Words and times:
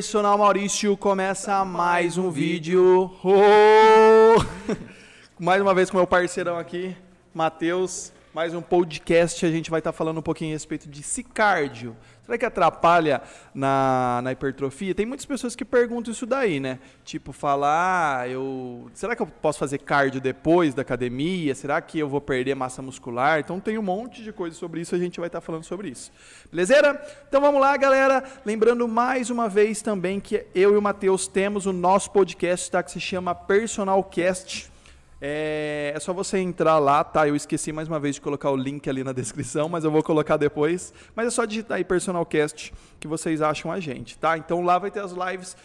Personal 0.00 0.38
Maurício 0.38 0.96
começa 0.96 1.62
mais 1.62 2.16
um 2.16 2.30
vídeo. 2.30 3.14
Oh! 3.22 4.42
mais 5.38 5.60
uma 5.60 5.74
vez 5.74 5.90
com 5.90 5.98
meu 5.98 6.06
parceirão 6.06 6.58
aqui, 6.58 6.96
Matheus. 7.34 8.10
Mais 8.32 8.54
um 8.54 8.62
podcast. 8.62 9.44
A 9.44 9.50
gente 9.50 9.70
vai 9.70 9.80
estar 9.80 9.90
falando 9.90 10.18
um 10.18 10.22
pouquinho 10.22 10.52
a 10.52 10.54
respeito 10.54 10.88
de 10.88 11.02
cicárdio. 11.02 11.96
Será 12.24 12.38
que 12.38 12.44
atrapalha 12.44 13.20
na, 13.52 14.20
na 14.22 14.30
hipertrofia? 14.30 14.94
Tem 14.94 15.04
muitas 15.04 15.26
pessoas 15.26 15.56
que 15.56 15.64
perguntam 15.64 16.12
isso 16.12 16.24
daí, 16.24 16.60
né? 16.60 16.78
Tipo, 17.04 17.32
falar, 17.32 18.20
ah, 18.20 18.28
eu. 18.28 18.88
Será 18.94 19.16
que 19.16 19.22
eu 19.22 19.26
posso 19.26 19.58
fazer 19.58 19.78
cardio 19.78 20.20
depois 20.20 20.72
da 20.72 20.82
academia? 20.82 21.56
Será 21.56 21.80
que 21.80 21.98
eu 21.98 22.08
vou 22.08 22.20
perder 22.20 22.54
massa 22.54 22.80
muscular? 22.80 23.40
Então 23.40 23.58
tem 23.58 23.76
um 23.76 23.82
monte 23.82 24.22
de 24.22 24.32
coisa 24.32 24.54
sobre 24.54 24.80
isso, 24.80 24.94
a 24.94 24.98
gente 24.98 25.18
vai 25.18 25.26
estar 25.26 25.40
falando 25.40 25.64
sobre 25.64 25.88
isso. 25.88 26.12
Beleza? 26.52 27.00
Então 27.28 27.40
vamos 27.40 27.60
lá, 27.60 27.76
galera. 27.76 28.22
Lembrando 28.46 28.86
mais 28.86 29.28
uma 29.28 29.48
vez 29.48 29.82
também 29.82 30.20
que 30.20 30.46
eu 30.54 30.74
e 30.74 30.76
o 30.76 30.82
Matheus 30.82 31.26
temos 31.26 31.66
o 31.66 31.72
nosso 31.72 32.12
podcast, 32.12 32.70
tá? 32.70 32.80
Que 32.80 32.92
se 32.92 33.00
chama 33.00 33.34
Personal 33.34 34.04
Cast. 34.04 34.69
É, 35.20 35.92
é, 35.94 36.00
só 36.00 36.14
você 36.14 36.38
entrar 36.38 36.78
lá, 36.78 37.04
tá? 37.04 37.28
Eu 37.28 37.36
esqueci 37.36 37.72
mais 37.72 37.86
uma 37.88 38.00
vez 38.00 38.14
de 38.14 38.22
colocar 38.22 38.50
o 38.50 38.56
link 38.56 38.88
ali 38.88 39.04
na 39.04 39.12
descrição, 39.12 39.68
mas 39.68 39.84
eu 39.84 39.90
vou 39.90 40.02
colocar 40.02 40.38
depois. 40.38 40.94
Mas 41.14 41.26
é 41.26 41.30
só 41.30 41.44
digitar 41.44 41.76
aí 41.76 41.84
Personalcast 41.84 42.72
que 42.98 43.06
vocês 43.06 43.42
acham 43.42 43.70
a 43.70 43.78
gente, 43.78 44.18
tá? 44.18 44.38
Então 44.38 44.62
lá 44.62 44.78
vai 44.78 44.90
ter 44.90 45.00
as 45.00 45.12
lives 45.12 45.56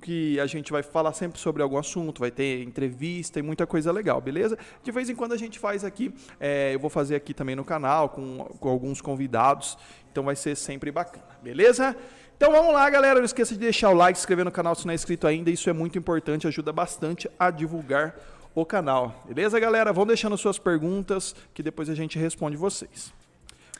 que 0.00 0.38
a 0.38 0.46
gente 0.46 0.70
vai 0.70 0.82
falar 0.82 1.12
sempre 1.12 1.40
sobre 1.40 1.62
algum 1.62 1.78
assunto, 1.78 2.20
vai 2.20 2.30
ter 2.30 2.62
entrevista 2.62 3.38
e 3.38 3.42
muita 3.42 3.66
coisa 3.66 3.90
legal, 3.90 4.20
beleza? 4.20 4.56
De 4.82 4.92
vez 4.92 5.08
em 5.08 5.14
quando 5.14 5.32
a 5.32 5.36
gente 5.36 5.58
faz 5.58 5.84
aqui, 5.84 6.14
é, 6.38 6.74
eu 6.74 6.78
vou 6.78 6.90
fazer 6.90 7.16
aqui 7.16 7.32
também 7.32 7.56
no 7.56 7.64
canal 7.64 8.10
com, 8.10 8.44
com 8.60 8.68
alguns 8.68 9.00
convidados, 9.00 9.78
então 10.12 10.22
vai 10.22 10.36
ser 10.36 10.54
sempre 10.54 10.92
bacana, 10.92 11.24
beleza? 11.42 11.96
Então 12.36 12.52
vamos 12.52 12.72
lá, 12.72 12.88
galera. 12.88 13.18
Não 13.18 13.26
esqueça 13.26 13.52
de 13.52 13.60
deixar 13.60 13.90
o 13.90 13.94
like, 13.94 14.18
se 14.18 14.22
inscrever 14.22 14.44
no 14.44 14.52
canal 14.52 14.74
se 14.74 14.86
não 14.86 14.92
é 14.92 14.94
inscrito 14.94 15.26
ainda. 15.26 15.50
Isso 15.50 15.68
é 15.68 15.74
muito 15.74 15.98
importante, 15.98 16.46
ajuda 16.46 16.72
bastante 16.72 17.28
a 17.38 17.50
divulgar 17.50 18.14
o 18.54 18.64
canal. 18.64 19.22
Beleza, 19.26 19.58
galera? 19.58 19.92
Vão 19.92 20.06
deixando 20.06 20.36
suas 20.36 20.58
perguntas 20.58 21.34
que 21.54 21.62
depois 21.62 21.88
a 21.88 21.94
gente 21.94 22.18
responde 22.18 22.56
vocês. 22.56 23.12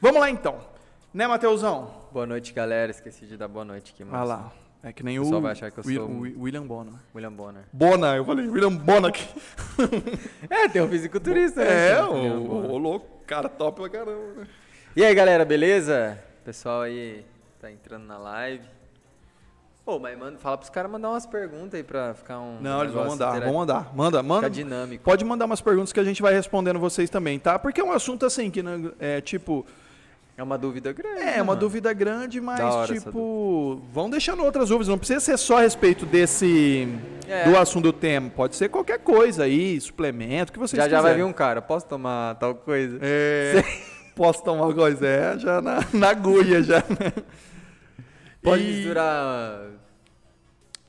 Vamos 0.01 0.21
lá 0.21 0.31
então. 0.31 0.59
Né, 1.13 1.27
Mateusão? 1.27 1.91
Boa 2.13 2.27
noite, 2.27 2.53
galera. 2.53 2.91
Esqueci 2.91 3.27
de 3.27 3.37
dar 3.37 3.49
boa 3.49 3.65
noite 3.65 3.93
aqui, 3.93 4.05
mano. 4.05 4.17
Ah 4.17 4.25
lá. 4.25 4.53
É 4.83 4.93
que 4.93 5.03
nem 5.03 5.19
o, 5.19 5.23
o 5.25 5.41
vai 5.41 5.53
achar 5.53 5.71
que 5.71 5.79
eu 5.79 5.85
Will, 5.85 6.07
sou 6.07 6.43
William 6.43 6.67
Bonner. 6.67 6.95
William 7.15 7.33
Bonner. 7.33 7.65
Bona, 7.71 8.17
eu 8.17 8.25
falei 8.25 8.49
William 8.49 8.75
Bonner 8.75 9.11
aqui. 9.11 9.29
é, 10.49 10.69
tem 10.69 10.81
um 10.81 10.89
fisiculturista, 10.89 11.63
né? 11.63 11.91
É, 11.91 12.03
o, 12.03 12.73
o 12.73 12.79
louco, 12.79 13.23
cara 13.27 13.49
top 13.49 13.81
pra 13.81 13.91
caramba. 13.91 14.41
Né? 14.41 14.47
E 14.97 15.05
aí, 15.05 15.15
galera, 15.15 15.45
beleza? 15.45 16.19
O 16.41 16.45
pessoal 16.45 16.81
aí 16.83 17.27
tá 17.61 17.71
entrando 17.71 18.07
na 18.07 18.17
live. 18.17 18.65
Pô, 19.91 19.99
mas 19.99 20.17
manda, 20.17 20.39
fala 20.39 20.57
pros 20.57 20.71
caras 20.71 20.89
mandar 20.89 21.11
umas 21.11 21.27
perguntas 21.27 21.75
aí 21.75 21.83
pra 21.83 22.15
ficar 22.15 22.39
um. 22.39 22.61
Não, 22.61 22.81
eles 22.83 22.95
vão 22.95 23.09
mandar, 23.09 23.41
vão 23.41 23.55
mandar. 23.55 23.91
Manda, 23.93 24.23
manda. 24.23 24.43
Ficar 24.43 24.55
dinâmico. 24.55 25.03
Pode 25.03 25.25
mandar 25.25 25.47
umas 25.47 25.61
perguntas 25.61 25.93
que 25.93 25.99
a 25.99 26.05
gente 26.05 26.23
vai 26.23 26.33
respondendo 26.33 26.79
vocês 26.79 27.11
também, 27.11 27.41
tá? 27.41 27.59
Porque 27.59 27.81
é 27.81 27.85
um 27.85 27.91
assunto 27.91 28.25
assim 28.25 28.53
que, 28.53 28.63
é 29.01 29.21
tipo. 29.21 29.67
É 30.37 30.45
uma 30.45 30.57
dúvida 30.57 30.93
grande. 30.93 31.23
É, 31.23 31.43
uma 31.43 31.57
dúvida 31.57 31.93
grande, 31.93 32.41
mas 32.41 32.89
tipo, 32.89 33.83
vão 33.93 34.09
deixando 34.09 34.45
outras 34.45 34.69
dúvidas. 34.69 34.87
Não 34.87 34.97
precisa 34.97 35.19
ser 35.19 35.37
só 35.37 35.59
a 35.59 35.63
respeito 35.63 36.07
desse. 36.07 36.89
É. 37.27 37.51
Do 37.51 37.59
assunto 37.59 37.87
do 37.87 37.93
tema. 37.93 38.31
Pode 38.31 38.55
ser 38.55 38.69
qualquer 38.69 39.01
coisa 39.01 39.43
aí, 39.43 39.81
suplemento, 39.81 40.53
que 40.53 40.59
vocês 40.61 40.79
Já 40.79 40.85
quiserem. 40.85 41.03
já 41.03 41.03
vai 41.03 41.17
vir 41.17 41.25
um 41.25 41.33
cara, 41.33 41.61
posso 41.61 41.87
tomar 41.87 42.37
tal 42.37 42.55
coisa? 42.55 42.97
É. 43.03 43.65
Posso 44.15 44.45
tomar 44.45 44.75
coisa? 44.75 45.07
É, 45.07 45.39
já 45.39 45.63
na, 45.63 45.81
na 45.95 46.11
agulha 46.11 46.63
já. 46.63 46.79
Né? 46.79 47.25
Pode 48.43 48.63
e... 48.63 48.67
misturar 48.67 49.80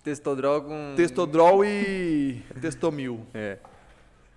Testodrol 0.04 0.62
com. 0.62 0.94
Testodrol 0.96 1.64
e 1.64 2.44
Testomil. 2.60 3.26
É. 3.34 3.58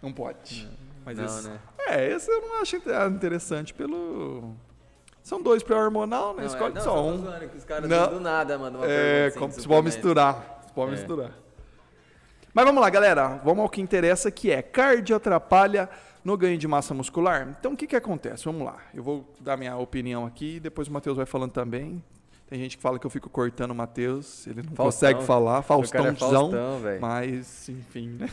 Não 0.03 0.12
pode. 0.12 0.69
Mas 1.05 1.17
não, 1.17 1.25
esse... 1.25 1.48
né? 1.48 1.59
É, 1.87 2.11
esse 2.11 2.31
eu 2.31 2.41
não 2.41 2.61
acho 2.61 2.77
interessante 2.77 3.73
pelo. 3.73 4.55
São 5.23 5.41
dois 5.41 5.63
pré-hormonal, 5.63 6.35
né? 6.35 6.42
Não, 6.42 6.47
Escolhe 6.47 6.73
é, 6.73 6.74
não, 6.74 6.83
só 6.83 7.03
um. 7.03 7.19
Zoando, 7.19 7.57
os 7.57 7.64
caras 7.64 7.89
não. 7.89 8.08
do 8.11 8.20
nada 8.20 8.58
uma 8.58 8.86
É, 8.86 9.29
assim, 9.29 9.51
se 9.53 9.67
pode 9.67 9.85
misturar. 9.86 10.61
Se 10.67 10.73
pode 10.73 10.92
é. 10.92 10.97
misturar. 10.97 11.33
Mas 12.53 12.64
vamos 12.64 12.80
lá, 12.80 12.91
galera. 12.91 13.41
Vamos 13.42 13.63
ao 13.63 13.69
que 13.69 13.80
interessa, 13.80 14.30
que 14.30 14.51
é 14.51 14.61
cardio 14.61 15.17
atrapalha 15.17 15.89
no 16.23 16.36
ganho 16.36 16.58
de 16.58 16.69
massa 16.69 16.92
muscular. 16.95 17.55
Então, 17.58 17.73
o 17.73 17.77
que, 17.77 17.86
que 17.86 17.97
acontece? 17.97 18.45
Vamos 18.45 18.67
lá. 18.67 18.77
Eu 18.95 19.03
vou 19.03 19.27
dar 19.41 19.57
minha 19.57 19.77
opinião 19.77 20.27
aqui, 20.27 20.61
depois 20.61 20.89
o 20.89 20.92
Matheus 20.92 21.17
vai 21.17 21.27
falando 21.27 21.53
também. 21.53 22.03
Tem 22.46 22.58
gente 22.58 22.77
que 22.77 22.82
fala 22.82 22.98
que 22.98 23.06
eu 23.06 23.10
fico 23.10 23.30
cortando 23.30 23.70
o 23.70 23.74
Matheus, 23.74 24.46
ele 24.46 24.62
não 24.62 24.74
Faustão. 24.74 24.84
consegue 24.84 25.22
falar, 25.24 25.62
Faustãozão, 25.62 26.12
é 26.12 26.14
Faustão, 26.14 26.80
mas 27.00 27.68
enfim, 27.68 28.18
né? 28.18 28.28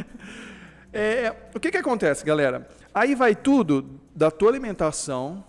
é, 0.92 1.34
o 1.54 1.58
que 1.58 1.70
que 1.70 1.78
acontece, 1.78 2.24
galera? 2.24 2.68
Aí 2.94 3.14
vai 3.14 3.34
tudo 3.34 3.98
da 4.14 4.30
tua 4.30 4.50
alimentação 4.50 5.42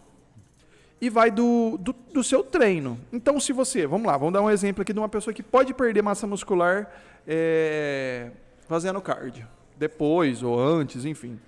e 0.99 1.09
vai 1.09 1.29
do, 1.29 1.77
do, 1.77 1.93
do, 2.13 2.23
seu 2.23 2.43
treino. 2.43 2.99
Então, 3.11 3.39
se 3.39 3.53
você, 3.53 3.85
vamos 3.85 4.07
lá, 4.07 4.17
vamos 4.17 4.33
dar 4.33 4.41
um 4.41 4.49
exemplo 4.49 4.81
aqui 4.81 4.93
de 4.93 4.99
uma 4.99 5.09
pessoa 5.09 5.33
que 5.33 5.43
pode 5.43 5.73
perder 5.73 6.01
massa 6.01 6.25
muscular 6.25 6.91
é, 7.27 8.31
fazendo 8.67 8.99
cardio, 9.01 9.47
depois 9.77 10.41
ou 10.41 10.59
antes, 10.59 11.05
enfim. 11.05 11.39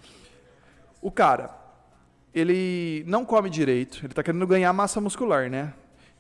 O 1.02 1.10
cara, 1.10 1.58
ele 2.34 3.04
não 3.08 3.26
come 3.26 3.50
direito, 3.50 4.00
ele 4.00 4.08
está 4.08 4.22
querendo 4.22 4.46
ganhar 4.46 4.72
massa 4.74 5.02
muscular, 5.02 5.50
né? 5.50 5.74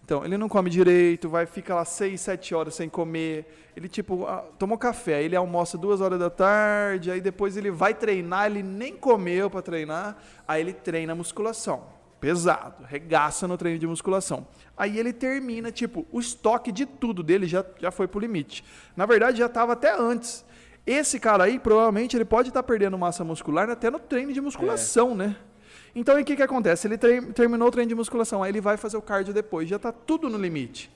Então, 0.10 0.26
ele 0.26 0.40
não 0.40 0.50
come 0.50 0.72
direito, 0.72 1.30
vai 1.30 1.46
ficar 1.46 1.76
lá 1.76 1.86
6, 1.86 2.20
7 2.20 2.56
horas 2.56 2.74
sem 2.74 2.90
comer. 2.90 3.46
Ele, 3.78 3.88
tipo, 3.88 4.26
ah, 4.26 4.44
tomou 4.58 4.76
café, 4.76 5.22
ele 5.22 5.36
almoça 5.36 5.78
duas 5.78 6.02
horas 6.02 6.18
da 6.18 6.32
tarde, 6.32 7.12
aí 7.12 7.22
depois 7.22 7.56
ele 7.56 7.70
vai 7.70 7.94
treinar, 7.94 8.48
ele 8.48 8.64
nem 8.64 8.98
comeu 8.98 9.52
para 9.52 9.62
treinar, 9.62 10.18
aí 10.48 10.62
ele 10.62 10.74
treina 10.74 11.14
musculação. 11.14 11.84
Pesado, 12.20 12.84
regaça 12.86 13.48
no 13.48 13.56
treino 13.56 13.78
de 13.78 13.86
musculação. 13.86 14.48
Aí 14.76 14.98
ele 14.98 15.14
termina, 15.14 15.72
tipo, 15.72 16.08
o 16.12 16.20
estoque 16.20 16.72
de 16.72 16.88
tudo 16.88 17.22
dele 17.22 17.46
já, 17.46 17.64
já 17.80 17.92
foi 17.92 18.08
pro 18.08 18.20
limite. 18.20 18.66
Na 18.98 19.06
verdade, 19.06 19.38
já 19.38 19.46
estava 19.46 19.74
até 19.74 19.94
antes. 19.96 20.44
Esse 20.88 21.20
cara 21.20 21.44
aí, 21.44 21.60
provavelmente, 21.60 22.18
ele 22.18 22.26
pode 22.26 22.50
estar 22.50 22.64
tá 22.64 22.68
perdendo 22.68 22.98
massa 22.98 23.24
muscular 23.24 23.70
até 23.70 23.92
no 23.92 24.00
treino 24.00 24.34
de 24.34 24.42
musculação, 24.42 25.12
é. 25.12 25.16
né? 25.16 25.36
Então, 26.00 26.18
o 26.18 26.24
que, 26.24 26.34
que 26.34 26.42
acontece? 26.42 26.88
Ele 26.88 26.98
terminou 27.34 27.68
o 27.68 27.72
treino 27.72 27.90
de 27.90 27.96
musculação, 27.96 28.42
aí 28.42 28.52
ele 28.52 28.62
vai 28.62 28.78
fazer 28.78 28.96
o 28.96 29.02
cardio 29.02 29.34
depois, 29.34 29.68
já 29.68 29.76
está 29.76 29.92
tudo 29.92 30.30
no 30.30 30.38
limite. 30.38 30.90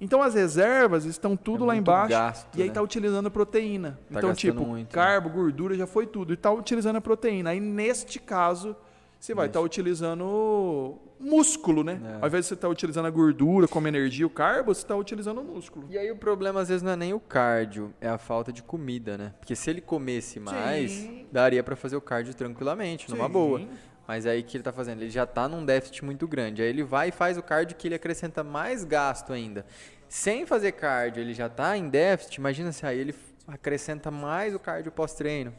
Então, 0.00 0.20
as 0.20 0.34
reservas 0.34 1.04
estão 1.04 1.36
tudo 1.36 1.62
é 1.62 1.66
lá 1.68 1.76
embaixo 1.76 2.10
gasto, 2.10 2.58
e 2.58 2.62
aí 2.62 2.66
está 2.66 2.80
né? 2.80 2.84
utilizando 2.84 3.30
proteína. 3.30 3.96
Tá 4.10 4.18
então, 4.18 4.34
tipo, 4.34 4.64
muito, 4.64 4.88
né? 4.88 4.92
carbo, 4.92 5.28
né? 5.28 5.34
gordura, 5.36 5.76
já 5.76 5.86
foi 5.86 6.04
tudo. 6.04 6.32
E 6.32 6.34
está 6.34 6.50
utilizando 6.50 6.96
a 6.96 7.00
proteína. 7.00 7.50
Aí, 7.50 7.60
neste 7.60 8.18
caso, 8.18 8.74
você 9.20 9.34
vai 9.34 9.46
estar 9.46 9.60
tá 9.60 9.64
utilizando 9.64 10.98
músculo, 11.20 11.84
né? 11.84 12.00
É. 12.02 12.14
Ao 12.22 12.26
invés 12.26 12.44
de 12.44 12.48
você 12.48 12.54
estar 12.54 12.66
tá 12.66 12.72
utilizando 12.72 13.06
a 13.06 13.10
gordura 13.10 13.68
como 13.68 13.86
energia, 13.86 14.26
o 14.26 14.30
carbo, 14.30 14.74
você 14.74 14.80
está 14.80 14.96
utilizando 14.96 15.42
o 15.42 15.44
músculo. 15.44 15.86
E 15.90 15.96
aí 15.96 16.10
o 16.10 16.16
problema 16.16 16.60
às 16.60 16.68
vezes 16.70 16.82
não 16.82 16.90
é 16.90 16.96
nem 16.96 17.12
o 17.12 17.20
cardio, 17.20 17.94
é 18.00 18.08
a 18.08 18.18
falta 18.18 18.52
de 18.52 18.64
comida, 18.64 19.16
né? 19.16 19.32
Porque 19.38 19.54
se 19.54 19.70
ele 19.70 19.80
comesse 19.80 20.40
mais, 20.40 20.90
Sim. 20.90 21.26
daria 21.30 21.62
para 21.62 21.76
fazer 21.76 21.94
o 21.94 22.00
cardio 22.00 22.34
tranquilamente, 22.34 23.06
Sim. 23.06 23.16
numa 23.16 23.28
boa. 23.28 23.60
Mas 24.06 24.26
aí 24.26 24.40
o 24.40 24.44
que 24.44 24.56
ele 24.56 24.62
está 24.62 24.72
fazendo? 24.72 25.02
Ele 25.02 25.10
já 25.10 25.24
está 25.24 25.48
num 25.48 25.64
déficit 25.64 26.04
muito 26.04 26.26
grande. 26.26 26.62
Aí 26.62 26.68
ele 26.68 26.82
vai 26.82 27.08
e 27.08 27.12
faz 27.12 27.38
o 27.38 27.42
cardio 27.42 27.76
que 27.76 27.88
ele 27.88 27.94
acrescenta 27.94 28.42
mais 28.42 28.84
gasto 28.84 29.32
ainda. 29.32 29.64
Sem 30.08 30.44
fazer 30.44 30.72
cardio, 30.72 31.22
ele 31.22 31.32
já 31.32 31.46
está 31.46 31.76
em 31.76 31.88
déficit. 31.88 32.36
Imagina 32.36 32.72
se 32.72 32.84
aí 32.84 32.98
ele 32.98 33.14
acrescenta 33.46 34.10
mais 34.10 34.54
o 34.54 34.58
cardio 34.58 34.90
pós-treino. 34.90 35.54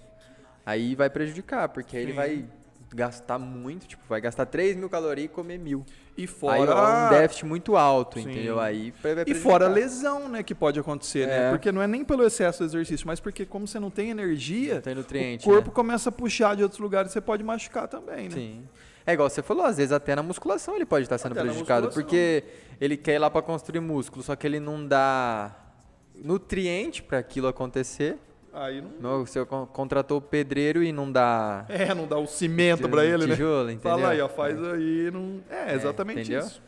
Aí 0.66 0.96
vai 0.96 1.10
prejudicar, 1.10 1.70
porque 1.70 1.98
aí 1.98 2.04
ele 2.04 2.14
vai 2.14 2.46
gastar 2.94 3.40
muito, 3.40 3.88
tipo, 3.88 4.04
vai 4.08 4.20
gastar 4.20 4.46
3 4.46 4.76
mil 4.76 4.90
calorias 4.90 5.26
e 5.26 5.30
comer 5.30 5.58
mil. 5.58 5.86
E 6.18 6.28
fora. 6.28 6.74
Aí 6.74 7.06
um 7.06 7.10
déficit 7.10 7.46
muito 7.46 7.76
alto, 7.78 8.20
Sim. 8.20 8.30
entendeu? 8.30 8.60
Aí 8.60 8.94
E 9.26 9.34
fora 9.34 9.66
a 9.66 9.70
lesão, 9.70 10.28
né, 10.28 10.44
que 10.44 10.54
pode 10.54 10.80
acontecer, 10.80 11.28
né? 11.28 11.36
é. 11.36 11.40
né? 11.40 11.50
Porque 11.52 11.72
não 11.72 11.82
é 11.82 11.88
nem 11.88 12.04
pelo 12.04 12.26
excesso 12.26 12.60
do 12.60 12.66
exercício, 12.66 13.08
mas 13.08 13.20
porque 13.20 13.46
como 13.46 13.68
você 13.68 13.80
não 13.80 13.90
tem 13.90 14.10
energia, 14.10 14.76
não 14.76 14.82
tem 14.82 14.96
nutriente, 14.96 15.48
o 15.48 15.52
corpo 15.52 15.70
né? 15.70 15.74
começa 15.74 16.10
a 16.10 16.12
puxar 16.12 16.56
de 16.56 16.64
outros 16.64 16.80
lugares, 16.80 17.12
você 17.12 17.22
pode 17.22 17.44
machucar 17.44 17.88
também, 17.88 18.26
né? 18.26 18.36
Sim. 18.36 18.64
É 19.06 19.14
igual 19.14 19.30
você 19.30 19.42
falou, 19.42 19.66
às 19.66 19.78
vezes 19.78 19.92
até 19.92 20.16
na 20.16 20.22
musculação 20.22 20.76
ele 20.76 20.86
pode 20.86 21.06
estar 21.06 21.18
sendo 21.18 21.32
até 21.32 21.42
prejudicado, 21.42 21.90
porque 21.90 22.44
ele 22.80 22.98
quer 22.98 23.16
ir 23.16 23.20
lá 23.20 23.30
para 23.30 23.42
construir 23.42 23.80
músculo, 23.80 24.22
só 24.22 24.36
que 24.36 24.46
ele 24.46 24.60
não 24.60 24.86
dá 24.86 25.56
nutriente 26.16 27.02
para 27.02 27.18
aquilo 27.18 27.48
acontecer. 27.48 28.18
Aí 28.54 28.82
não... 28.82 28.92
não. 29.00 29.26
Você 29.26 29.44
contratou 29.46 30.18
o 30.18 30.22
pedreiro 30.22 30.84
e 30.84 30.92
não 30.92 31.12
dá. 31.12 31.66
É, 31.70 31.94
não 31.94 32.08
dá 32.08 32.18
o 32.18 32.28
cimento 32.28 32.88
para 32.90 33.06
ele, 33.06 33.28
tijolo, 33.28 33.66
né? 33.66 33.74
Entendeu? 33.74 33.98
Fala 33.98 34.10
aí, 34.10 34.22
ó, 34.22 34.28
faz 34.30 34.62
é. 34.62 34.72
aí. 34.72 35.12
Não... 35.12 35.42
É, 35.50 35.74
exatamente 35.74 36.34
é, 36.34 36.40
isso. 36.40 36.62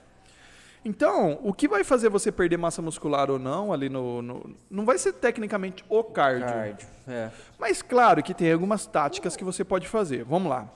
Então, 0.86 1.40
o 1.42 1.54
que 1.54 1.68
vai 1.68 1.84
fazer 1.84 2.10
você 2.10 2.32
perder 2.32 2.58
massa 2.58 2.82
muscular 2.82 3.32
ou 3.32 3.40
não 3.40 3.72
ali 3.72 3.88
no. 3.88 4.22
no 4.22 4.56
não 4.70 4.86
vai 4.86 4.98
ser 4.98 5.14
tecnicamente 5.14 5.84
o 5.88 6.04
cardio. 6.04 6.46
cardio 6.46 6.88
é. 7.08 7.30
Mas 7.58 7.82
claro 7.82 8.22
que 8.22 8.34
tem 8.34 8.52
algumas 8.52 8.86
táticas 8.86 9.36
que 9.36 9.44
você 9.44 9.64
pode 9.64 9.88
fazer. 9.88 10.24
Vamos 10.26 10.50
lá. 10.50 10.70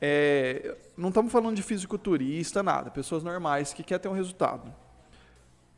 É, 0.00 0.76
não 0.96 1.08
estamos 1.08 1.30
falando 1.30 1.56
de 1.56 1.62
fisiculturista, 1.62 2.62
nada. 2.62 2.90
Pessoas 2.90 3.22
normais 3.22 3.72
que 3.72 3.82
querem 3.82 4.02
ter 4.02 4.08
um 4.08 4.12
resultado. 4.12 4.72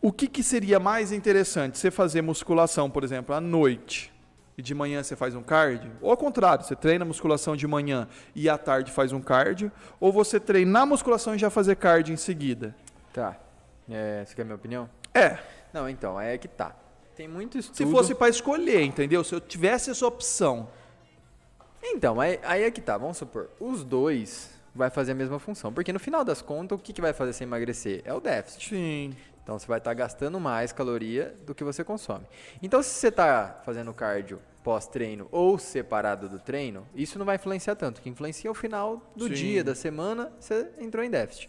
O 0.01 0.13
que, 0.13 0.29
que 0.29 0.43
seria 0.43 0.79
mais 0.79 1.11
interessante? 1.11 1.79
Você 1.79 1.91
fazer 1.91 2.23
musculação, 2.23 2.89
por 2.89 3.03
exemplo, 3.03 3.35
à 3.35 3.41
noite 3.41 4.13
e 4.57 4.63
de 4.63 4.75
manhã 4.75 5.03
você 5.03 5.15
faz 5.15 5.35
um 5.35 5.43
cardio? 5.43 5.93
Ou 6.01 6.11
ao 6.11 6.17
contrário, 6.17 6.65
você 6.65 6.75
treina 6.75 7.05
musculação 7.05 7.57
de 7.57 7.67
manhã 7.67 8.09
e 8.35 8.49
à 8.49 8.57
tarde 8.57 8.91
faz 8.91 9.13
um 9.13 9.21
cardio? 9.21 9.71
Ou 10.01 10.13
você 10.13 10.41
treinar 10.41 10.87
musculação 10.87 11.35
e 11.35 11.39
já 11.39 11.51
fazer 11.51 11.77
cardio 11.77 12.13
em 12.15 12.17
seguida? 12.17 12.75
Tá. 13.13 13.37
É, 13.89 14.25
você 14.25 14.35
quer 14.35 14.43
a 14.43 14.45
minha 14.45 14.57
opinião? 14.57 14.89
É. 15.13 15.39
Não, 15.73 15.89
então, 15.89 16.17
aí 16.17 16.35
é 16.35 16.39
que 16.39 16.49
tá. 16.49 16.75
Tem 17.15 17.29
muito 17.29 17.59
estudo. 17.59 17.77
Se 17.77 17.87
fosse 17.87 18.15
para 18.15 18.29
escolher, 18.29 18.83
entendeu? 18.83 19.23
Se 19.25 19.35
eu 19.35 19.41
tivesse 19.41 19.91
essa 19.91 20.07
opção. 20.07 20.69
Então, 21.83 22.21
aí, 22.21 22.39
aí 22.43 22.63
é 22.65 22.71
que 22.71 22.81
tá. 22.81 22.99
Vamos 22.99 23.17
supor, 23.17 23.49
os 23.61 23.85
dois 23.85 24.51
vai 24.75 24.91
fazer 24.91 25.13
a 25.13 25.15
mesma 25.15 25.39
função. 25.39 25.73
Porque 25.73 25.93
no 25.93 25.99
final 25.99 26.25
das 26.25 26.43
contas, 26.43 26.79
o 26.79 26.83
que, 26.83 26.93
que 26.93 27.01
vai 27.01 27.13
fazer 27.13 27.33
você 27.33 27.45
emagrecer? 27.45 28.03
É 28.05 28.13
o 28.13 28.21
déficit. 28.21 28.69
Sim. 28.69 29.17
Então 29.47 29.57
você 29.57 29.67
vai 29.69 29.79
estar 29.79 29.95
gastando 29.95 30.41
mais 30.41 30.73
caloria 30.73 31.33
do 31.47 31.55
que 31.55 31.63
você 31.63 31.85
consome. 31.85 32.27
Então 32.61 32.83
se 32.83 32.89
você 32.89 33.07
está 33.07 33.61
fazendo 33.65 33.95
cardio 33.95 34.41
pós-treino 34.65 35.29
ou 35.31 35.57
separado 35.57 36.29
do 36.29 36.41
treino, 36.41 36.85
isso 36.97 37.17
não 37.17 37.25
vai 37.25 37.37
influenciar 37.37 37.77
tanto. 37.77 37.99
O 37.99 38.03
que 38.03 38.09
influencia 38.09 38.49
é 38.49 38.51
o 38.51 38.55
final 38.55 39.09
do 39.15 39.29
Sim. 39.29 39.35
dia, 39.35 39.63
da 39.63 39.73
semana, 39.73 40.33
você 40.41 40.69
entrou 40.81 41.05
em 41.05 41.09
déficit. 41.09 41.49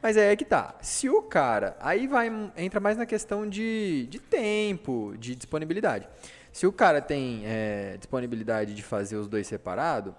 Mas 0.00 0.16
aí 0.16 0.32
é 0.32 0.34
que 0.34 0.46
tá. 0.46 0.76
Se 0.80 1.10
o 1.10 1.20
cara. 1.20 1.76
Aí 1.78 2.06
vai 2.06 2.32
entra 2.56 2.80
mais 2.80 2.96
na 2.96 3.04
questão 3.04 3.46
de, 3.46 4.06
de 4.08 4.18
tempo, 4.18 5.14
de 5.18 5.34
disponibilidade. 5.34 6.08
Se 6.50 6.66
o 6.66 6.72
cara 6.72 7.02
tem 7.02 7.42
é, 7.44 7.98
disponibilidade 7.98 8.74
de 8.74 8.82
fazer 8.82 9.16
os 9.16 9.28
dois 9.28 9.46
separados, 9.46 10.14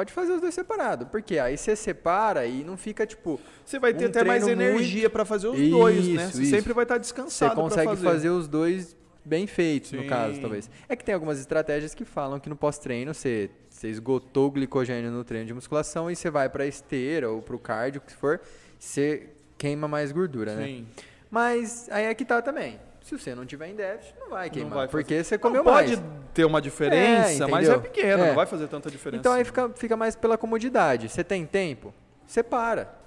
pode 0.00 0.12
fazer 0.12 0.32
os 0.32 0.40
dois 0.40 0.54
separados. 0.54 1.06
Porque 1.08 1.38
aí 1.38 1.56
você 1.58 1.76
separa 1.76 2.46
e 2.46 2.64
não 2.64 2.76
fica 2.76 3.06
tipo. 3.06 3.38
Você 3.64 3.78
vai 3.78 3.92
ter 3.92 4.06
Um 4.06 4.08
até 4.08 4.24
mais 4.24 4.46
energia 4.48 5.02
muito- 5.02 5.10
para 5.12 5.24
fazer 5.26 5.48
os 5.48 5.58
Isso, 5.58 5.70
dois, 5.70 6.08
né? 6.08 6.26
Você 6.28 6.42
isso. 6.42 6.50
sempre 6.50 6.72
vai 6.72 6.84
estar 6.84 6.94
Você 6.94 7.00
descansado 7.00 7.54
pra 7.54 7.62
consegue 7.64 7.86
fazer. 7.88 8.04
fazer. 8.04 8.28
os 8.30 8.48
dois 8.48 8.96
bem 9.22 9.46
feitos, 9.46 9.92
no 9.92 10.02
Sim. 10.02 10.08
caso, 10.08 10.40
talvez. 10.40 10.70
É 10.88 10.96
que 10.96 11.04
tem 11.04 11.14
algumas 11.14 11.38
estratégias 11.38 11.94
que 11.94 12.06
falam 12.06 12.40
que 12.40 12.48
no 12.48 12.56
pós-treino 12.56 13.12
você, 13.12 13.50
você 13.68 13.88
esgotou 13.88 14.48
o 14.48 14.50
glicogênio 14.50 15.10
no 15.10 15.22
treino 15.22 15.46
de 15.46 15.52
musculação 15.52 16.10
e 16.10 16.16
você 16.16 16.30
vai 16.30 16.48
para 16.48 16.66
esteira 16.66 17.30
ou 17.30 17.42
para 17.42 17.54
o 17.54 17.58
cardio, 17.58 18.00
o 18.02 18.08
que 18.08 18.14
for, 18.16 18.40
você 18.78 19.28
queima 19.58 19.86
mais 19.86 20.10
gordura, 20.12 20.54
né? 20.56 20.64
Sim. 20.64 20.86
Mas 21.30 21.86
aí 21.90 22.06
é 22.06 22.14
que 22.14 22.24
tá 22.24 22.40
também. 22.40 22.80
Se 23.02 23.18
você 23.18 23.34
não 23.34 23.44
tiver 23.46 23.68
em 23.68 23.74
déficit, 23.74 24.14
não 24.20 24.30
vai 24.30 24.48
queimar, 24.50 24.70
vai 24.74 24.86
fazer. 24.86 24.90
porque 24.90 25.24
você 25.24 25.34
Não, 25.36 25.40
comeu 25.42 25.64
pode 25.64 25.96
mais. 25.96 26.08
ter 26.34 26.44
uma 26.44 26.60
diferença, 26.60 27.44
É, 27.44 27.46
mas 27.48 27.68
é 27.68 27.78
pequena, 27.78 28.24
É. 28.24 28.28
não 28.28 28.34
vai 28.34 28.46
fazer 28.46 28.68
tanta 28.68 28.90
diferença. 28.90 29.20
Então 29.20 29.32
aí 29.32 29.44
fica, 29.44 29.68
fica 29.70 29.96
mais 29.96 30.14
pela 30.14 30.36
comodidade. 30.38 31.08
Você 31.08 31.24
tem 31.24 31.44
tempo? 31.46 31.92
Separa. 32.26 32.98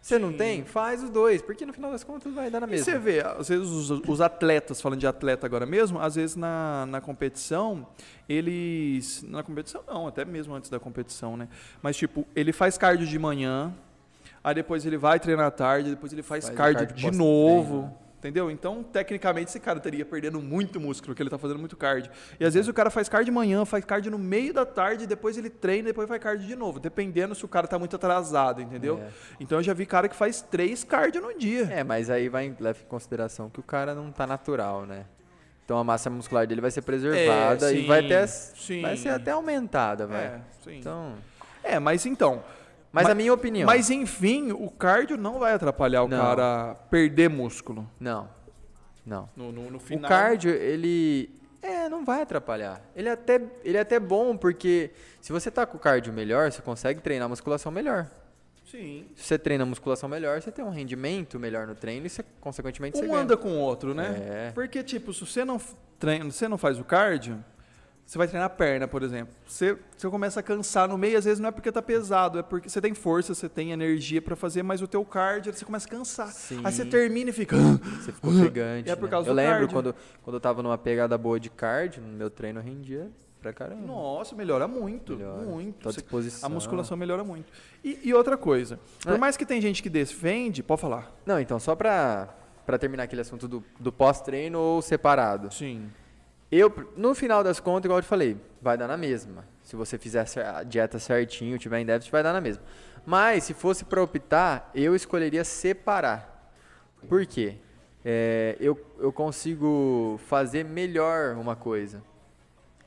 Você 0.00 0.18
não 0.18 0.32
tem? 0.34 0.64
Faz 0.66 1.02
os 1.02 1.08
dois, 1.08 1.40
porque 1.40 1.64
no 1.64 1.72
final 1.72 1.90
das 1.90 2.04
contas 2.04 2.32
vai 2.34 2.50
dar 2.50 2.60
na 2.60 2.66
E 2.66 2.70
mesma. 2.70 2.84
você 2.84 2.98
vê, 2.98 3.20
às 3.20 3.48
vezes 3.48 3.66
os, 3.70 3.90
os 3.90 4.20
atletas, 4.20 4.78
falando 4.80 4.98
de 5.00 5.06
atleta 5.06 5.46
agora 5.46 5.64
mesmo, 5.64 5.98
às 5.98 6.14
vezes 6.14 6.36
na, 6.36 6.84
na 6.86 7.00
competição, 7.00 7.86
eles. 8.28 9.22
Na 9.26 9.42
competição 9.42 9.82
não, 9.86 10.06
até 10.06 10.24
mesmo 10.24 10.54
antes 10.54 10.68
da 10.70 10.78
competição, 10.78 11.36
né? 11.38 11.48
Mas 11.82 11.96
tipo, 11.96 12.26
ele 12.36 12.52
faz 12.52 12.76
cardio 12.76 13.06
de 13.06 13.18
manhã, 13.18 13.72
aí 14.42 14.54
depois 14.54 14.84
ele 14.84 14.98
vai 14.98 15.18
treinar 15.18 15.46
à 15.46 15.50
tarde, 15.50 15.90
depois 15.90 16.12
ele 16.12 16.22
faz, 16.22 16.44
Faz 16.44 16.56
cardio, 16.56 16.86
cardio 16.86 17.10
de 17.10 17.16
novo. 17.16 17.90
Entendeu? 18.24 18.50
Então, 18.50 18.82
tecnicamente, 18.82 19.50
esse 19.50 19.60
cara 19.60 19.76
estaria 19.76 20.02
perdendo 20.02 20.40
muito 20.40 20.80
músculo, 20.80 21.08
porque 21.08 21.20
ele 21.20 21.28
está 21.28 21.36
fazendo 21.36 21.58
muito 21.58 21.76
cardio. 21.76 22.10
E 22.40 22.44
às 22.46 22.54
vezes 22.54 22.66
o 22.66 22.72
cara 22.72 22.88
faz 22.88 23.06
cardio 23.06 23.26
de 23.26 23.30
manhã, 23.32 23.66
faz 23.66 23.84
cardio 23.84 24.10
no 24.10 24.18
meio 24.18 24.54
da 24.54 24.64
tarde, 24.64 25.06
depois 25.06 25.36
ele 25.36 25.50
treina, 25.50 25.88
depois 25.88 26.08
faz 26.08 26.22
cardio 26.22 26.46
de 26.46 26.56
novo, 26.56 26.80
dependendo 26.80 27.34
se 27.34 27.44
o 27.44 27.48
cara 27.48 27.66
está 27.66 27.78
muito 27.78 27.96
atrasado, 27.96 28.62
entendeu? 28.62 28.98
É. 28.98 29.08
Então 29.38 29.58
eu 29.58 29.62
já 29.62 29.74
vi 29.74 29.84
cara 29.84 30.08
que 30.08 30.16
faz 30.16 30.40
três 30.40 30.82
cardio 30.84 31.20
no 31.20 31.36
dia. 31.36 31.64
É, 31.64 31.84
mas 31.84 32.08
aí 32.08 32.30
vai 32.30 32.56
leva 32.58 32.78
em 32.82 32.88
consideração 32.88 33.50
que 33.50 33.60
o 33.60 33.62
cara 33.62 33.94
não 33.94 34.10
tá 34.10 34.26
natural, 34.26 34.86
né? 34.86 35.04
Então 35.66 35.76
a 35.76 35.84
massa 35.84 36.08
muscular 36.08 36.46
dele 36.46 36.62
vai 36.62 36.70
ser 36.70 36.80
preservada 36.80 37.70
É, 37.70 37.76
e 37.76 37.86
vai 37.86 38.00
sim, 38.00 38.06
até 38.06 38.26
sim. 38.26 38.80
vai 38.80 38.96
ser 38.96 39.10
até 39.10 39.32
aumentada, 39.32 40.06
vai. 40.06 40.24
É, 40.24 40.40
sim. 40.62 40.78
Então, 40.78 41.12
É, 41.62 41.78
mas 41.78 42.06
então. 42.06 42.42
Mas 42.94 43.04
Ma- 43.04 43.10
a 43.10 43.14
minha 43.14 43.32
opinião, 43.34 43.66
Mas 43.66 43.90
enfim, 43.90 44.52
o 44.52 44.70
cardio 44.70 45.16
não 45.16 45.38
vai 45.40 45.52
atrapalhar 45.52 46.04
o 46.04 46.08
Não. 46.08 46.16
cara 46.18 46.74
perder 46.90 47.28
músculo. 47.28 47.90
não. 48.00 48.28
Não. 49.04 49.28
No, 49.36 49.52
no, 49.52 49.70
no 49.70 49.76
O 49.76 49.80
final. 49.80 50.08
cardio, 50.08 50.50
ele 50.50 51.28
é, 51.60 51.90
não 51.90 52.06
vai 52.06 52.22
atrapalhar. 52.22 52.80
Ele 52.96 53.06
é 53.08 53.12
até 53.12 53.38
ele 53.62 53.76
é 53.76 53.80
até 53.80 54.00
bom 54.00 54.34
porque 54.34 54.92
se 55.20 55.30
você 55.30 55.50
tá 55.50 55.66
com 55.66 55.76
o 55.76 55.80
cardio 55.80 56.10
melhor, 56.10 56.50
você 56.50 56.62
consegue 56.62 57.02
treinar 57.02 57.26
a 57.26 57.28
musculação 57.28 57.70
melhor. 57.70 58.06
Sim. 58.64 59.04
Se 59.14 59.24
você 59.24 59.38
treina 59.38 59.62
a 59.62 59.66
musculação 59.66 60.08
melhor, 60.08 60.40
você 60.40 60.50
tem 60.50 60.64
um 60.64 60.70
rendimento 60.70 61.38
melhor 61.38 61.66
no 61.66 61.74
treino 61.74 62.06
e 62.06 62.08
você, 62.08 62.24
consequentemente 62.40 62.96
você 62.96 63.04
Um 63.04 63.08
ganha. 63.08 63.20
anda 63.20 63.36
com 63.36 63.48
o 63.50 63.58
outro, 63.58 63.92
né? 63.94 64.16
É. 64.48 64.52
Porque, 64.54 64.82
tipo, 64.82 65.12
se 65.12 65.20
você 65.26 65.44
não 65.44 65.60
treina, 65.98 66.24
você 66.30 66.48
não 66.48 66.56
faz 66.56 66.78
o 66.80 66.84
cardio, 66.84 67.44
você 68.06 68.18
vai 68.18 68.28
treinar 68.28 68.46
a 68.46 68.50
perna, 68.50 68.86
por 68.86 69.02
exemplo. 69.02 69.34
Você, 69.46 69.76
você 69.96 70.08
começa 70.10 70.38
a 70.40 70.42
cansar 70.42 70.86
no 70.88 70.96
meio, 70.98 71.16
às 71.18 71.24
vezes 71.24 71.40
não 71.40 71.48
é 71.48 71.52
porque 71.52 71.72
tá 71.72 71.80
pesado, 71.80 72.38
é 72.38 72.42
porque 72.42 72.68
você 72.68 72.80
tem 72.80 72.92
força, 72.94 73.34
você 73.34 73.48
tem 73.48 73.72
energia 73.72 74.20
pra 74.20 74.36
fazer, 74.36 74.62
mas 74.62 74.82
o 74.82 74.86
teu 74.86 75.04
cardio, 75.04 75.52
você 75.54 75.64
começa 75.64 75.86
a 75.88 75.90
cansar. 75.90 76.28
Sim. 76.28 76.60
Aí 76.62 76.72
você 76.72 76.84
termina 76.84 77.30
e 77.30 77.32
fica. 77.32 77.56
Você 77.56 78.12
ficou 78.12 78.30
ofegante. 78.30 78.88
É 78.90 78.94
por 78.96 79.04
né? 79.04 79.10
causa 79.10 79.28
eu 79.30 79.32
do 79.34 79.36
lembro 79.36 79.52
cardio. 79.60 79.72
quando, 79.72 79.94
quando 80.22 80.34
eu 80.34 80.40
tava 80.40 80.62
numa 80.62 80.76
pegada 80.78 81.16
boa 81.16 81.40
de 81.40 81.48
cardio, 81.50 82.02
no 82.02 82.08
meu 82.12 82.28
treino 82.30 82.60
eu 82.60 82.64
rendia 82.64 83.10
pra 83.40 83.52
caramba. 83.52 83.86
Nossa, 83.86 84.34
melhora 84.34 84.66
muito. 84.68 85.16
Melhora. 85.16 85.42
Muito. 85.42 85.84
Você- 85.90 86.44
a 86.44 86.48
musculação 86.48 86.96
melhora 86.96 87.22
muito. 87.24 87.52
E, 87.82 88.00
e 88.04 88.14
outra 88.14 88.36
coisa, 88.36 88.78
por 89.02 89.14
É. 89.14 89.18
mais 89.18 89.36
que 89.36 89.44
tem 89.46 89.60
gente 89.60 89.82
que 89.82 89.88
defende, 89.90 90.62
pode 90.62 90.80
falar. 90.80 91.14
Não, 91.26 91.38
então, 91.40 91.58
só 91.58 91.74
pra, 91.74 92.28
pra 92.64 92.78
terminar 92.78 93.02
aquele 93.04 93.20
assunto 93.22 93.46
do, 93.48 93.62
do 93.80 93.90
pós-treino 93.92 94.58
ou 94.58 94.80
separado. 94.82 95.52
Sim. 95.52 95.90
Eu, 96.56 96.72
no 96.96 97.16
final 97.16 97.42
das 97.42 97.58
contas, 97.58 97.86
igual 97.86 97.98
eu 97.98 98.02
te 98.02 98.08
falei, 98.08 98.36
vai 98.62 98.78
dar 98.78 98.86
na 98.86 98.96
mesma. 98.96 99.44
Se 99.64 99.74
você 99.74 99.98
fizer 99.98 100.24
a 100.38 100.62
dieta 100.62 101.00
certinho, 101.00 101.58
tiver 101.58 101.80
em 101.80 101.84
déficit, 101.84 102.12
vai 102.12 102.22
dar 102.22 102.32
na 102.32 102.40
mesma. 102.40 102.62
Mas, 103.04 103.42
se 103.42 103.52
fosse 103.52 103.84
pra 103.84 104.00
optar, 104.00 104.70
eu 104.72 104.94
escolheria 104.94 105.42
separar. 105.42 106.52
Por 107.08 107.26
quê? 107.26 107.56
É, 108.04 108.56
eu, 108.60 108.78
eu 109.00 109.12
consigo 109.12 110.20
fazer 110.28 110.64
melhor 110.64 111.34
uma 111.34 111.56
coisa 111.56 112.00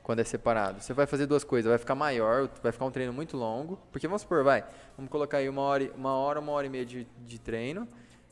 quando 0.02 0.20
é 0.20 0.24
separado. 0.24 0.80
Você 0.80 0.94
vai 0.94 1.06
fazer 1.06 1.26
duas 1.26 1.44
coisas, 1.44 1.68
vai 1.68 1.78
ficar 1.78 1.94
maior, 1.94 2.48
vai 2.62 2.72
ficar 2.72 2.86
um 2.86 2.90
treino 2.90 3.12
muito 3.12 3.36
longo. 3.36 3.78
Porque 3.92 4.08
vamos 4.08 4.22
supor, 4.22 4.42
vai, 4.42 4.64
vamos 4.96 5.10
colocar 5.10 5.38
aí 5.38 5.48
uma 5.48 5.60
hora, 5.60 5.92
uma 5.94 6.16
hora, 6.16 6.40
uma 6.40 6.52
hora 6.52 6.66
e 6.66 6.70
meia 6.70 6.86
de, 6.86 7.06
de 7.26 7.38
treino 7.38 7.86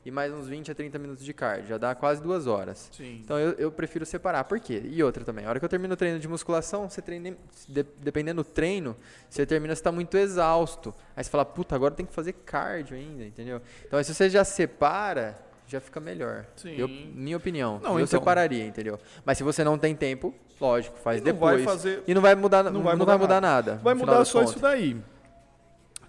e 0.06 0.10
mais 0.12 0.32
uns 0.32 0.46
20 0.46 0.70
a 0.70 0.74
30 0.74 0.98
minutos 1.00 1.24
de 1.24 1.34
cardio. 1.34 1.66
Já 1.66 1.78
dá 1.78 1.92
quase 1.94 2.22
duas 2.22 2.46
horas. 2.46 2.88
Sim. 2.92 3.20
Então 3.24 3.36
eu, 3.38 3.50
eu 3.54 3.72
prefiro 3.72 4.06
separar. 4.06 4.44
Por 4.44 4.60
quê? 4.60 4.80
E 4.84 5.02
outra 5.02 5.24
também. 5.24 5.44
A 5.44 5.48
hora 5.48 5.58
que 5.58 5.64
eu 5.64 5.68
termino 5.68 5.94
o 5.94 5.96
treino 5.96 6.20
de 6.20 6.28
musculação, 6.28 6.88
você 6.88 7.02
treina, 7.02 7.36
de- 7.68 7.86
dependendo 7.98 8.42
do 8.44 8.48
treino, 8.48 8.96
você 9.28 9.44
termina, 9.44 9.74
você 9.74 9.82
tá 9.82 9.90
muito 9.90 10.16
exausto. 10.16 10.94
Aí 11.16 11.24
você 11.24 11.28
fala, 11.30 11.44
puta, 11.44 11.74
agora 11.74 11.92
tem 11.92 12.06
que 12.06 12.12
fazer 12.12 12.32
cardio 12.32 12.96
ainda, 12.96 13.24
entendeu? 13.24 13.60
Então 13.84 13.98
aí 13.98 14.04
se 14.04 14.14
você 14.14 14.30
já 14.30 14.44
separa, 14.44 15.36
já 15.66 15.80
fica 15.80 15.98
melhor. 15.98 16.44
Sim. 16.54 16.76
Eu- 16.76 16.86
minha 16.88 17.36
opinião. 17.36 17.80
Não, 17.82 17.94
eu 17.98 18.04
então. 18.04 18.06
separaria, 18.20 18.64
entendeu? 18.64 19.00
Mas 19.24 19.36
se 19.38 19.42
você 19.42 19.64
não 19.64 19.76
tem 19.76 19.96
tempo, 19.96 20.32
lógico, 20.60 20.96
faz 20.98 21.20
E 21.20 21.24
não 21.24 21.32
depois. 21.32 21.64
fazer- 21.64 22.04
E 22.06 22.14
não 22.14 22.22
vai 22.22 22.36
mudar, 22.36 22.62
não 22.62 22.70
não 22.74 22.82
vai 22.82 22.92
vai 22.92 22.96
mudar 22.96 23.18
mudar, 23.18 23.40
nada. 23.40 23.80
Vai 23.82 23.94
mudar 23.94 24.24
só 24.24 24.42
isso 24.44 24.60
daí. 24.60 24.96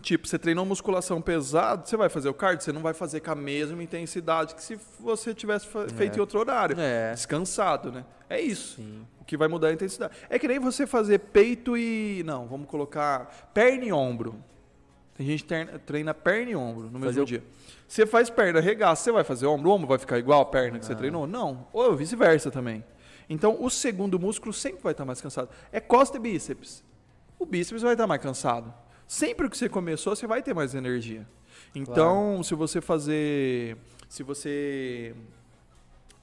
Tipo, 0.01 0.27
você 0.27 0.37
treinou 0.37 0.65
musculação 0.65 1.21
pesado, 1.21 1.87
você 1.87 1.97
vai 1.97 2.07
fazer 2.09 2.29
o 2.29 2.33
cardio, 2.33 2.63
você 2.63 2.71
não 2.71 2.81
vai 2.81 2.93
fazer 2.93 3.19
com 3.19 3.31
a 3.31 3.35
mesma 3.35 3.81
intensidade 3.83 4.55
que 4.55 4.63
se 4.63 4.79
você 4.99 5.33
tivesse 5.33 5.67
feito 5.95 6.17
em 6.17 6.19
outro 6.19 6.39
horário. 6.39 6.79
É. 6.79 7.11
Descansado, 7.13 7.91
né? 7.91 8.05
É 8.29 8.39
isso. 8.39 8.75
Sim. 8.77 9.05
O 9.19 9.25
que 9.25 9.35
vai 9.35 9.47
mudar 9.47 9.67
é 9.67 9.71
a 9.71 9.73
intensidade. 9.73 10.13
É 10.29 10.37
que 10.39 10.47
nem 10.47 10.59
você 10.59 10.85
fazer 10.87 11.19
peito 11.19 11.75
e. 11.77 12.23
Não, 12.25 12.47
vamos 12.47 12.67
colocar 12.69 13.49
perna 13.53 13.85
e 13.85 13.91
ombro. 13.91 14.35
Tem 15.15 15.25
gente 15.25 15.43
que 15.43 15.79
treina- 15.79 16.13
perna 16.13 16.51
e 16.51 16.55
ombro 16.55 16.83
no 16.83 16.91
mesmo 16.99 17.05
Fazer 17.05 17.21
o- 17.21 17.25
dia. 17.25 17.43
Você 17.87 18.05
faz 18.05 18.29
perna, 18.29 18.59
regaça, 18.59 19.03
você 19.03 19.11
vai 19.11 19.23
fazer 19.23 19.47
ombro, 19.47 19.69
o 19.69 19.73
ombro 19.73 19.87
vai 19.87 19.97
ficar 19.97 20.19
igual 20.19 20.41
a 20.41 20.45
perna 20.45 20.77
que 20.77 20.85
você 20.85 20.93
treinou? 20.93 21.25
Não. 21.25 21.67
Ou 21.73 21.95
vice-versa 21.95 22.51
também. 22.51 22.83
Então, 23.29 23.57
o 23.59 23.69
segundo 23.69 24.19
músculo 24.19 24.53
sempre 24.53 24.81
vai 24.83 24.91
estar 24.91 25.05
mais 25.05 25.19
cansado. 25.19 25.49
É 25.71 25.79
costa 25.79 26.17
e 26.17 26.19
bíceps. 26.19 26.83
O 27.39 27.45
bíceps 27.45 27.81
vai 27.81 27.93
estar 27.93 28.05
mais 28.07 28.21
cansado. 28.21 28.73
Sempre 29.07 29.49
que 29.49 29.57
você 29.57 29.69
começou, 29.69 30.15
você 30.15 30.27
vai 30.27 30.43
ter 30.43 30.53
mais 30.53 30.75
energia. 30.75 31.27
Então, 31.73 32.43
se 32.43 32.53
você 32.53 32.81
fazer. 32.81 33.77
Se 34.09 34.23
você 34.23 35.15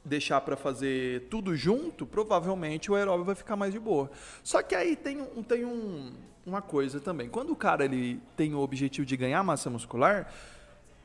deixar 0.04 0.40
para 0.42 0.56
fazer 0.56 1.28
tudo 1.30 1.56
junto, 1.56 2.04
provavelmente 2.04 2.90
o 2.90 2.94
aeróbio 2.94 3.24
vai 3.24 3.34
ficar 3.34 3.56
mais 3.56 3.72
de 3.72 3.78
boa. 3.78 4.10
Só 4.42 4.62
que 4.62 4.74
aí 4.74 4.96
tem, 4.96 5.20
um, 5.20 5.42
tem 5.42 5.64
um, 5.64 6.12
uma 6.44 6.60
coisa 6.60 7.00
também. 7.00 7.28
Quando 7.28 7.50
o 7.50 7.56
cara 7.56 7.84
ele 7.86 8.20
tem 8.36 8.54
o 8.54 8.58
objetivo 8.58 9.06
de 9.06 9.16
ganhar 9.16 9.42
massa 9.42 9.70
muscular, 9.70 10.30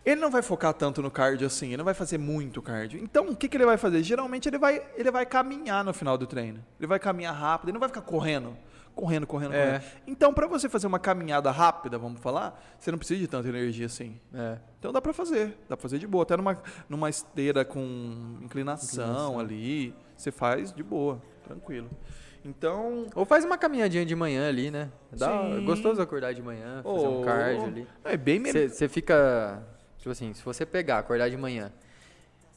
ele 0.05 0.19
não 0.19 0.31
vai 0.31 0.41
focar 0.41 0.73
tanto 0.73 1.01
no 1.01 1.11
cardio 1.11 1.45
assim, 1.47 1.67
ele 1.67 1.77
não 1.77 1.85
vai 1.85 1.93
fazer 1.93 2.17
muito 2.17 2.61
cardio. 2.61 2.99
Então, 3.03 3.29
o 3.29 3.35
que, 3.35 3.47
que 3.47 3.57
ele 3.57 3.65
vai 3.65 3.77
fazer? 3.77 4.01
Geralmente 4.03 4.47
ele 4.49 4.57
vai, 4.57 4.81
ele 4.95 5.11
vai 5.11 5.25
caminhar 5.25 5.83
no 5.83 5.93
final 5.93 6.17
do 6.17 6.25
treino. 6.25 6.63
Ele 6.79 6.87
vai 6.87 6.99
caminhar 6.99 7.33
rápido, 7.35 7.67
ele 7.69 7.73
não 7.73 7.79
vai 7.79 7.89
ficar 7.89 8.01
correndo. 8.01 8.55
correndo, 8.95 9.25
correndo, 9.25 9.53
É. 9.53 9.65
correndo. 9.65 9.83
Então, 10.07 10.33
para 10.33 10.45
você 10.45 10.67
fazer 10.67 10.85
uma 10.87 10.99
caminhada 10.99 11.49
rápida, 11.51 11.97
vamos 11.97 12.19
falar, 12.19 12.59
você 12.77 12.91
não 12.91 12.97
precisa 12.97 13.19
de 13.19 13.27
tanta 13.27 13.47
energia 13.47 13.85
assim. 13.85 14.19
É. 14.33 14.57
Então 14.77 14.91
dá 14.91 15.01
pra 15.01 15.13
fazer, 15.13 15.57
dá 15.69 15.77
pra 15.77 15.81
fazer 15.81 15.99
de 15.99 16.07
boa. 16.07 16.23
Até 16.23 16.35
numa, 16.35 16.57
numa 16.89 17.09
esteira 17.09 17.63
com 17.63 17.79
inclinação, 18.41 19.05
Inclinação. 19.05 19.39
ali, 19.39 19.95
você 20.17 20.31
faz 20.31 20.73
de 20.73 20.83
boa, 20.83 21.21
tranquilo. 21.45 21.89
Então, 22.43 23.05
Ou 23.15 23.25
faz 23.25 23.45
uma 23.45 23.57
caminhadinha 23.57 24.05
de 24.05 24.15
manhã 24.15 24.49
ali, 24.49 24.69
né? 24.71 24.89
Dá, 25.11 25.27
Sim. 25.43 25.57
é 25.57 25.61
gostoso 25.61 26.01
acordar 26.01 26.33
de 26.33 26.41
manhã, 26.41 26.81
fazer 26.83 27.07
um 27.07 27.21
cardio 27.23 27.63
ali. 27.65 27.87
É 28.03 28.17
bem 28.17 28.39
melhor. 28.39 28.67
Você 28.69 28.87
fica. 28.89 29.61
Tipo 29.99 30.09
assim, 30.11 30.33
se 30.33 30.43
você 30.43 30.65
pegar, 30.65 30.99
acordar 30.99 31.29
de 31.29 31.37
manhã 31.37 31.71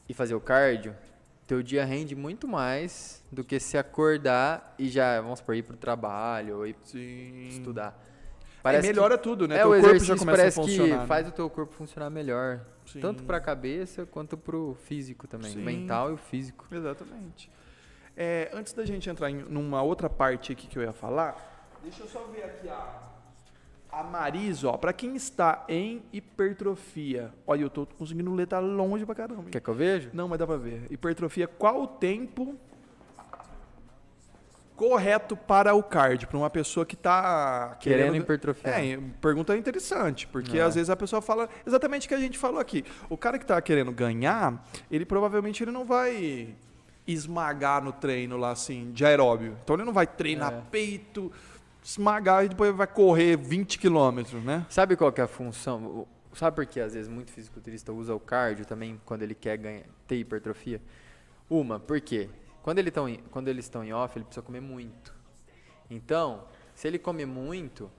e 0.07 0.13
fazer 0.13 0.33
o 0.33 0.39
cardio, 0.41 0.95
teu 1.45 1.61
dia 1.61 1.85
rende 1.85 2.15
muito 2.15 2.47
mais 2.47 3.23
do 3.31 3.43
que 3.43 3.59
se 3.59 3.77
acordar 3.77 4.73
e 4.79 4.89
já, 4.89 5.19
vamos 5.21 5.39
supor, 5.39 5.55
ir 5.55 5.63
pro 5.63 5.75
trabalho 5.75 6.57
ou 6.57 6.67
ir 6.67 6.75
Sim. 6.83 7.47
estudar. 7.49 8.01
É, 8.63 8.81
melhora 8.81 9.17
tudo, 9.17 9.45
né? 9.45 9.55
é, 9.55 9.59
Teu 9.59 9.71
o 9.71 9.81
corpo 9.81 9.99
já 9.99 10.15
começa 10.17 10.37
parece 10.37 10.59
a 10.59 10.63
funcionar. 10.63 10.89
que 10.89 11.01
né? 11.01 11.05
faz 11.05 11.27
o 11.27 11.31
teu 11.31 11.49
corpo 11.49 11.73
funcionar 11.73 12.09
melhor. 12.09 12.61
Sim. 12.85 13.01
Tanto 13.01 13.23
pra 13.23 13.41
cabeça 13.41 14.05
quanto 14.05 14.37
pro 14.37 14.77
físico 14.85 15.27
também. 15.27 15.51
Sim. 15.51 15.61
O 15.61 15.65
mental 15.65 16.11
e 16.11 16.13
o 16.13 16.17
físico. 16.17 16.65
Exatamente. 16.71 17.51
É, 18.15 18.49
antes 18.53 18.71
da 18.71 18.85
gente 18.85 19.09
entrar 19.09 19.29
em 19.29 19.35
numa 19.35 19.81
outra 19.81 20.09
parte 20.09 20.53
aqui 20.53 20.67
que 20.67 20.79
eu 20.79 20.83
ia 20.83 20.93
falar, 20.93 21.67
deixa 21.81 22.03
eu 22.03 22.07
só 22.07 22.23
ver 22.25 22.43
aqui 22.43 22.69
a, 22.69 23.01
a 23.93 24.03
Marisa, 24.03 24.69
ó. 24.69 24.77
Pra 24.77 24.91
quem 24.93 25.15
está 25.15 25.63
em 25.69 26.01
hipertrofia, 26.11 27.31
olha, 27.45 27.61
eu 27.61 27.69
tô 27.69 27.85
conseguindo 27.85 28.33
ler, 28.33 28.47
tá 28.47 28.59
longe 28.59 29.05
pra 29.05 29.13
caramba. 29.15 29.41
hein? 29.43 29.47
Quer 29.51 29.61
que 29.61 29.69
eu 29.69 29.73
veja? 29.73 30.09
Não, 30.13 30.27
mas 30.27 30.39
dá 30.39 30.47
pra 30.47 30.57
ver. 30.57 30.87
Hipertrofia, 30.89 31.47
qual 31.47 31.81
o 31.83 31.87
tempo 31.87 32.55
correto 34.75 35.35
para 35.37 35.75
o 35.75 35.83
cardio? 35.83 36.27
Para 36.27 36.37
uma 36.37 36.49
pessoa 36.49 36.85
que 36.85 36.95
está 36.95 37.75
Querendo 37.79 38.15
hipertrofiar. 38.15 38.79
É, 38.83 38.99
pergunta 39.21 39.55
interessante, 39.55 40.27
porque 40.27 40.57
É. 40.57 40.61
às 40.61 40.75
vezes 40.75 40.89
a 40.89 40.95
pessoa 40.95 41.21
fala 41.21 41.47
exatamente 41.65 42.05
o 42.05 42.09
que 42.09 42.15
a 42.15 42.19
gente 42.19 42.37
falou 42.37 42.59
aqui. 42.59 42.83
O 43.09 43.17
cara 43.17 43.37
que 43.37 43.43
está 43.43 43.61
querendo 43.61 43.91
ganhar, 43.91 44.65
ele 44.89 45.05
provavelmente 45.05 45.63
ele 45.63 45.71
não 45.71 45.85
vai 45.85 46.55
esmagar 47.05 47.83
no 47.83 47.91
treino 47.91 48.37
lá 48.37 48.51
assim, 48.51 48.91
de 48.91 49.05
aeróbio. 49.05 49.57
Então 49.63 49.75
ele 49.75 49.83
não 49.83 49.93
vai 49.93 50.07
treinar 50.07 50.53
É. 50.53 50.61
peito, 50.71 51.31
esmagar 51.83 52.45
e 52.45 52.49
depois 52.49 52.73
vai 52.75 52.87
correr 52.87 53.37
20 53.37 53.77
quilômetros, 53.77 54.43
né? 54.43 54.65
Sabe 54.69 54.95
qual 54.95 55.11
que 55.11 55.21
é 55.21 55.23
a 55.23 55.27
função? 55.27 56.07
Sabe 56.33 56.55
por 56.55 56.65
que 56.65 56.79
às 56.79 56.93
vezes 56.93 57.09
muito 57.09 57.31
fisiculturista 57.31 57.91
usa 57.91 58.15
o 58.15 58.19
cardio 58.19 58.65
também 58.65 58.99
quando 59.05 59.21
ele 59.21 59.35
quer 59.35 59.57
ganhar, 59.57 59.83
ter 60.07 60.15
hipertrofia? 60.15 60.81
Uma, 61.49 61.79
porque 61.79 62.29
quando, 62.63 62.79
ele 62.79 62.89
tão 62.89 63.13
quando 63.29 63.49
eles 63.49 63.65
estão 63.65 63.83
em 63.83 63.93
off, 63.93 64.17
ele 64.17 64.25
precisa 64.25 64.43
comer 64.43 64.61
muito. 64.61 65.13
Então, 65.89 66.45
se 66.73 66.87
ele 66.87 66.97
come 66.97 67.25
muito, 67.25 67.91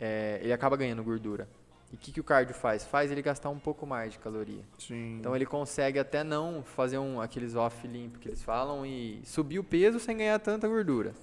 é, 0.00 0.40
ele 0.42 0.52
acaba 0.52 0.76
ganhando 0.76 1.04
gordura. 1.04 1.48
E 1.92 1.94
o 1.94 1.98
que, 1.98 2.12
que 2.12 2.20
o 2.20 2.24
cardio 2.24 2.54
faz? 2.54 2.84
Faz 2.84 3.10
ele 3.10 3.22
gastar 3.22 3.48
um 3.48 3.58
pouco 3.58 3.86
mais 3.86 4.12
de 4.12 4.18
caloria. 4.18 4.62
Sim. 4.78 5.18
Então 5.18 5.34
ele 5.34 5.46
consegue 5.46 5.98
até 5.98 6.22
não 6.22 6.62
fazer 6.62 6.98
um, 6.98 7.20
aqueles 7.20 7.54
off 7.54 7.86
limpo 7.86 8.18
que 8.18 8.28
eles 8.28 8.42
falam 8.42 8.84
e 8.84 9.22
subir 9.24 9.58
o 9.58 9.64
peso 9.64 9.98
sem 9.98 10.16
ganhar 10.16 10.38
tanta 10.38 10.68
gordura, 10.68 11.14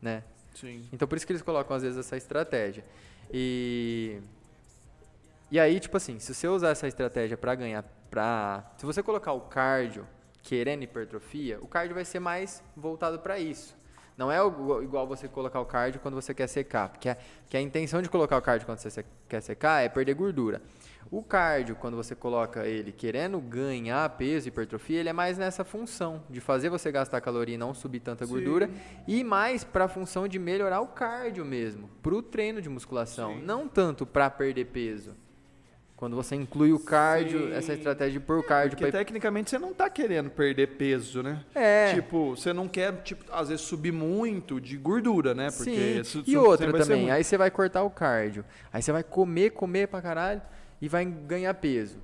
né? 0.00 0.22
Sim. 0.54 0.86
Então 0.92 1.06
por 1.08 1.16
isso 1.16 1.26
que 1.26 1.32
eles 1.32 1.42
colocam 1.42 1.76
às 1.76 1.82
vezes 1.82 1.98
essa 1.98 2.16
estratégia. 2.16 2.84
E 3.32 4.20
e 5.50 5.60
aí, 5.60 5.78
tipo 5.78 5.96
assim, 5.98 6.18
se 6.18 6.34
você 6.34 6.48
usar 6.48 6.70
essa 6.70 6.88
estratégia 6.88 7.36
para 7.36 7.54
ganhar 7.54 7.84
pra 8.10 8.72
se 8.78 8.86
você 8.86 9.02
colocar 9.02 9.32
o 9.32 9.40
cardio 9.42 10.06
querendo 10.42 10.82
hipertrofia, 10.82 11.58
o 11.60 11.66
cardio 11.66 11.94
vai 11.94 12.04
ser 12.04 12.20
mais 12.20 12.62
voltado 12.76 13.18
para 13.18 13.38
isso. 13.38 13.76
Não 14.16 14.30
é 14.30 14.38
igual 14.82 15.06
você 15.06 15.28
colocar 15.28 15.60
o 15.60 15.64
cardio 15.64 16.00
quando 16.00 16.14
você 16.14 16.34
quer 16.34 16.46
secar, 16.46 16.88
porque 16.88 17.08
a, 17.08 17.16
que 17.48 17.56
a 17.56 17.60
intenção 17.60 18.02
de 18.02 18.08
colocar 18.08 18.36
o 18.36 18.42
cardio 18.42 18.66
quando 18.66 18.78
você 18.78 19.04
quer 19.28 19.40
secar 19.40 19.82
é 19.82 19.88
perder 19.88 20.14
gordura. 20.14 20.60
O 21.10 21.22
cardio, 21.22 21.76
quando 21.76 21.96
você 21.96 22.14
coloca 22.14 22.66
ele 22.66 22.90
querendo 22.90 23.38
ganhar 23.38 24.08
peso, 24.10 24.48
hipertrofia, 24.48 24.98
ele 25.00 25.10
é 25.10 25.12
mais 25.12 25.36
nessa 25.36 25.62
função 25.62 26.22
de 26.30 26.40
fazer 26.40 26.70
você 26.70 26.90
gastar 26.90 27.20
caloria 27.20 27.54
e 27.54 27.58
não 27.58 27.74
subir 27.74 28.00
tanta 28.00 28.24
Sim. 28.24 28.32
gordura 28.32 28.70
e 29.06 29.22
mais 29.22 29.62
para 29.62 29.84
a 29.84 29.88
função 29.88 30.26
de 30.26 30.38
melhorar 30.38 30.80
o 30.80 30.86
cardio 30.86 31.44
mesmo, 31.44 31.90
para 32.02 32.14
o 32.14 32.22
treino 32.22 32.62
de 32.62 32.68
musculação, 32.70 33.34
Sim. 33.34 33.42
não 33.42 33.68
tanto 33.68 34.06
para 34.06 34.30
perder 34.30 34.66
peso. 34.66 35.14
Quando 35.94 36.16
você 36.16 36.34
inclui 36.34 36.72
o 36.72 36.80
cardio, 36.80 37.46
Sim. 37.46 37.52
essa 37.52 37.74
estratégia 37.74 38.18
de 38.18 38.26
pôr 38.26 38.38
o 38.38 38.42
cardio 38.42 38.70
Porque 38.76 38.90
para 38.90 38.98
tecnicamente 38.98 39.50
você 39.50 39.58
não 39.58 39.72
tá 39.72 39.88
querendo 39.88 40.30
perder 40.30 40.66
peso, 40.76 41.22
né? 41.22 41.44
É. 41.54 41.94
Tipo, 41.94 42.34
você 42.34 42.52
não 42.52 42.66
quer, 42.66 42.92
tipo, 43.02 43.24
às 43.30 43.50
vezes 43.50 43.64
subir 43.64 43.92
muito 43.92 44.60
de 44.60 44.76
gordura, 44.76 45.32
né? 45.32 45.48
Porque 45.50 45.70
Sim. 45.70 46.00
isso- 46.00 46.24
E 46.26 46.36
outra 46.36 46.72
também, 46.72 47.10
aí 47.12 47.22
você 47.22 47.36
vai 47.36 47.52
cortar 47.52 47.84
o 47.84 47.90
cardio. 47.90 48.44
Aí 48.72 48.82
você 48.82 48.90
vai 48.90 49.04
comer, 49.04 49.50
comer 49.50 49.86
pra 49.86 50.02
caralho 50.02 50.42
e 50.82 50.88
vai 50.88 51.04
ganhar 51.06 51.54
peso. 51.54 51.96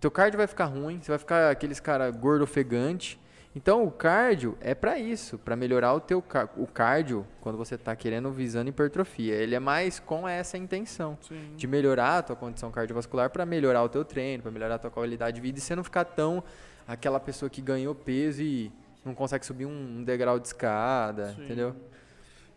Teu 0.00 0.10
cardio 0.10 0.38
vai 0.38 0.46
ficar 0.46 0.64
ruim, 0.64 0.98
você 1.00 1.10
vai 1.12 1.18
ficar 1.18 1.50
aqueles 1.50 1.78
cara 1.78 2.10
gordo 2.10 2.42
ofegante. 2.42 3.20
Então 3.54 3.82
o 3.84 3.90
cardio 3.90 4.56
é 4.60 4.74
pra 4.74 4.98
isso, 4.98 5.38
pra 5.38 5.56
melhorar 5.56 5.94
o 5.94 6.00
teu 6.00 6.20
car- 6.20 6.50
o 6.58 6.66
cardio 6.66 7.26
quando 7.40 7.56
você 7.56 7.78
tá 7.78 7.96
querendo 7.96 8.30
visando 8.30 8.68
hipertrofia. 8.68 9.34
Ele 9.34 9.54
é 9.54 9.58
mais 9.58 9.98
com 9.98 10.28
essa 10.28 10.58
intenção 10.58 11.16
Sim. 11.22 11.54
de 11.56 11.66
melhorar 11.66 12.18
a 12.18 12.22
tua 12.22 12.36
condição 12.36 12.70
cardiovascular 12.70 13.30
pra 13.30 13.46
melhorar 13.46 13.82
o 13.82 13.88
teu 13.88 14.04
treino, 14.04 14.42
pra 14.42 14.52
melhorar 14.52 14.74
a 14.74 14.78
tua 14.78 14.90
qualidade 14.90 15.36
de 15.36 15.40
vida 15.40 15.58
e 15.58 15.62
você 15.62 15.74
não 15.74 15.82
ficar 15.82 16.04
tão 16.04 16.44
aquela 16.86 17.18
pessoa 17.18 17.48
que 17.48 17.62
ganhou 17.62 17.94
peso 17.94 18.42
e 18.42 18.70
não 19.02 19.14
consegue 19.14 19.46
subir 19.46 19.64
um, 19.64 19.98
um 20.00 20.04
degrau 20.04 20.38
de 20.38 20.48
escada, 20.48 21.32
Sim. 21.32 21.44
entendeu? 21.44 21.74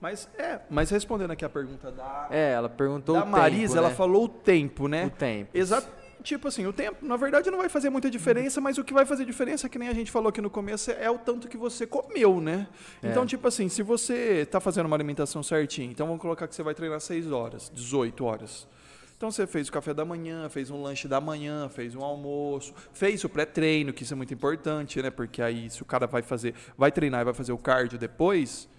Mas 0.01 0.29
é, 0.37 0.59
mas 0.69 0.89
respondendo 0.89 1.31
aqui 1.31 1.43
a 1.43 1.49
pergunta 1.49 1.91
da, 1.91 2.27
É, 2.31 2.53
ela 2.53 2.69
perguntou 2.69 3.15
da 3.15 3.21
o 3.21 3.23
tempo, 3.25 3.37
Marisa, 3.37 3.77
ela 3.77 3.89
né? 3.89 3.95
falou 3.95 4.25
o 4.25 4.29
tempo, 4.29 4.87
né? 4.87 5.05
O 5.05 5.09
tempo. 5.09 5.49
Exato. 5.53 5.87
Tipo 6.21 6.49
assim, 6.49 6.65
o 6.65 6.73
tempo, 6.73 7.05
na 7.05 7.15
verdade, 7.15 7.49
não 7.49 7.57
vai 7.57 7.69
fazer 7.69 7.89
muita 7.89 8.09
diferença, 8.09 8.59
mas 8.59 8.77
o 8.77 8.83
que 8.83 8.93
vai 8.93 9.05
fazer 9.05 9.23
diferença, 9.25 9.69
que 9.69 9.79
nem 9.79 9.87
a 9.87 9.93
gente 9.93 10.11
falou 10.11 10.29
aqui 10.29 10.41
no 10.41 10.49
começo, 10.49 10.91
é 10.91 11.09
o 11.09 11.17
tanto 11.17 11.47
que 11.47 11.55
você 11.55 11.87
comeu, 11.87 12.41
né? 12.41 12.67
É. 13.01 13.09
Então, 13.09 13.25
tipo 13.25 13.47
assim, 13.47 13.69
se 13.69 13.81
você 13.81 14.45
tá 14.45 14.59
fazendo 14.59 14.85
uma 14.87 14.97
alimentação 14.97 15.41
certinha, 15.41 15.89
então 15.89 16.05
vamos 16.07 16.21
colocar 16.21 16.45
que 16.47 16.53
você 16.55 16.61
vai 16.63 16.73
treinar 16.73 16.99
6 16.99 17.31
horas, 17.31 17.71
18 17.73 18.25
horas. 18.25 18.67
Então 19.15 19.29
você 19.31 19.45
fez 19.45 19.67
o 19.67 19.71
café 19.71 19.93
da 19.93 20.05
manhã, 20.05 20.47
fez 20.49 20.69
um 20.71 20.81
lanche 20.81 21.05
da 21.05 21.19
manhã, 21.19 21.67
fez 21.67 21.93
um 21.93 22.01
almoço, 22.01 22.73
fez 22.93 23.21
o 23.25 23.29
pré-treino, 23.29 23.91
que 23.91 24.03
isso 24.03 24.13
é 24.13 24.15
muito 24.15 24.33
importante, 24.33 25.01
né? 25.01 25.09
Porque 25.09 25.41
aí 25.41 25.69
se 25.69 25.81
o 25.81 25.85
cara 25.85 26.07
vai 26.07 26.21
fazer, 26.21 26.53
vai 26.77 26.89
treinar 26.89 27.21
e 27.21 27.23
vai 27.25 27.33
fazer 27.33 27.51
o 27.51 27.57
cardio 27.57 27.99
depois, 27.99 28.69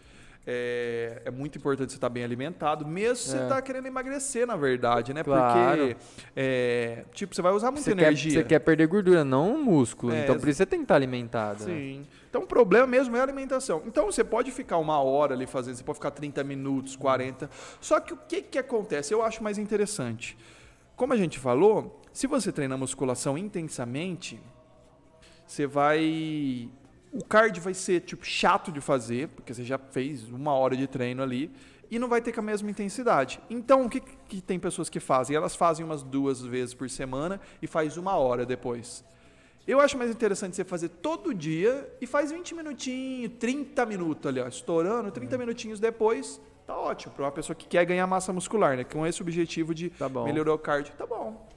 é, 0.46 1.22
é 1.26 1.30
muito 1.30 1.58
importante 1.58 1.90
você 1.92 1.96
estar 1.96 2.08
bem 2.08 2.24
alimentado, 2.24 2.86
mesmo 2.86 3.16
se 3.16 3.30
você 3.30 3.36
É. 3.36 3.46
tá 3.46 3.60
querendo 3.62 3.86
emagrecer, 3.86 4.46
na 4.46 4.56
verdade, 4.56 5.12
né? 5.12 5.22
Claro. 5.22 5.78
Porque, 5.88 5.96
é, 6.34 7.04
tipo, 7.12 7.34
você 7.34 7.42
vai 7.42 7.52
usar 7.52 7.70
muita 7.70 7.84
Você 7.90 7.94
quer, 7.94 8.02
energia. 8.02 8.30
você 8.32 8.44
quer 8.44 8.58
perder 8.60 8.86
gordura, 8.86 9.24
não 9.24 9.62
músculo. 9.62 10.12
É, 10.12 10.24
então 10.24 10.38
por 10.38 10.48
isso 10.48 10.58
você 10.58 10.66
tem 10.66 10.80
que 10.80 10.84
estar 10.84 10.94
alimentado. 10.96 11.64
né? 11.66 11.74
Sim. 11.74 12.06
Então 12.28 12.42
o 12.42 12.46
problema 12.46 12.86
mesmo 12.86 13.16
é 13.16 13.20
a 13.20 13.22
alimentação. 13.22 13.82
Então 13.86 14.06
você 14.06 14.22
pode 14.24 14.50
ficar 14.50 14.78
uma 14.78 15.00
hora 15.00 15.34
ali 15.34 15.46
fazendo, 15.46 15.74
você 15.76 15.84
pode 15.84 15.98
ficar 15.98 16.10
30 16.12 16.42
minutos, 16.44 16.96
40. 16.96 17.50
Só 17.80 17.98
que 18.00 18.14
o 18.14 18.16
que, 18.16 18.40
que 18.42 18.58
acontece? 18.58 19.12
Eu 19.12 19.22
acho 19.22 19.42
mais 19.42 19.58
interessante. 19.58 20.38
Como 20.96 21.12
a 21.12 21.16
gente 21.16 21.38
falou, 21.38 22.00
se 22.12 22.26
você 22.26 22.52
treina 22.52 22.76
musculação 22.76 23.36
intensamente, 23.36 24.40
você 25.46 25.66
vai. 25.66 26.68
O 27.12 27.24
cardio 27.24 27.62
vai 27.62 27.74
ser 27.74 28.00
tipo 28.00 28.24
chato 28.24 28.70
de 28.70 28.80
fazer, 28.80 29.28
porque 29.28 29.52
você 29.52 29.64
já 29.64 29.78
fez 29.78 30.28
uma 30.30 30.52
hora 30.52 30.76
de 30.76 30.86
treino 30.86 31.22
ali, 31.22 31.50
e 31.90 31.98
não 31.98 32.08
vai 32.08 32.20
ter 32.20 32.32
com 32.32 32.40
a 32.40 32.42
mesma 32.42 32.70
intensidade. 32.70 33.40
Então, 33.50 33.84
o 33.84 33.90
que, 33.90 34.00
que 34.00 34.40
tem 34.40 34.60
pessoas 34.60 34.88
que 34.88 35.00
fazem? 35.00 35.34
Elas 35.34 35.56
fazem 35.56 35.84
umas 35.84 36.02
duas 36.04 36.40
vezes 36.40 36.72
por 36.72 36.88
semana 36.88 37.40
e 37.60 37.66
faz 37.66 37.96
uma 37.96 38.14
hora 38.14 38.46
depois. 38.46 39.04
Eu 39.66 39.80
acho 39.80 39.98
mais 39.98 40.10
interessante 40.10 40.54
você 40.54 40.64
fazer 40.64 40.88
todo 40.88 41.34
dia 41.34 41.92
e 42.00 42.06
faz 42.06 42.30
20 42.30 42.54
minutinhos, 42.54 43.32
30 43.38 43.84
minutos 43.86 44.26
ali, 44.26 44.40
ó, 44.40 44.46
estourando, 44.46 45.10
30 45.10 45.36
minutinhos 45.36 45.80
depois, 45.80 46.40
tá 46.66 46.76
ótimo. 46.76 47.12
Para 47.12 47.24
uma 47.24 47.32
pessoa 47.32 47.56
que 47.56 47.66
quer 47.66 47.84
ganhar 47.84 48.06
massa 48.06 48.32
muscular, 48.32 48.76
né? 48.76 48.84
Com 48.84 49.04
esse 49.04 49.20
objetivo 49.20 49.74
de 49.74 49.90
Tá 49.90 50.08
melhorar 50.08 50.54
o 50.54 50.58
cardio, 50.58 50.92
tá 50.96 51.06
bom. 51.06 51.48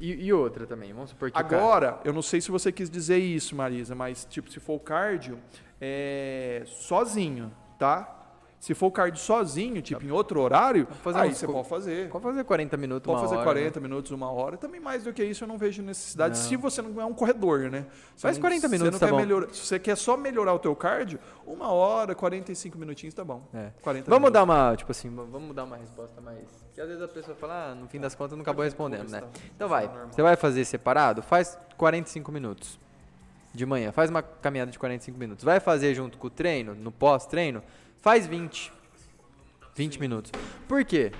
E, 0.00 0.26
e 0.26 0.32
outra 0.32 0.66
também, 0.66 0.92
vamos 0.92 1.10
supor 1.10 1.30
que 1.30 1.38
o 1.40 1.44
cara- 1.44 1.56
Agora, 1.62 2.00
eu 2.04 2.12
não 2.12 2.22
sei 2.22 2.40
se 2.40 2.50
você 2.50 2.70
quis 2.70 2.88
dizer 2.88 3.18
isso, 3.18 3.56
Marisa, 3.56 3.94
mas 3.94 4.24
tipo, 4.24 4.50
se 4.50 4.60
for 4.60 4.74
o 4.74 4.80
cardio, 4.80 5.38
é 5.80 6.62
sozinho, 6.66 7.52
tá? 7.78 8.14
Se 8.60 8.74
for 8.74 8.86
o 8.88 8.90
cardio 8.90 9.20
sozinho, 9.20 9.80
tipo 9.80 10.04
em 10.04 10.10
outro 10.10 10.40
horário, 10.40 10.84
fazer 11.04 11.18
aí 11.20 11.32
você 11.32 11.46
pode 11.46 11.68
fazer. 11.68 12.08
Pode 12.10 12.24
fazer 12.24 12.42
40 12.42 12.76
minutos, 12.76 13.06
Pode 13.06 13.16
uma 13.18 13.22
fazer 13.28 13.36
hora, 13.36 13.44
40 13.44 13.78
né? 13.80 13.88
minutos, 13.88 14.10
uma 14.10 14.32
hora. 14.32 14.56
Também 14.56 14.80
mais 14.80 15.04
do 15.04 15.12
que 15.12 15.22
isso 15.24 15.44
eu 15.44 15.48
não 15.48 15.56
vejo 15.56 15.80
necessidade. 15.80 16.36
Não. 16.36 16.44
Se 16.44 16.56
você 16.56 16.82
não 16.82 17.00
é 17.00 17.04
um 17.04 17.14
corredor, 17.14 17.70
né? 17.70 17.86
Você 18.16 18.22
Faz 18.22 18.36
não- 18.36 18.42
40 18.42 18.68
você 18.68 18.76
minutos, 18.78 19.00
não 19.00 19.08
tá 19.08 19.14
melhorar- 19.16 19.54
se 19.54 19.64
você 19.64 19.78
quer 19.78 19.96
só 19.96 20.16
melhorar 20.16 20.54
o 20.54 20.58
teu 20.58 20.74
cardio, 20.74 21.20
uma 21.46 21.70
hora, 21.72 22.16
45 22.16 22.76
minutinhos 22.76 23.14
tá 23.14 23.24
bom. 23.24 23.46
É. 23.54 23.70
40 23.80 24.10
Vamos 24.10 24.28
minutos. 24.28 24.32
dar 24.32 24.42
uma, 24.42 24.74
tipo 24.76 24.90
assim, 24.90 25.08
vamos 25.08 25.54
dar 25.54 25.62
uma 25.62 25.76
resposta 25.76 26.20
mais. 26.20 26.67
Que 26.78 26.82
às 26.82 26.88
vezes 26.88 27.02
a 27.02 27.08
pessoa 27.08 27.36
fala, 27.36 27.72
ah, 27.72 27.74
no 27.74 27.88
fim 27.88 27.98
das 27.98 28.14
contas 28.14 28.38
não 28.38 28.42
acabou 28.42 28.64
respondendo, 28.64 29.10
né? 29.10 29.24
Então 29.56 29.68
vai, 29.68 29.90
você 30.12 30.22
vai 30.22 30.36
fazer 30.36 30.64
separado, 30.64 31.20
faz 31.22 31.58
45 31.76 32.30
minutos 32.30 32.78
de 33.52 33.66
manhã, 33.66 33.90
faz 33.90 34.08
uma 34.08 34.22
caminhada 34.22 34.70
de 34.70 34.78
45 34.78 35.18
minutos. 35.18 35.44
Vai 35.44 35.58
fazer 35.58 35.92
junto 35.92 36.16
com 36.16 36.28
o 36.28 36.30
treino, 36.30 36.76
no 36.76 36.92
pós-treino, 36.92 37.64
faz 38.00 38.28
20. 38.28 38.72
20 39.74 39.98
minutos. 39.98 40.30
Por 40.68 40.84
quê? 40.84 41.10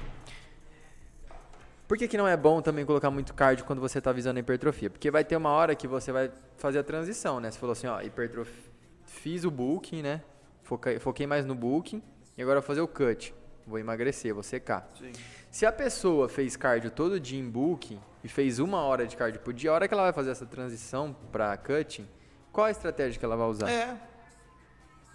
Por 1.88 1.98
que, 1.98 2.06
que 2.06 2.16
não 2.16 2.28
é 2.28 2.36
bom 2.36 2.62
também 2.62 2.86
colocar 2.86 3.10
muito 3.10 3.34
cardio 3.34 3.64
quando 3.64 3.80
você 3.80 3.98
está 3.98 4.12
visando 4.12 4.36
a 4.36 4.40
hipertrofia? 4.40 4.88
Porque 4.88 5.10
vai 5.10 5.24
ter 5.24 5.34
uma 5.34 5.50
hora 5.50 5.74
que 5.74 5.88
você 5.88 6.12
vai 6.12 6.30
fazer 6.56 6.78
a 6.78 6.84
transição, 6.84 7.40
né? 7.40 7.50
Você 7.50 7.58
falou 7.58 7.72
assim, 7.72 7.88
ó, 7.88 8.00
hipertrofia, 8.00 8.70
fiz 9.06 9.42
o 9.42 9.50
booking, 9.50 10.02
né? 10.02 10.22
Foquei, 10.62 11.00
foquei 11.00 11.26
mais 11.26 11.44
no 11.44 11.56
booking 11.56 12.00
e 12.36 12.42
agora 12.42 12.60
vou 12.60 12.66
fazer 12.68 12.80
o 12.80 12.86
cut. 12.86 13.34
Vou 13.66 13.76
emagrecer, 13.76 14.32
vou 14.32 14.44
secar. 14.44 14.88
Sim. 14.96 15.10
Se 15.50 15.64
a 15.64 15.72
pessoa 15.72 16.28
fez 16.28 16.56
cardio 16.56 16.90
todo 16.90 17.18
dia 17.18 17.38
em 17.38 17.48
booking 17.48 17.98
e 18.22 18.28
fez 18.28 18.58
uma 18.58 18.82
hora 18.82 19.06
de 19.06 19.16
cardio 19.16 19.40
por 19.40 19.52
dia, 19.52 19.70
a 19.70 19.74
hora 19.74 19.88
que 19.88 19.94
ela 19.94 20.04
vai 20.04 20.12
fazer 20.12 20.30
essa 20.30 20.46
transição 20.46 21.16
para 21.32 21.56
cutting, 21.56 22.06
qual 22.52 22.66
a 22.66 22.70
estratégia 22.70 23.18
que 23.18 23.24
ela 23.24 23.36
vai 23.36 23.46
usar? 23.48 23.70
É. 23.70 23.96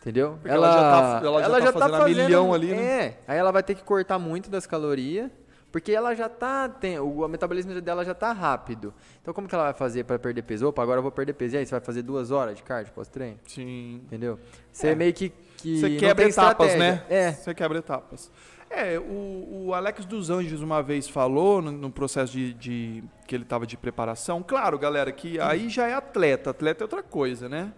Entendeu? 0.02 0.34
Porque 0.34 0.50
ela, 0.50 0.68
ela, 0.68 0.76
já 0.76 0.82
tá, 0.82 1.26
ela 1.26 1.40
já 1.40 1.46
ela 1.46 1.60
tá 1.60 1.66
já 1.66 1.72
fazendo, 1.72 1.92
tá 1.92 2.00
fazendo 2.00 2.24
milhão 2.24 2.54
ali, 2.54 2.74
né? 2.74 3.06
É. 3.06 3.20
Aí 3.28 3.38
ela 3.38 3.52
vai 3.52 3.64
ter 3.64 3.76
que 3.76 3.84
cortar 3.84 4.20
muito 4.20 4.50
das 4.50 4.66
calorias 4.66 5.32
porque 5.74 5.92
ela 5.92 6.14
já 6.14 6.30
tá. 6.30 6.70
Tem, 6.70 7.00
o 7.00 7.28
metabolismo 7.28 7.82
dela 7.82 8.06
já 8.06 8.14
tá 8.14 8.32
rápido. 8.32 8.94
Então 9.20 9.34
como 9.34 9.48
que 9.48 9.56
ela 9.56 9.64
vai 9.64 9.74
fazer 9.74 10.04
para 10.04 10.20
perder 10.20 10.44
peso? 10.44 10.68
Opa, 10.68 10.84
agora 10.84 11.00
eu 11.00 11.02
vou 11.02 11.12
perder 11.12 11.34
peso. 11.34 11.56
E 11.56 11.58
aí, 11.58 11.66
você 11.66 11.72
vai 11.72 11.80
fazer 11.80 12.04
duas 12.04 12.30
horas 12.30 12.56
de 12.56 12.62
cardio 12.62 12.94
pós-treino? 12.94 13.40
Sim. 13.48 14.02
Entendeu? 14.06 14.40
Você 14.72 14.90
é. 14.90 14.96
meio 14.96 15.12
que. 15.12 15.34
que 15.58 15.80
você 15.80 15.96
quebra 15.96 16.30
etapas, 16.30 16.76
né? 16.76 17.04
É. 17.10 17.32
Você 17.32 17.56
quebra 17.56 17.80
etapas. 17.80 18.32
É, 18.76 18.98
o, 18.98 19.68
o, 19.68 19.74
Alex 19.76 20.04
dos 20.04 20.32
Anjos 20.32 20.62
uma 20.62 20.82
vez 20.82 21.08
falou 21.08 21.62
no, 21.62 21.72
no 21.72 21.92
processo 21.92 22.34
de, 22.34 22.56
de, 22.56 23.04
que 23.28 23.36
ele 23.36 23.44
estava 23.44 23.68
de 23.68 23.78
preparação. 23.78 24.42
Claro, 24.42 24.80
galera, 24.80 25.12
que 25.12 25.40
aí 25.40 25.70
já 25.70 25.88
é 25.88 25.94
atleta. 25.94 26.50
Atleta 26.50 26.84
é 26.84 26.86
outra 26.86 27.04
coisa, 27.04 27.48
né? 27.48 27.72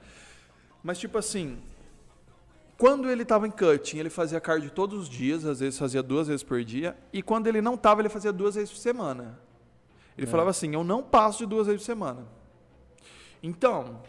Mas 0.81 0.97
tipo 0.97 1.17
assim, 1.17 1.57
quando 2.77 3.09
ele 3.09 3.23
estava 3.23 3.45
em 3.45 3.51
cutting, 3.51 3.97
ele 3.97 4.09
fazia 4.09 4.39
cardio 4.39 4.71
todos 4.71 5.01
os 5.01 5.09
dias, 5.09 5.45
às 5.45 5.59
vezes 5.59 5.77
fazia 5.77 6.01
duas 6.01 6.29
vezes 6.29 6.43
por 6.43 6.63
dia. 6.63 6.97
E 7.11 7.21
quando 7.21 7.47
ele 7.47 7.61
não 7.61 7.73
estava, 7.73 8.01
ele 8.01 8.09
fazia 8.09 8.31
duas 8.31 8.55
vezes 8.55 8.71
por 8.71 8.79
semana. 8.79 9.37
Ele 10.17 10.27
é. 10.27 10.29
falava 10.29 10.49
assim: 10.49 10.73
Eu 10.73 10.83
não 10.83 11.03
passo 11.03 11.39
de 11.39 11.45
duas 11.45 11.67
vezes 11.67 11.81
por 11.81 11.87
semana. 11.87 12.25
Então, 13.43 14.01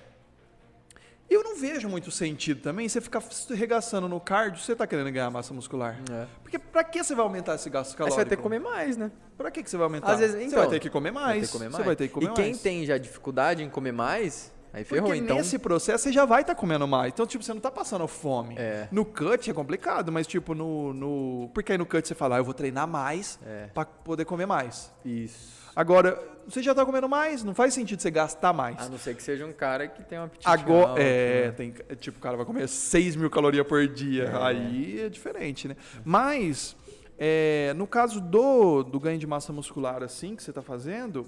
eu 1.28 1.42
não 1.42 1.56
vejo 1.56 1.88
muito 1.88 2.10
sentido 2.10 2.60
também 2.60 2.88
você 2.88 3.00
ficar 3.00 3.22
regaçando 3.50 4.08
no 4.08 4.20
cardio, 4.20 4.62
você 4.62 4.72
está 4.72 4.86
querendo 4.86 5.10
ganhar 5.10 5.30
massa 5.30 5.52
muscular. 5.52 5.98
É. 6.10 6.26
Porque 6.42 6.58
para 6.58 6.84
que 6.84 7.02
você 7.02 7.14
vai 7.14 7.24
aumentar 7.24 7.56
esse 7.56 7.68
gasto 7.68 7.96
calórico? 7.96 8.18
Aí 8.18 8.24
você 8.24 8.24
vai 8.24 8.30
ter 8.30 8.36
que 8.36 8.42
comer 8.42 8.60
mais, 8.60 8.96
né? 8.96 9.10
Para 9.36 9.50
que, 9.50 9.62
que 9.62 9.70
você 9.70 9.76
vai 9.76 9.84
aumentar? 9.84 10.12
Às 10.12 10.20
vezes, 10.20 10.36
então, 10.36 10.50
você 10.50 10.56
vai 10.56 10.68
ter 10.68 10.80
que 10.80 10.90
comer 10.90 11.10
mais. 11.10 11.50
Comer 11.50 11.68
mais. 11.68 11.76
Você 11.76 11.82
vai 11.82 11.96
ter 11.96 12.08
que 12.08 12.14
comer 12.14 12.26
e 12.26 12.28
mais. 12.28 12.38
E 12.38 12.42
quem 12.42 12.56
tem 12.56 12.86
já 12.86 12.96
dificuldade 12.96 13.62
em 13.62 13.68
comer 13.68 13.92
mais, 13.92 14.52
Aí 14.76 14.84
ferrou, 14.84 15.06
Porque 15.06 15.22
então. 15.22 15.38
nesse 15.38 15.58
processo 15.58 16.04
você 16.04 16.12
já 16.12 16.26
vai 16.26 16.42
estar 16.42 16.54
tá 16.54 16.60
comendo 16.60 16.86
mais. 16.86 17.10
Então, 17.10 17.26
tipo, 17.26 17.42
você 17.42 17.50
não 17.50 17.58
está 17.58 17.70
passando 17.70 18.06
fome. 18.06 18.56
É. 18.58 18.88
No 18.92 19.06
cut 19.06 19.50
é 19.50 19.54
complicado, 19.54 20.12
mas 20.12 20.26
tipo, 20.26 20.54
no. 20.54 20.92
no... 20.92 21.50
Porque 21.54 21.72
aí 21.72 21.78
no 21.78 21.86
cut 21.86 22.06
você 22.06 22.14
fala, 22.14 22.36
ah, 22.36 22.38
eu 22.40 22.44
vou 22.44 22.52
treinar 22.52 22.86
mais 22.86 23.38
é. 23.46 23.68
para 23.72 23.86
poder 23.86 24.26
comer 24.26 24.44
mais. 24.44 24.92
Isso. 25.02 25.72
Agora, 25.74 26.22
você 26.48 26.62
já 26.62 26.70
está 26.70 26.86
comendo 26.86 27.08
mais, 27.08 27.42
não 27.42 27.54
faz 27.54 27.74
sentido 27.74 28.00
você 28.00 28.10
gastar 28.10 28.52
mais. 28.52 28.80
A 28.80 28.88
não 28.88 28.98
ser 28.98 29.14
que 29.14 29.22
seja 29.22 29.44
um 29.44 29.52
cara 29.52 29.88
que 29.88 30.02
tem 30.02 30.18
uma 30.18 30.26
apetite 30.26 30.48
Agora, 30.48 30.90
alto, 30.90 31.00
é, 31.00 31.46
né? 31.46 31.52
tem, 31.52 31.74
tipo, 31.96 32.18
o 32.18 32.20
cara 32.20 32.36
vai 32.36 32.46
comer 32.46 32.68
6 32.68 33.16
mil 33.16 33.28
calorias 33.28 33.66
por 33.66 33.86
dia. 33.88 34.24
É. 34.24 34.42
Aí 34.44 35.00
é 35.00 35.08
diferente, 35.08 35.66
né? 35.66 35.76
Mas, 36.04 36.76
é, 37.18 37.72
no 37.76 37.86
caso 37.86 38.20
do, 38.20 38.82
do 38.82 39.00
ganho 39.00 39.18
de 39.18 39.26
massa 39.26 39.52
muscular, 39.52 40.02
assim, 40.02 40.36
que 40.36 40.42
você 40.42 40.50
está 40.50 40.62
fazendo, 40.62 41.26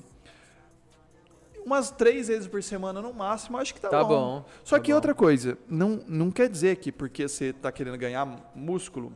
umas 1.64 1.90
três 1.90 2.28
vezes 2.28 2.46
por 2.46 2.62
semana 2.62 3.02
no 3.02 3.12
máximo, 3.12 3.58
acho 3.58 3.74
que 3.74 3.80
tá, 3.80 3.88
tá 3.88 4.04
bom. 4.04 4.40
bom. 4.40 4.44
Só 4.64 4.76
tá 4.76 4.82
que 4.82 4.92
bom. 4.92 4.96
outra 4.96 5.14
coisa, 5.14 5.58
não, 5.68 6.00
não 6.06 6.30
quer 6.30 6.48
dizer 6.48 6.76
que 6.76 6.92
porque 6.92 7.28
você 7.28 7.46
está 7.46 7.72
querendo 7.72 7.98
ganhar 7.98 8.26
músculo, 8.54 9.12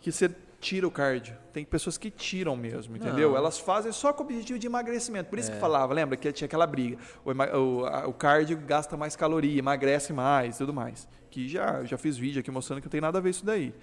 que 0.00 0.10
você 0.10 0.30
tira 0.60 0.86
o 0.86 0.90
cardio. 0.90 1.36
Tem 1.52 1.64
pessoas 1.64 1.96
que 1.96 2.10
tiram 2.10 2.56
mesmo, 2.56 2.96
entendeu? 2.96 3.30
Não. 3.30 3.36
Elas 3.36 3.58
fazem 3.58 3.92
só 3.92 4.12
com 4.12 4.22
o 4.22 4.26
objetivo 4.26 4.58
de 4.58 4.66
emagrecimento. 4.66 5.30
Por 5.30 5.38
isso 5.38 5.50
é. 5.50 5.54
que 5.54 5.60
falava, 5.60 5.94
lembra 5.94 6.16
que 6.16 6.32
tinha 6.32 6.46
aquela 6.46 6.66
briga. 6.66 6.98
O, 7.24 7.30
o, 7.30 8.08
o 8.08 8.12
cardio 8.12 8.58
gasta 8.58 8.96
mais 8.96 9.14
caloria, 9.14 9.58
emagrece 9.58 10.12
mais, 10.12 10.58
tudo 10.58 10.72
mais. 10.72 11.08
Que 11.30 11.48
já, 11.48 11.84
já 11.84 11.96
fiz 11.96 12.16
vídeo 12.16 12.40
aqui 12.40 12.50
mostrando 12.50 12.80
que 12.80 12.86
não 12.86 12.90
tem 12.90 13.00
nada 13.00 13.18
a 13.18 13.20
ver 13.20 13.30
isso 13.30 13.44
daí. 13.44 13.74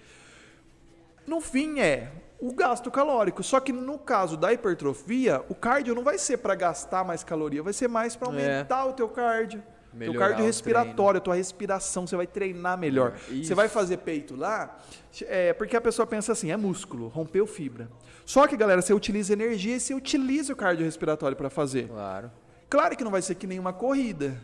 No 1.25 1.41
fim 1.41 1.79
é 1.79 2.11
o 2.39 2.53
gasto 2.53 2.91
calórico. 2.91 3.41
Só 3.41 3.59
que 3.59 3.71
no 3.71 3.97
caso 3.97 4.37
da 4.37 4.53
hipertrofia, 4.53 5.43
o 5.49 5.55
cardio 5.55 5.95
não 5.95 6.03
vai 6.03 6.17
ser 6.17 6.37
para 6.37 6.55
gastar 6.55 7.03
mais 7.03 7.23
caloria, 7.23 7.63
vai 7.63 7.73
ser 7.73 7.87
mais 7.87 8.15
para 8.15 8.27
é. 8.27 8.31
aumentar 8.31 8.85
é. 8.85 8.89
o 8.89 8.93
teu 8.93 9.09
cardio. 9.09 9.63
Melhorar 9.95 10.11
teu 10.11 10.27
cardio 10.27 10.45
respiratório, 10.45 11.17
a 11.19 11.21
tua 11.21 11.35
respiração, 11.35 12.05
você 12.05 12.15
vai 12.15 12.27
treinar 12.27 12.77
melhor. 12.77 13.13
É, 13.31 13.43
você 13.43 13.55
vai 13.55 13.69
fazer 13.69 13.97
peito 13.97 14.35
lá, 14.35 14.77
é, 15.21 15.53
porque 15.53 15.75
a 15.75 15.81
pessoa 15.81 16.05
pensa 16.05 16.33
assim, 16.33 16.51
é 16.51 16.57
músculo, 16.57 17.07
rompeu 17.07 17.47
fibra. 17.47 17.89
Só 18.25 18.45
que, 18.45 18.57
galera, 18.57 18.81
você 18.81 18.93
utiliza 18.93 19.31
energia 19.33 19.77
e 19.77 19.79
você 19.79 19.93
utiliza 19.93 20.51
o 20.51 20.55
cardio 20.55 20.85
respiratório 20.85 21.37
para 21.37 21.49
fazer. 21.49 21.87
Claro. 21.87 22.31
Claro 22.69 22.97
que 22.97 23.03
não 23.03 23.11
vai 23.11 23.21
ser 23.21 23.35
que 23.35 23.47
nem 23.47 23.57
uma 23.57 23.71
corrida. 23.71 24.35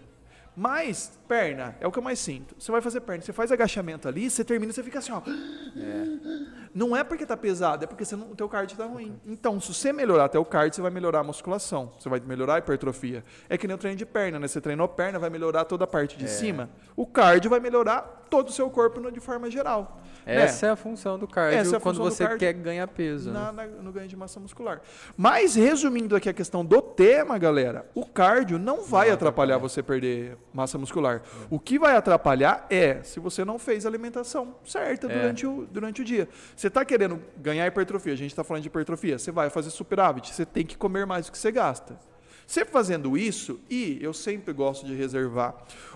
Mas, 0.55 1.17
perna, 1.27 1.75
é 1.79 1.87
o 1.87 1.91
que 1.91 1.97
eu 1.97 2.03
mais 2.03 2.19
sinto. 2.19 2.55
Você 2.59 2.71
vai 2.71 2.81
fazer 2.81 3.01
perna, 3.01 3.21
você 3.23 3.33
faz 3.33 3.51
agachamento 3.51 4.07
ali, 4.07 4.29
você 4.29 4.43
termina, 4.43 4.71
você 4.71 4.83
fica 4.83 4.99
assim, 4.99 5.11
ó. 5.11 5.21
É. 5.25 6.61
Não 6.73 6.95
é 6.95 7.03
porque 7.03 7.25
tá 7.25 7.35
pesado, 7.35 7.83
é 7.83 7.87
porque 7.87 8.05
você 8.05 8.15
não, 8.15 8.31
o 8.31 8.35
teu 8.35 8.47
cardio 8.47 8.77
tá 8.77 8.85
ruim. 8.85 9.19
Então, 9.25 9.59
se 9.59 9.73
você 9.73 9.91
melhorar 9.91 10.25
até 10.25 10.39
o 10.39 10.45
cardio, 10.45 10.75
você 10.75 10.81
vai 10.81 10.91
melhorar 10.91 11.19
a 11.19 11.23
musculação, 11.23 11.91
você 11.99 12.07
vai 12.07 12.19
melhorar 12.19 12.55
a 12.55 12.59
hipertrofia. 12.59 13.23
É 13.49 13.57
que 13.57 13.67
nem 13.67 13.75
o 13.75 13.79
treino 13.79 13.97
de 13.97 14.05
perna, 14.05 14.39
né? 14.39 14.47
Você 14.47 14.61
treinou 14.61 14.87
perna, 14.87 15.19
vai 15.19 15.29
melhorar 15.29 15.65
toda 15.65 15.83
a 15.83 15.87
parte 15.87 16.17
de 16.17 16.25
é. 16.25 16.27
cima. 16.27 16.69
O 16.95 17.05
cardio 17.05 17.49
vai 17.49 17.59
melhorar 17.59 18.21
todo 18.31 18.47
o 18.47 18.51
seu 18.51 18.69
corpo 18.69 19.11
de 19.11 19.19
forma 19.19 19.51
geral. 19.51 20.01
Né? 20.25 20.43
Essa 20.43 20.67
né? 20.67 20.69
é 20.69 20.73
a 20.73 20.75
função 20.75 21.19
do 21.19 21.27
cardio 21.27 21.75
é 21.75 21.79
quando 21.79 21.97
você 21.97 22.37
quer 22.37 22.53
ganhar 22.53 22.87
peso. 22.87 23.29
Na, 23.29 23.51
né? 23.51 23.67
na, 23.67 23.83
no 23.83 23.91
ganho 23.91 24.07
de 24.07 24.15
massa 24.15 24.39
muscular. 24.39 24.81
Mas, 25.17 25.55
resumindo 25.55 26.15
aqui 26.15 26.29
a 26.29 26.33
questão 26.33 26.63
do 26.63 26.81
tema, 26.81 27.37
galera, 27.37 27.85
o 27.93 28.05
cardio 28.05 28.57
não 28.57 28.83
vai 28.83 29.07
não 29.07 29.15
atrapalhar 29.15 29.57
você 29.57 29.83
perder 29.83 30.37
massa 30.53 30.77
muscular. 30.77 31.21
O 31.49 31.59
que 31.59 31.77
vai 31.77 31.95
atrapalhar 31.95 32.65
é 32.69 33.03
se 33.03 33.19
você 33.19 33.43
não 33.43 33.59
fez 33.59 33.85
a 33.85 33.89
alimentação 33.89 34.55
certa 34.63 35.07
é. 35.07 35.13
durante, 35.13 35.45
o, 35.45 35.67
durante 35.69 36.01
o 36.01 36.05
dia. 36.05 36.29
Você 36.61 36.67
está 36.67 36.85
querendo 36.85 37.19
ganhar 37.37 37.65
hipertrofia, 37.65 38.13
a 38.13 38.15
gente 38.15 38.29
está 38.29 38.43
falando 38.43 38.61
de 38.61 38.67
hipertrofia, 38.67 39.17
você 39.17 39.31
vai 39.31 39.49
fazer 39.49 39.71
superávit, 39.71 40.31
você 40.31 40.45
tem 40.45 40.63
que 40.63 40.77
comer 40.77 41.07
mais 41.07 41.25
do 41.25 41.31
que 41.31 41.37
você 41.39 41.51
gasta. 41.51 41.97
Você 42.45 42.63
fazendo 42.63 43.17
isso, 43.17 43.59
e 43.67 43.97
eu 43.99 44.13
sempre 44.13 44.53
gosto 44.53 44.85
de 44.85 44.93
reservar 44.93 45.55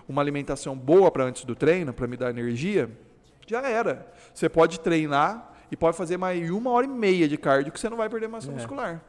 uma 0.09 0.23
alimentação 0.23 0.75
boa 0.75 1.11
para 1.11 1.23
antes 1.23 1.45
do 1.45 1.55
treino, 1.55 1.93
para 1.93 2.07
me 2.07 2.17
dar 2.17 2.31
energia, 2.31 2.89
já 3.45 3.61
era. 3.61 4.11
Você 4.33 4.49
pode 4.49 4.79
treinar 4.79 5.53
e 5.69 5.77
pode 5.77 5.95
fazer 5.95 6.17
mais 6.17 6.49
uma 6.49 6.71
hora 6.71 6.87
e 6.87 6.89
meia 6.89 7.27
de 7.27 7.37
cardio 7.37 7.71
que 7.71 7.79
você 7.79 7.87
não 7.87 7.97
vai 7.97 8.09
perder 8.09 8.27
massa 8.27 8.49
é. 8.49 8.53
muscular. 8.55 9.03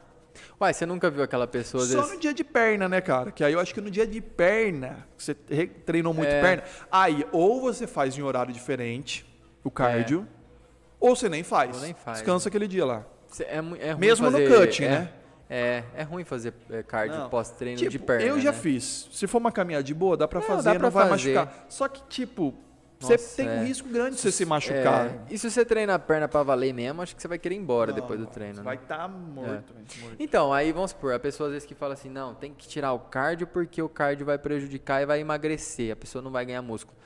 Uai, 0.61 0.71
você 0.71 0.85
nunca 0.85 1.09
viu 1.09 1.23
aquela 1.23 1.47
pessoa... 1.47 1.83
Só 1.83 2.01
vezes... 2.01 2.13
no 2.13 2.19
dia 2.19 2.35
de 2.35 2.43
perna, 2.43 2.87
né, 2.87 3.01
cara? 3.01 3.31
Que 3.31 3.43
aí 3.43 3.53
eu 3.53 3.59
acho 3.59 3.73
que 3.73 3.81
no 3.81 3.89
dia 3.89 4.05
de 4.05 4.21
perna, 4.21 5.07
você 5.17 5.33
treinou 5.33 6.13
muito 6.13 6.29
é. 6.29 6.39
perna, 6.39 6.63
aí 6.91 7.25
ou 7.31 7.59
você 7.59 7.87
faz 7.87 8.15
em 8.15 8.21
horário 8.21 8.53
diferente, 8.53 9.25
o 9.63 9.71
cardio, 9.71 10.27
é. 10.33 10.36
Ou 10.99 11.15
você 11.15 11.29
nem 11.29 11.43
faz. 11.43 11.81
Nem 11.81 11.93
faz. 11.93 12.19
Descansa 12.19 12.49
aquele 12.49 12.67
dia 12.67 12.85
lá. 12.85 13.05
É, 13.41 13.57
é 13.89 13.95
Mesmo 13.95 14.25
fazer, 14.31 14.49
no 14.49 14.55
cutting, 14.55 14.83
é, 14.83 14.89
né? 14.89 15.09
É, 15.49 15.83
é 15.95 16.03
ruim 16.03 16.23
fazer 16.23 16.53
é, 16.69 16.83
cardio 16.83 17.29
pós-treino 17.29 17.77
tipo, 17.77 17.91
de 17.91 17.99
perna. 17.99 18.25
Eu 18.25 18.39
já 18.39 18.51
né? 18.51 18.57
fiz. 18.57 19.07
Se 19.11 19.27
for 19.27 19.37
uma 19.37 19.51
caminhada 19.51 19.83
de 19.83 19.93
boa, 19.93 20.17
dá 20.17 20.27
pra 20.27 20.39
não, 20.39 20.47
fazer, 20.47 20.63
dá 20.63 20.71
pra 20.75 20.83
não 20.83 20.91
vai 20.91 21.09
fazer. 21.09 21.33
machucar. 21.33 21.65
Só 21.69 21.87
que, 21.87 22.01
tipo, 22.09 22.53
você 22.99 23.17
tem 23.17 23.47
é. 23.47 23.59
um 23.59 23.63
risco 23.63 23.87
grande 23.87 24.15
de 24.15 24.21
você 24.21 24.31
se 24.31 24.43
machucar. 24.43 25.07
É. 25.07 25.19
E 25.29 25.37
se 25.37 25.49
você 25.49 25.63
treinar 25.63 25.95
a 25.95 25.99
perna 25.99 26.27
para 26.27 26.41
valer 26.43 26.73
mesmo, 26.73 27.01
acho 27.01 27.15
que 27.15 27.21
você 27.21 27.27
vai 27.27 27.37
querer 27.37 27.55
ir 27.55 27.59
embora 27.59 27.91
não, 27.91 27.99
depois 27.99 28.19
do 28.19 28.25
treino. 28.25 28.63
Vai 28.63 28.75
estar 28.75 28.97
né? 28.97 29.03
tá 29.03 29.07
morto, 29.07 29.73
é. 29.73 30.01
morto, 30.01 30.15
Então, 30.19 30.51
aí 30.51 30.71
vamos 30.71 30.91
supor, 30.91 31.13
a 31.13 31.19
pessoa 31.19 31.47
às 31.47 31.53
vezes 31.53 31.67
que 31.67 31.75
fala 31.75 31.93
assim, 31.93 32.09
não, 32.09 32.33
tem 32.33 32.53
que 32.53 32.67
tirar 32.67 32.93
o 32.93 32.99
cardio 32.99 33.45
porque 33.45 33.81
o 33.81 33.89
cardio 33.89 34.25
vai 34.25 34.37
prejudicar 34.37 35.01
e 35.01 35.05
vai 35.05 35.19
emagrecer, 35.19 35.93
a 35.93 35.95
pessoa 35.95 36.21
não 36.21 36.31
vai 36.31 36.45
ganhar 36.45 36.61
músculo. 36.61 36.97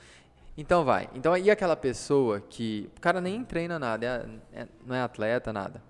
Então 0.56 0.84
vai. 0.84 1.08
Então 1.14 1.32
aí 1.32 1.50
aquela 1.50 1.76
pessoa 1.76 2.40
que 2.40 2.90
o 2.96 3.00
cara 3.00 3.20
nem 3.20 3.42
treina 3.44 3.78
nada, 3.78 4.06
é, 4.52 4.60
é, 4.60 4.68
não 4.86 4.94
é 4.94 5.00
atleta, 5.00 5.52
nada. 5.52 5.82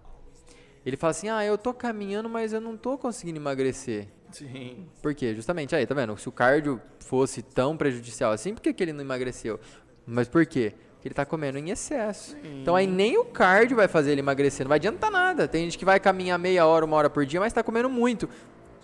Ele 0.84 0.96
fala 0.96 1.12
assim, 1.12 1.28
ah, 1.28 1.44
eu 1.44 1.56
tô 1.56 1.72
caminhando, 1.72 2.28
mas 2.28 2.52
eu 2.52 2.60
não 2.60 2.76
tô 2.76 2.98
conseguindo 2.98 3.38
emagrecer. 3.38 4.08
Sim. 4.32 4.88
Por 5.00 5.14
quê? 5.14 5.34
Justamente 5.34 5.74
aí, 5.76 5.86
tá 5.86 5.94
vendo? 5.94 6.16
Se 6.16 6.28
o 6.28 6.32
cardio 6.32 6.80
fosse 7.00 7.42
tão 7.42 7.76
prejudicial 7.76 8.32
assim, 8.32 8.54
por 8.54 8.60
que, 8.60 8.72
que 8.72 8.82
ele 8.82 8.92
não 8.92 9.02
emagreceu? 9.02 9.60
Mas 10.06 10.28
por 10.28 10.44
quê? 10.46 10.74
Porque 10.94 11.08
ele 11.08 11.12
está 11.12 11.24
comendo 11.24 11.58
em 11.58 11.70
excesso. 11.70 12.32
Sim. 12.32 12.62
Então 12.62 12.74
aí 12.74 12.86
nem 12.86 13.18
o 13.18 13.24
cardio 13.24 13.76
vai 13.76 13.88
fazer 13.88 14.12
ele 14.12 14.20
emagrecer. 14.20 14.64
Não 14.64 14.68
vai 14.68 14.76
adiantar 14.76 15.10
nada. 15.10 15.46
Tem 15.46 15.64
gente 15.64 15.76
que 15.76 15.84
vai 15.84 16.00
caminhar 16.00 16.38
meia 16.38 16.66
hora, 16.66 16.84
uma 16.84 16.96
hora 16.96 17.10
por 17.10 17.26
dia, 17.26 17.40
mas 17.40 17.48
está 17.48 17.62
comendo 17.62 17.90
muito. 17.90 18.28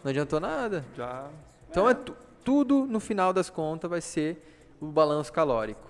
Não 0.02 0.10
adiantou 0.10 0.40
nada. 0.40 0.84
Já. 0.96 1.28
Então 1.70 1.88
é. 1.88 1.92
é 1.92 1.96
tudo, 2.44 2.86
no 2.86 3.00
final 3.00 3.32
das 3.32 3.50
contas, 3.50 3.88
vai 3.88 4.00
ser 4.00 4.42
o 4.80 4.86
balanço 4.86 5.32
calórico. 5.32 5.88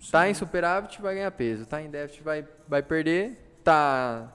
Sim. 0.00 0.10
Tá 0.10 0.28
em 0.28 0.34
superávit, 0.34 1.00
vai 1.00 1.14
ganhar 1.14 1.30
peso. 1.30 1.66
Tá 1.66 1.80
em 1.82 1.88
déficit, 1.90 2.22
vai, 2.22 2.46
vai 2.68 2.82
perder. 2.82 3.40
Tá, 3.62 4.32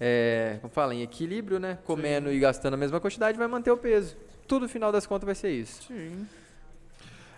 é, 0.00 0.56
como 0.62 0.72
fala, 0.72 0.94
em 0.94 1.02
equilíbrio, 1.02 1.58
né? 1.60 1.78
Comendo 1.84 2.30
Sim. 2.30 2.34
e 2.36 2.38
gastando 2.40 2.74
a 2.74 2.76
mesma 2.76 2.98
quantidade, 3.00 3.36
vai 3.36 3.46
manter 3.46 3.70
o 3.70 3.76
peso. 3.76 4.16
Tudo, 4.48 4.62
no 4.62 4.68
final 4.68 4.90
das 4.90 5.06
contas, 5.06 5.26
vai 5.26 5.34
ser 5.34 5.50
isso. 5.50 5.82
Sim. 5.84 6.26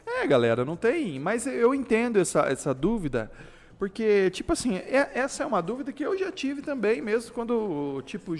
É, 0.06 0.26
galera, 0.26 0.64
não 0.64 0.76
tem. 0.76 1.18
Mas 1.18 1.46
eu 1.46 1.74
entendo 1.74 2.18
essa, 2.20 2.40
essa 2.42 2.72
dúvida, 2.72 3.30
Porque, 3.78 4.30
tipo 4.30 4.52
assim, 4.52 4.76
é- 4.76 5.10
essa 5.12 5.42
é 5.42 5.46
uma 5.46 5.60
dúvida 5.60 5.92
que 5.92 6.06
eu 6.06 6.16
já 6.16 6.30
tive 6.30 6.62
também, 6.62 7.02
mesmo 7.02 7.34
quando, 7.34 8.00
tipo, 8.06 8.36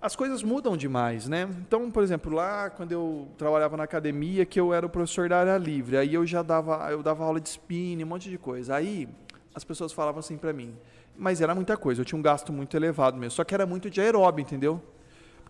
as 0.00 0.16
coisas 0.16 0.42
mudam 0.42 0.76
demais, 0.76 1.28
né? 1.28 1.48
Então, 1.60 1.90
por 1.90 2.02
exemplo, 2.02 2.32
lá 2.32 2.70
quando 2.70 2.92
eu 2.92 3.28
trabalhava 3.36 3.76
na 3.76 3.84
academia, 3.84 4.46
que 4.46 4.58
eu 4.58 4.72
era 4.72 4.86
o 4.86 4.88
professor 4.88 5.28
da 5.28 5.38
área 5.38 5.58
livre, 5.58 5.96
aí 5.96 6.14
eu 6.14 6.26
já 6.26 6.42
dava, 6.42 6.90
eu 6.90 7.02
dava 7.02 7.24
aula 7.24 7.40
de 7.40 7.48
spinning, 7.48 8.04
um 8.04 8.06
monte 8.06 8.30
de 8.30 8.38
coisa. 8.38 8.74
Aí 8.74 9.08
as 9.54 9.62
pessoas 9.62 9.92
falavam 9.92 10.20
assim 10.20 10.38
pra 10.38 10.52
mim, 10.52 10.74
mas 11.16 11.40
era 11.40 11.54
muita 11.54 11.76
coisa, 11.76 12.00
eu 12.00 12.04
tinha 12.04 12.18
um 12.18 12.22
gasto 12.22 12.52
muito 12.52 12.74
elevado 12.76 13.18
mesmo, 13.18 13.32
só 13.32 13.44
que 13.44 13.52
era 13.52 13.66
muito 13.66 13.90
de 13.90 14.00
aeróbio, 14.00 14.42
entendeu? 14.42 14.80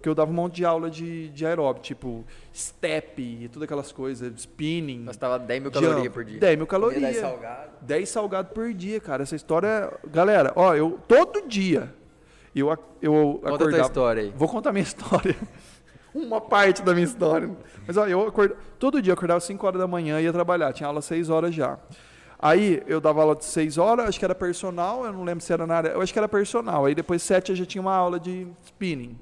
Porque 0.00 0.08
eu 0.08 0.14
dava 0.14 0.30
um 0.30 0.34
monte 0.34 0.56
de 0.56 0.64
aula 0.64 0.88
de, 0.88 1.28
de 1.28 1.44
aeróbio, 1.44 1.82
tipo 1.82 2.24
step 2.54 3.20
e 3.20 3.48
todas 3.48 3.64
aquelas 3.64 3.92
coisas, 3.92 4.32
spinning. 4.34 5.04
Gastava 5.04 5.38
10 5.38 5.62
mil 5.62 5.70
calorias 5.70 6.12
por 6.12 6.24
dia. 6.24 6.40
10 6.40 6.56
mil 6.56 6.66
calorias. 6.66 7.02
10 7.02 7.16
salgado. 7.18 7.70
10 7.82 8.08
salgados 8.08 8.52
por 8.52 8.72
dia, 8.72 8.98
cara. 8.98 9.24
Essa 9.24 9.36
história. 9.36 9.92
Galera, 10.10 10.54
ó, 10.56 10.74
eu 10.74 10.98
todo 11.06 11.46
dia. 11.46 11.94
Eu, 12.54 12.68
eu 13.00 13.12
Conta 13.12 13.46
a 13.46 13.54
acordava. 13.54 13.70
tua 13.70 13.80
história 13.80 14.22
aí. 14.24 14.32
Vou 14.36 14.48
contar 14.48 14.72
minha 14.72 14.82
história. 14.84 15.36
Uma 16.14 16.40
parte 16.40 16.82
da 16.82 16.92
minha 16.92 17.04
história. 17.04 17.50
Mas 17.86 17.96
ó, 17.96 18.06
eu 18.06 18.26
acordava. 18.26 18.60
Todo 18.78 19.00
dia 19.00 19.12
eu 19.12 19.14
acordava 19.14 19.40
5 19.40 19.64
horas 19.66 19.80
da 19.80 19.86
manhã 19.86 20.20
e 20.20 20.24
ia 20.24 20.32
trabalhar. 20.32 20.72
Tinha 20.72 20.86
aula 20.88 20.98
às 20.98 21.04
6 21.04 21.30
horas 21.30 21.54
já. 21.54 21.78
Aí 22.38 22.82
eu 22.86 23.00
dava 23.00 23.20
aula 23.20 23.36
de 23.36 23.44
6 23.44 23.76
horas, 23.78 24.08
acho 24.08 24.18
que 24.18 24.24
era 24.24 24.34
personal, 24.34 25.04
eu 25.04 25.12
não 25.12 25.22
lembro 25.24 25.44
se 25.44 25.52
era 25.52 25.66
na 25.66 25.76
área. 25.76 25.88
Eu 25.90 26.00
acho 26.00 26.12
que 26.12 26.18
era 26.18 26.28
personal. 26.28 26.86
Aí 26.86 26.94
depois 26.94 27.22
7 27.22 27.50
eu 27.50 27.56
já 27.56 27.66
tinha 27.66 27.82
uma 27.82 27.94
aula 27.94 28.18
de 28.18 28.46
spinning. 28.64 29.16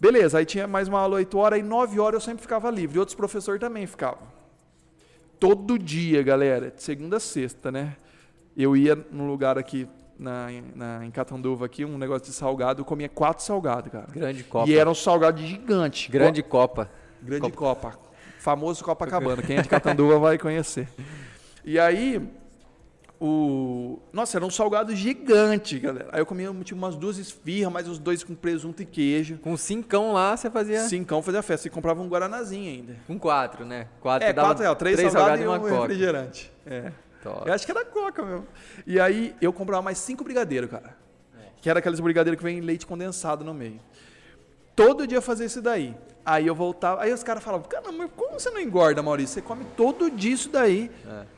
Beleza, 0.00 0.38
aí 0.38 0.44
tinha 0.46 0.66
mais 0.66 0.88
uma 0.88 0.98
aula 0.98 1.16
8 1.16 1.38
horas, 1.38 1.56
aí 1.58 1.62
9 1.62 2.00
horas 2.00 2.14
eu 2.14 2.20
sempre 2.24 2.42
ficava 2.42 2.70
livre. 2.70 2.96
E 2.96 2.98
outros 2.98 3.14
professores 3.14 3.60
também 3.60 3.86
ficavam. 3.86 4.26
Todo 5.38 5.78
dia, 5.78 6.22
galera, 6.22 6.70
de 6.70 6.82
segunda 6.82 7.18
a 7.18 7.20
sexta, 7.20 7.70
né? 7.70 7.96
Eu 8.56 8.74
ia 8.74 8.96
num 9.12 9.26
lugar 9.28 9.58
aqui 9.58 9.86
na, 10.18 10.46
na, 10.74 11.04
em 11.04 11.10
Catanduva, 11.10 11.66
aqui, 11.66 11.84
um 11.84 11.98
negócio 11.98 12.26
de 12.26 12.32
salgado, 12.32 12.80
eu 12.80 12.84
comia 12.84 13.08
quatro 13.08 13.44
salgados, 13.44 13.90
cara. 13.92 14.06
Grande 14.12 14.42
Copa. 14.44 14.68
E 14.70 14.76
era 14.76 14.88
um 14.90 14.94
salgado 14.94 15.40
gigante. 15.40 16.10
Grande 16.10 16.42
Copa. 16.42 16.86
Co- 16.86 17.26
grande 17.26 17.52
Copa. 17.52 17.98
Famoso 18.38 18.84
Copacabana. 18.84 19.42
Quem 19.42 19.56
é 19.58 19.62
de 19.62 19.68
Catanduva 19.70 20.18
vai 20.18 20.38
conhecer. 20.38 20.88
E 21.64 21.78
aí, 21.78 22.22
o. 23.20 23.98
Nossa, 24.12 24.36
era 24.38 24.44
um 24.44 24.50
salgado 24.50 24.94
gigante, 24.94 25.78
galera. 25.78 26.08
Aí 26.12 26.20
eu 26.20 26.26
comia 26.26 26.52
tipo, 26.62 26.78
umas 26.78 26.94
duas 26.96 27.18
esfirras, 27.18 27.72
mais 27.72 27.88
os 27.88 27.98
dois 27.98 28.22
com 28.22 28.34
presunto 28.34 28.82
e 28.82 28.86
queijo. 28.86 29.38
Com 29.38 29.56
cincão 29.56 30.12
lá, 30.12 30.36
você 30.36 30.50
fazia... 30.50 30.80
Cincão 30.82 31.22
fazia 31.22 31.42
festa. 31.42 31.66
E 31.66 31.70
comprava 31.70 32.00
um 32.02 32.08
Guaranazinho 32.08 32.70
ainda. 32.70 32.96
Com 33.06 33.18
quatro, 33.18 33.64
né? 33.64 33.88
Quatro 34.00 34.28
É, 34.28 34.32
dava 34.32 34.48
quatro 34.48 34.62
reais. 34.62 34.78
Três, 34.78 34.96
três 34.96 35.12
salgados 35.12 35.44
e 35.44 35.46
uma 35.46 35.56
um 35.56 35.60
Coca. 35.60 35.74
refrigerante. 35.82 36.52
É. 36.66 36.92
Top. 37.26 37.48
Eu 37.48 37.54
acho 37.54 37.64
que 37.64 37.70
era 37.70 37.84
coca 37.84 38.22
mesmo. 38.24 38.46
E 38.86 39.00
aí 39.00 39.34
eu 39.40 39.52
comprava 39.52 39.82
mais 39.82 39.98
cinco 39.98 40.24
brigadeiros, 40.24 40.70
cara. 40.70 40.96
Que 41.60 41.68
era 41.68 41.80
aqueles 41.80 41.98
brigadeiros 41.98 42.38
que 42.38 42.44
vem 42.44 42.60
leite 42.60 42.86
condensado 42.86 43.44
no 43.44 43.52
meio. 43.52 43.80
Todo 44.74 45.06
dia 45.06 45.18
eu 45.18 45.22
fazia 45.22 45.46
isso 45.46 45.60
daí. 45.60 45.96
Aí 46.24 46.46
eu 46.46 46.54
voltava. 46.54 47.02
Aí 47.02 47.12
os 47.12 47.22
caras 47.22 47.42
falavam, 47.42 47.66
cara, 47.68 47.90
mas 47.90 48.10
como 48.14 48.38
você 48.38 48.50
não 48.50 48.60
engorda, 48.60 49.02
Maurício? 49.02 49.34
Você 49.34 49.42
come 49.42 49.64
todo 49.76 50.10
dia 50.10 50.34
isso 50.34 50.48
daí. 50.48 50.90
É. 51.06 51.36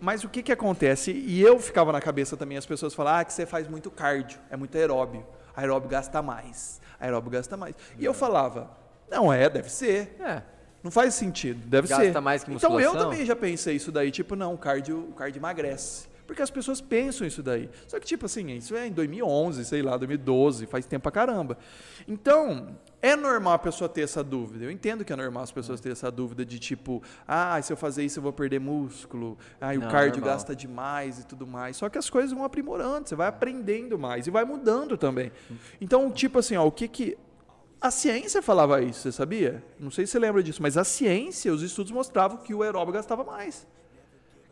Mas 0.00 0.24
o 0.24 0.28
que 0.28 0.42
que 0.42 0.52
acontece? 0.52 1.10
E 1.12 1.42
eu 1.42 1.58
ficava 1.58 1.92
na 1.92 2.00
cabeça 2.00 2.36
também, 2.36 2.56
as 2.56 2.64
pessoas 2.64 2.94
falavam, 2.94 3.20
ah, 3.20 3.24
que 3.24 3.32
você 3.32 3.44
faz 3.44 3.68
muito 3.68 3.90
cardio, 3.90 4.38
é 4.48 4.56
muito 4.56 4.76
aeróbio. 4.78 5.26
Aeróbio 5.54 5.88
gasta 5.88 6.22
mais. 6.22 6.80
Aeróbio 6.98 7.30
gasta 7.30 7.56
mais. 7.56 7.74
E 7.98 8.04
eu 8.04 8.14
falava, 8.14 8.70
não 9.10 9.32
é, 9.32 9.50
deve 9.50 9.70
ser. 9.70 10.16
É. 10.20 10.42
Não 10.86 10.90
faz 10.92 11.14
sentido, 11.14 11.66
deve 11.66 11.88
Gasta 11.88 12.12
ser. 12.12 12.20
mais 12.20 12.44
que 12.44 12.52
Então 12.52 12.70
eu 12.78 12.78
musculação? 12.78 13.10
também 13.10 13.26
já 13.26 13.34
pensei 13.34 13.74
isso 13.74 13.90
daí, 13.90 14.12
tipo, 14.12 14.36
não, 14.36 14.54
o 14.54 14.58
cardio, 14.58 15.00
o 15.10 15.12
cardio 15.14 15.40
emagrece. 15.40 16.06
Porque 16.28 16.40
as 16.40 16.50
pessoas 16.50 16.80
pensam 16.80 17.26
isso 17.26 17.42
daí. 17.42 17.68
Só 17.88 17.98
que, 17.98 18.06
tipo 18.06 18.26
assim, 18.26 18.48
isso 18.52 18.76
é 18.76 18.86
em 18.86 18.92
2011, 18.92 19.64
sei 19.64 19.82
lá, 19.82 19.96
2012, 19.96 20.66
faz 20.66 20.86
tempo 20.86 21.02
pra 21.02 21.10
caramba. 21.10 21.58
Então, 22.06 22.68
é 23.02 23.16
normal 23.16 23.54
a 23.54 23.58
pessoa 23.58 23.88
ter 23.88 24.02
essa 24.02 24.22
dúvida. 24.22 24.64
Eu 24.64 24.70
entendo 24.70 25.04
que 25.04 25.12
é 25.12 25.16
normal 25.16 25.42
as 25.42 25.50
pessoas 25.50 25.80
terem 25.80 25.92
essa 25.92 26.10
dúvida 26.10 26.44
de 26.44 26.60
tipo, 26.60 27.02
ah, 27.26 27.60
se 27.60 27.72
eu 27.72 27.76
fazer 27.76 28.04
isso 28.04 28.20
eu 28.20 28.22
vou 28.22 28.32
perder 28.32 28.60
músculo, 28.60 29.36
ah, 29.60 29.72
o 29.76 29.80
cardio 29.90 30.20
normal. 30.20 30.36
gasta 30.36 30.54
demais 30.54 31.18
e 31.18 31.26
tudo 31.26 31.46
mais. 31.48 31.76
Só 31.76 31.88
que 31.88 31.98
as 31.98 32.08
coisas 32.08 32.30
vão 32.32 32.44
aprimorando, 32.44 33.08
você 33.08 33.16
vai 33.16 33.26
aprendendo 33.26 33.98
mais 33.98 34.28
e 34.28 34.30
vai 34.30 34.44
mudando 34.44 34.96
também. 34.96 35.32
Então, 35.80 36.10
tipo 36.12 36.38
assim, 36.38 36.56
ó, 36.56 36.64
o 36.64 36.70
que 36.70 36.86
que 36.86 37.18
a 37.80 37.90
ciência 37.90 38.42
falava 38.42 38.80
isso, 38.82 39.00
você 39.00 39.12
sabia? 39.12 39.62
Não 39.78 39.90
sei 39.90 40.06
se 40.06 40.12
você 40.12 40.18
lembra 40.18 40.42
disso, 40.42 40.62
mas 40.62 40.76
a 40.76 40.84
ciência, 40.84 41.52
os 41.52 41.62
estudos 41.62 41.92
mostravam 41.92 42.38
que 42.38 42.54
o 42.54 42.62
aeróbio 42.62 42.92
gastava 42.92 43.22
mais 43.24 43.66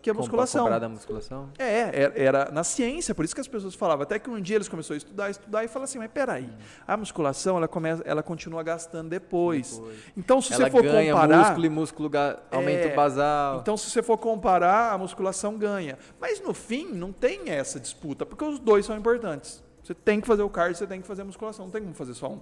que 0.03 0.11
a 0.11 0.15
musculação. 0.15 0.65
Comparado 0.65 0.85
à 0.85 0.89
musculação? 0.91 1.49
É, 1.59 2.03
era, 2.03 2.13
era 2.15 2.51
na 2.53 2.63
ciência, 2.63 3.15
por 3.15 3.25
isso 3.25 3.35
que 3.35 3.41
as 3.41 3.49
pessoas 3.49 3.75
falavam. 3.75 4.03
Até 4.03 4.19
que 4.19 4.29
um 4.29 4.39
dia 4.39 4.57
eles 4.57 4.69
começaram 4.69 4.97
a 4.97 4.99
estudar, 4.99 5.31
estudar 5.31 5.65
e 5.65 5.69
falaram 5.69 5.85
assim, 5.85 5.97
mas 5.99 6.11
peraí, 6.13 6.53
a 6.87 6.95
musculação 6.95 7.57
ela, 7.57 7.67
começa, 7.67 8.03
ela 8.05 8.23
continua 8.23 8.63
gastando 8.63 9.09
depois. 9.09 9.79
Depois. 9.79 9.97
Então, 10.15 10.43
se 10.43 10.53
Ela 10.53 10.67
você 10.67 10.71
for 10.71 10.83
ganha 10.83 11.15
comparar. 11.15 11.39
músculo 11.39 11.65
e 11.65 11.69
músculo 11.71 12.11
ga- 12.11 12.39
aumenta 12.53 12.87
É, 12.89 12.93
o 12.93 12.95
basal. 12.97 13.61
Então, 13.61 13.79
se 13.79 13.89
você 13.89 14.03
for 14.03 14.19
comparar, 14.19 14.93
a 14.93 14.99
musculação 14.99 15.57
ganha. 15.57 15.97
Mas 16.21 16.39
no 16.39 16.53
fim, 16.53 16.93
não 16.93 17.11
tem 17.11 17.49
essa 17.49 17.81
disputa, 17.81 18.27
porque 18.27 18.45
os 18.45 18.59
dois 18.59 18.85
são 18.85 18.95
importantes. 18.99 19.63
Você 19.83 19.95
tem 19.95 20.21
que 20.21 20.27
fazer 20.27 20.43
o 20.43 20.51
cardio, 20.51 20.77
você 20.77 20.87
tem 20.87 21.01
que 21.01 21.07
fazer 21.07 21.23
a 21.23 21.25
musculação, 21.25 21.65
não 21.65 21.73
tem 21.73 21.81
como 21.81 21.95
fazer 21.95 22.13
só 22.13 22.29
um. 22.29 22.41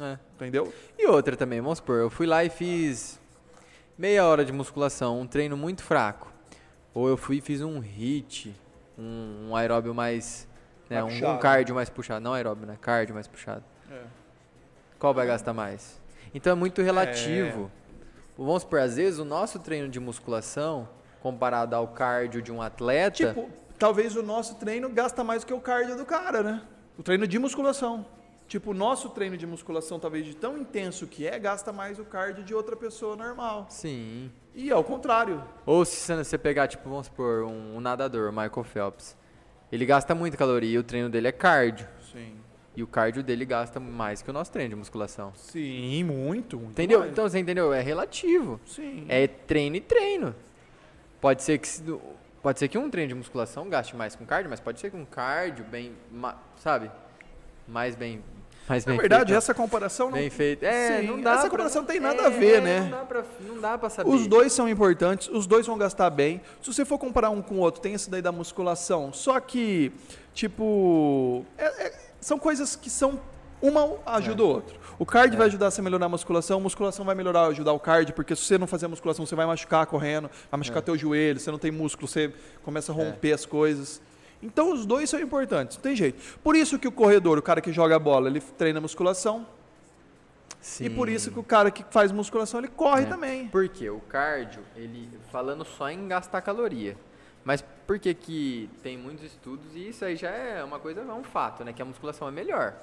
É. 0.00 0.18
Entendeu? 0.36 0.72
E 0.98 1.06
outra 1.06 1.36
também, 1.36 1.60
vamos 1.60 1.78
supor, 1.78 1.98
eu 1.98 2.10
fui 2.10 2.26
lá 2.26 2.42
e 2.44 2.50
fiz 2.50 3.20
meia 3.98 4.24
hora 4.24 4.44
de 4.44 4.52
musculação, 4.52 5.20
um 5.20 5.26
treino 5.26 5.56
muito 5.56 5.82
fraco. 5.82 6.32
Ou 6.94 7.08
eu 7.08 7.16
fui 7.16 7.36
e 7.36 7.40
fiz 7.40 7.60
um 7.60 7.78
HIIT, 7.80 8.56
um, 8.98 9.50
um 9.50 9.56
aeróbio 9.56 9.94
mais. 9.94 10.48
Né, 10.88 11.02
Mais 11.02 11.22
um, 11.22 11.30
um 11.34 11.38
cardio 11.38 11.74
mais 11.74 11.88
puxado. 11.88 12.20
Não 12.20 12.32
aeróbio, 12.32 12.66
né? 12.66 12.76
Cardio 12.80 13.14
mais 13.14 13.28
puxado. 13.28 13.62
Qual 14.98 15.14
vai 15.14 15.26
gastar 15.26 15.54
mais? 15.54 16.00
Então 16.34 16.52
é 16.52 16.54
muito 16.54 16.82
relativo. 16.82 17.70
Vamos 18.36 18.62
supor, 18.62 18.80
às 18.80 18.96
vezes 18.96 19.18
o 19.18 19.24
nosso 19.24 19.58
treino 19.58 19.88
de 19.88 20.00
musculação, 20.00 20.88
comparado 21.20 21.76
ao 21.76 21.88
cardio 21.88 22.42
de 22.42 22.50
um 22.50 22.60
atleta. 22.60 23.28
Tipo, 23.28 23.48
talvez 23.78 24.16
o 24.16 24.22
nosso 24.22 24.56
treino 24.56 24.88
gasta 24.90 25.22
mais 25.22 25.42
do 25.42 25.46
que 25.46 25.54
o 25.54 25.60
cardio 25.60 25.96
do 25.96 26.04
cara, 26.04 26.42
né? 26.42 26.62
O 26.98 27.02
treino 27.02 27.26
de 27.26 27.38
musculação. 27.38 28.04
Tipo, 28.50 28.72
o 28.72 28.74
nosso 28.74 29.08
treino 29.10 29.36
de 29.36 29.46
musculação, 29.46 30.00
talvez 30.00 30.26
de 30.26 30.34
tão 30.34 30.58
intenso 30.58 31.06
que 31.06 31.24
é, 31.24 31.38
gasta 31.38 31.72
mais 31.72 32.00
o 32.00 32.04
cardio 32.04 32.42
de 32.42 32.52
outra 32.52 32.74
pessoa 32.74 33.14
normal. 33.14 33.68
Sim. 33.70 34.28
E 34.52 34.72
ao 34.72 34.82
contrário. 34.82 35.40
Ou 35.64 35.84
se 35.84 36.12
você 36.12 36.36
pegar, 36.36 36.66
tipo, 36.66 36.90
vamos 36.90 37.06
supor, 37.06 37.44
um, 37.44 37.76
um 37.76 37.80
nadador, 37.80 38.28
o 38.28 38.32
Michael 38.32 38.64
Phelps. 38.64 39.16
Ele 39.70 39.86
gasta 39.86 40.16
muita 40.16 40.36
caloria 40.36 40.68
e 40.68 40.78
o 40.78 40.82
treino 40.82 41.08
dele 41.08 41.28
é 41.28 41.32
cardio. 41.32 41.86
Sim. 42.12 42.38
E 42.74 42.82
o 42.82 42.88
cardio 42.88 43.22
dele 43.22 43.44
gasta 43.44 43.78
mais 43.78 44.20
que 44.20 44.30
o 44.30 44.32
nosso 44.32 44.50
treino 44.50 44.70
de 44.70 44.74
musculação. 44.74 45.32
Sim, 45.36 46.02
muito, 46.02 46.56
muito. 46.56 46.72
Entendeu? 46.72 46.98
mais. 46.98 47.12
Então 47.12 47.28
você 47.28 47.38
entendeu? 47.38 47.72
É 47.72 47.80
relativo. 47.80 48.60
Sim. 48.66 49.06
É 49.08 49.28
treino 49.28 49.76
e 49.76 49.80
treino. 49.80 50.34
Pode 51.20 51.44
ser 51.44 51.56
que 51.56 51.68
pode 52.42 52.58
ser 52.58 52.66
que 52.66 52.76
um 52.76 52.90
treino 52.90 53.10
de 53.10 53.14
musculação 53.14 53.68
gaste 53.68 53.94
mais 53.94 54.16
com 54.16 54.26
cardio, 54.26 54.50
mas 54.50 54.58
pode 54.58 54.80
ser 54.80 54.90
que 54.90 54.96
um 54.96 55.04
cardio 55.04 55.64
bem, 55.66 55.92
sabe? 56.56 56.90
Mais 57.68 57.94
bem, 57.94 58.20
mais 58.70 58.86
Na 58.86 58.94
verdade, 58.96 59.24
feito. 59.26 59.36
essa 59.38 59.52
comparação 59.52 60.06
não. 60.06 60.14
bem 60.18 60.30
feito. 60.30 60.62
É, 60.64 61.00
Sim, 61.00 61.06
não 61.08 61.20
dá 61.20 61.32
essa 61.32 61.40
pra- 61.40 61.50
comparação 61.50 61.84
tem 61.84 61.98
nada 62.00 62.22
é, 62.22 62.26
a 62.26 62.28
ver, 62.30 62.62
né? 62.62 62.80
Não 62.80 62.90
dá 62.90 63.04
pra, 63.04 63.24
não 63.40 63.60
dá 63.60 63.76
pra 63.78 63.90
saber. 63.90 64.08
Os 64.10 64.26
dois 64.26 64.52
são 64.52 64.68
importantes, 64.68 65.28
os 65.28 65.46
dois 65.46 65.66
vão 65.66 65.76
gastar 65.76 66.08
bem. 66.10 66.40
Se 66.62 66.72
você 66.72 66.84
for 66.84 66.98
comparar 66.98 67.30
um 67.30 67.42
com 67.42 67.56
o 67.56 67.58
outro, 67.58 67.80
tem 67.80 67.92
esse 67.94 68.08
daí 68.08 68.22
da 68.22 68.32
musculação. 68.32 69.12
Só 69.12 69.38
que, 69.40 69.92
tipo, 70.32 71.44
é- 71.58 71.86
é- 71.86 71.92
são 72.20 72.38
coisas 72.38 72.76
que 72.76 72.88
são. 72.90 73.20
Uma 73.62 73.90
ajuda 74.06 74.42
o 74.42 74.48
outro. 74.48 74.80
O 74.98 75.04
cardio 75.04 75.36
vai 75.36 75.46
ajudar 75.46 75.70
você 75.70 75.82
a 75.82 75.84
melhorar 75.84 76.06
a 76.06 76.08
musculação, 76.08 76.56
a 76.56 76.60
musculação 76.62 77.04
vai 77.04 77.14
melhorar, 77.14 77.44
ajudar 77.48 77.74
o 77.74 77.78
cardio, 77.78 78.14
porque 78.14 78.34
se 78.34 78.40
você 78.42 78.56
não 78.56 78.66
fazer 78.66 78.86
a 78.86 78.88
musculação, 78.88 79.26
você 79.26 79.34
vai 79.34 79.44
machucar 79.44 79.84
correndo, 79.84 80.30
vai 80.50 80.56
machucar 80.58 80.80
teu 80.82 80.96
joelho, 80.96 81.38
você 81.38 81.50
não 81.50 81.58
tem 81.58 81.70
músculo, 81.70 82.08
você 82.08 82.32
começa 82.62 82.90
a 82.90 82.94
romper 82.94 83.32
as 83.34 83.44
coisas. 83.44 84.00
Então 84.42 84.72
os 84.72 84.86
dois 84.86 85.10
são 85.10 85.20
importantes, 85.20 85.76
não 85.76 85.82
tem 85.82 85.94
jeito. 85.94 86.38
Por 86.42 86.56
isso 86.56 86.78
que 86.78 86.88
o 86.88 86.92
corredor, 86.92 87.38
o 87.38 87.42
cara 87.42 87.60
que 87.60 87.72
joga 87.72 87.98
bola, 87.98 88.28
ele 88.28 88.40
treina 88.40 88.80
musculação, 88.80 89.46
Sim. 90.60 90.84
e 90.86 90.90
por 90.90 91.08
isso 91.08 91.30
que 91.30 91.38
o 91.38 91.42
cara 91.42 91.70
que 91.70 91.84
faz 91.90 92.10
musculação, 92.12 92.60
ele 92.60 92.68
corre 92.68 93.02
É. 93.02 93.06
também. 93.06 93.48
Porque 93.48 93.88
o 93.90 94.00
cardio, 94.00 94.62
ele 94.76 95.08
falando 95.30 95.64
só 95.64 95.90
em 95.90 96.08
gastar 96.08 96.40
caloria. 96.40 96.96
Mas 97.44 97.64
por 97.86 97.98
que 97.98 98.12
que 98.14 98.68
tem 98.82 98.96
muitos 98.98 99.24
estudos 99.24 99.74
e 99.74 99.88
isso 99.88 100.04
aí 100.04 100.14
já 100.16 100.30
é 100.30 100.62
uma 100.62 100.78
coisa, 100.78 101.00
é 101.00 101.04
um 101.12 101.24
fato, 101.24 101.64
né, 101.64 101.72
que 101.72 101.80
a 101.80 101.84
musculação 101.84 102.28
é 102.28 102.30
melhor. 102.30 102.74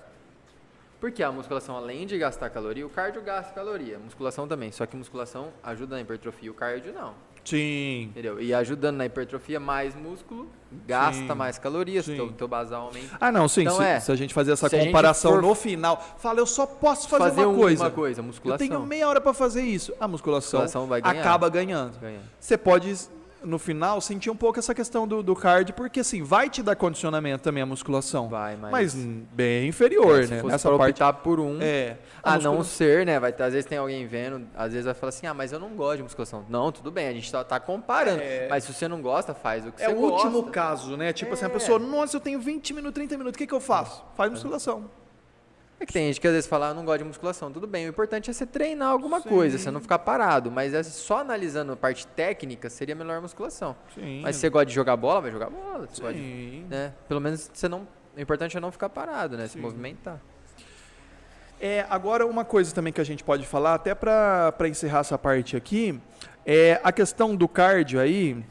Porque 1.00 1.22
a 1.22 1.32
musculação 1.32 1.78
além 1.78 2.08
de 2.08 2.18
gastar 2.18 2.50
caloria, 2.50 2.86
o 2.86 2.90
cardio 2.90 3.22
gasta 3.22 3.54
caloria, 3.54 3.98
a 3.98 4.00
musculação 4.00 4.48
também, 4.48 4.72
só 4.72 4.84
que 4.88 4.96
a 4.96 5.00
musculação 5.00 5.54
ajuda 5.62 5.96
na 5.96 6.02
hipertrofia, 6.02 6.50
o 6.50 6.56
cardio 6.56 6.92
não. 6.92 7.14
Sim. 7.50 8.04
Entendeu? 8.10 8.42
E 8.42 8.54
ajudando 8.54 8.98
na 8.98 9.06
hipertrofia, 9.06 9.60
mais 9.60 9.96
músculo, 9.96 10.48
gasta 10.86 11.22
Sim. 11.22 11.34
mais 11.34 11.58
calorias, 11.58 12.04
Sim. 12.06 12.16
teu, 12.16 12.32
teu 12.34 12.48
basal 12.48 12.88
aumenta. 12.88 13.16
Ah, 13.22 13.32
não, 13.32 13.48
sim. 13.48 13.62
Então 13.62 13.78
se, 13.78 13.84
é, 13.84 14.00
se 14.02 14.12
a 14.12 14.16
gente 14.16 14.34
fazer 14.34 14.52
essa 14.52 14.70
comparação 14.70 15.32
for- 15.34 15.42
no 15.42 15.56
final, 15.56 16.04
fala, 16.18 16.40
eu 16.40 16.46
só 16.46 16.66
posso 16.66 17.08
fazer, 17.08 17.24
Fazer 17.30 17.42
uma 17.46 17.50
uma 17.54 17.58
coisa. 17.62 17.90
coisa, 17.90 18.20
Eu 18.20 18.26
musculação. 18.26 18.68
tenho 18.68 18.86
meia 18.86 19.08
hora 19.08 19.22
para 19.22 19.34
fazer 19.34 19.62
isso. 19.64 19.94
A 20.00 20.08
musculação, 20.08 20.62
Musculação 20.62 20.88
vai 20.88 21.02
ganhar. 21.02 21.22
acaba 21.22 21.48
ganhando. 21.50 21.98
Ganha. 22.00 22.20
Você 22.40 22.58
pode 22.58 22.94
no 23.44 23.58
final, 23.60 24.00
sentir 24.02 24.30
um 24.30 24.36
pouco 24.36 24.60
essa 24.60 24.74
questão 24.74 25.08
do, 25.08 25.22
do 25.24 25.36
card, 25.36 25.74
porque 25.74 26.00
assim, 26.00 26.24
vai 26.24 26.50
te 26.50 26.62
dar 26.64 26.76
condicionamento 26.76 27.44
também 27.44 27.62
a 27.64 27.66
musculação. 27.66 28.28
Vai, 28.30 28.56
mas. 28.56 28.72
Mas 28.72 28.96
bem 28.96 29.68
inferior, 29.68 30.20
É, 30.22 30.24
se 30.26 30.32
né? 30.32 30.42
fosse 30.42 30.52
Nessa 30.54 30.70
parte. 30.78 30.92
optar 31.02 31.14
por 31.14 31.40
um. 31.40 31.60
É. 31.62 31.98
a 32.24 32.34
A 32.34 32.38
não 32.40 32.64
ser, 32.64 33.06
né? 33.06 33.20
Vai 33.20 33.32
às 33.38 33.54
vezes 33.54 33.66
tem 33.66 33.78
alguém 33.78 34.06
vendo, 34.08 34.48
às 34.56 34.72
vezes 34.72 34.86
vai 34.86 34.94
falar 34.94 35.10
assim, 35.10 35.28
ah, 35.28 35.34
mas 35.34 35.52
eu 35.52 35.60
não 35.60 35.70
gosto 35.70 35.98
de 35.98 36.04
musculação. 36.04 36.46
Não, 36.50 36.72
tudo 36.72 36.92
bem, 36.92 37.08
a 37.08 37.14
gente 37.14 37.32
tá, 37.32 37.44
tá 37.44 37.60
comparando. 37.60 38.22
É. 38.22 38.48
Mas 38.50 38.64
se 38.64 38.74
você 38.74 38.88
não 38.88 39.02
gosta, 39.02 39.34
faz 39.34 39.66
o 39.66 39.72
que 39.72 39.82
É 39.84 39.88
você 39.88 39.94
o 39.94 39.98
último 40.00 40.32
gosta. 40.42 40.52
caso, 40.52 40.98
né? 40.98 41.14
Tipo 41.14 41.34
assim, 41.34 41.46
a 41.46 41.48
É. 41.48 41.52
pessoa, 41.52 41.80
nossa, 41.80 42.16
eu 42.18 42.22
tenho 42.22 42.40
20 42.40 42.74
minutos, 42.74 42.96
30 42.96 43.18
minutos, 43.18 43.36
o 43.36 43.38
que, 43.38 43.48
que 43.48 43.54
eu 43.54 43.60
faço? 43.62 44.04
Faz 44.16 44.32
musculação. 44.32 44.90
É 45.80 45.86
que 45.86 45.94
tem 45.94 46.08
gente 46.08 46.20
que 46.20 46.28
às 46.28 46.34
vezes 46.34 46.50
fala, 46.50 46.70
ah, 46.70 46.74
não 46.74 46.84
gosto 46.84 47.00
de 47.00 47.04
musculação. 47.04 47.52
Tudo 47.52 47.68
bem, 47.68 47.86
o 47.86 47.90
importante 47.90 48.30
é 48.32 48.34
você 48.34 48.46
treinar 48.48 48.90
alguma 48.90 49.20
Sim. 49.22 49.30
coisa, 49.30 49.58
você 49.60 49.70
não 49.70 49.80
ficar 49.80 50.00
parado. 50.00 50.50
Mas 50.50 50.74
é 50.74 50.82
só 50.82 51.20
analisando 51.20 51.72
a 51.74 51.76
parte 51.76 52.08
técnica, 52.08 52.68
seria 52.70 52.96
melhor 52.96 53.22
musculação. 53.22 53.76
Sim. 53.94 54.22
Mas 54.24 54.36
se 54.36 54.42
você 54.42 54.50
gosta 54.50 54.66
de 54.66 54.74
jogar 54.74 54.98
bola, 54.98 55.22
vai 55.22 55.32
jogar 55.32 55.50
bola. 55.52 55.88
Você 55.88 56.02
gosta 56.02 56.14
de- 56.18 56.20
Sim. 56.20 56.66
né? 56.70 56.94
Pelo 57.08 57.22
menos 57.22 57.50
você 57.54 57.68
não. 57.70 57.88
O 58.16 58.20
importante 58.20 58.58
é 58.58 58.60
não 58.60 58.72
ficar 58.72 58.90
parado, 58.90 59.38
né? 59.38 59.46
Se 59.46 59.54
Sim. 59.54 59.60
movimentar. 59.62 60.20
É, 61.62 61.86
agora, 61.90 62.26
uma 62.26 62.44
coisa 62.46 62.74
também 62.74 62.92
que 62.94 63.02
a 63.02 63.04
gente 63.04 63.24
pode 63.24 63.46
falar, 63.46 63.76
até 63.76 63.94
para 63.96 64.54
encerrar 64.68 65.00
essa 65.00 65.18
parte 65.18 65.56
aqui, 65.56 66.00
é 66.46 66.80
a 66.84 66.92
questão 66.92 67.36
do 67.36 67.48
cardio 67.48 68.00
aí, 68.00 68.44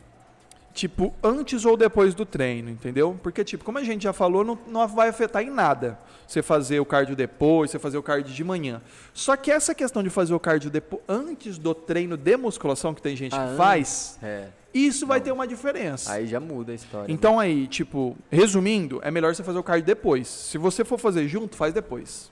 tipo, 0.77 1.12
antes 1.23 1.65
ou 1.65 1.75
depois 1.77 2.15
do 2.15 2.27
treino, 2.27 2.69
entendeu? 2.71 3.19
Porque, 3.23 3.43
tipo, 3.43 3.65
como 3.65 3.79
a 3.79 3.83
gente 3.83 4.03
já 4.05 4.12
falou, 4.12 4.45
não, 4.45 4.59
não 4.69 4.87
vai 4.87 5.09
afetar 5.09 5.43
em 5.43 5.49
nada 5.51 5.99
você 6.29 6.43
fazer 6.43 6.79
o 6.81 6.85
cardio 6.85 7.17
depois, 7.17 7.71
você 7.71 7.79
fazer 7.79 7.97
o 7.97 8.03
cardio 8.03 8.35
de 8.35 8.45
manhã. 8.45 8.83
Só 9.15 9.35
que 9.37 9.51
essa 9.51 9.75
questão 9.75 10.03
de 10.03 10.11
fazer 10.11 10.35
o 10.35 10.39
cardio 10.41 10.71
depo 10.71 11.01
antes 11.09 11.57
do 11.57 11.75
treino 11.75 12.17
de 12.17 12.37
musculação, 12.37 12.93
que 12.93 13.01
tem 13.01 13.17
gente 13.17 13.35
Ah, 13.35 13.49
que 13.51 13.57
faz, 13.57 14.19
É. 14.23 14.49
isso 14.75 15.07
vai 15.07 15.19
Não. 15.19 15.25
ter 15.25 15.33
uma 15.33 15.47
diferença. 15.47 16.12
Aí 16.12 16.27
já 16.27 16.39
muda 16.39 16.73
a 16.73 16.75
história. 16.75 17.11
Então 17.11 17.41
aí, 17.41 17.67
tipo, 17.67 18.15
resumindo, 18.31 19.01
é 19.03 19.11
melhor 19.11 19.35
você 19.35 19.43
fazer 19.43 19.59
o 19.59 19.62
cardio 19.62 19.87
depois. 19.87 20.29
Se 20.29 20.59
você 20.59 20.85
for 20.85 20.99
fazer 20.99 21.27
junto, 21.27 21.57
faz 21.57 21.73
depois. 21.73 22.31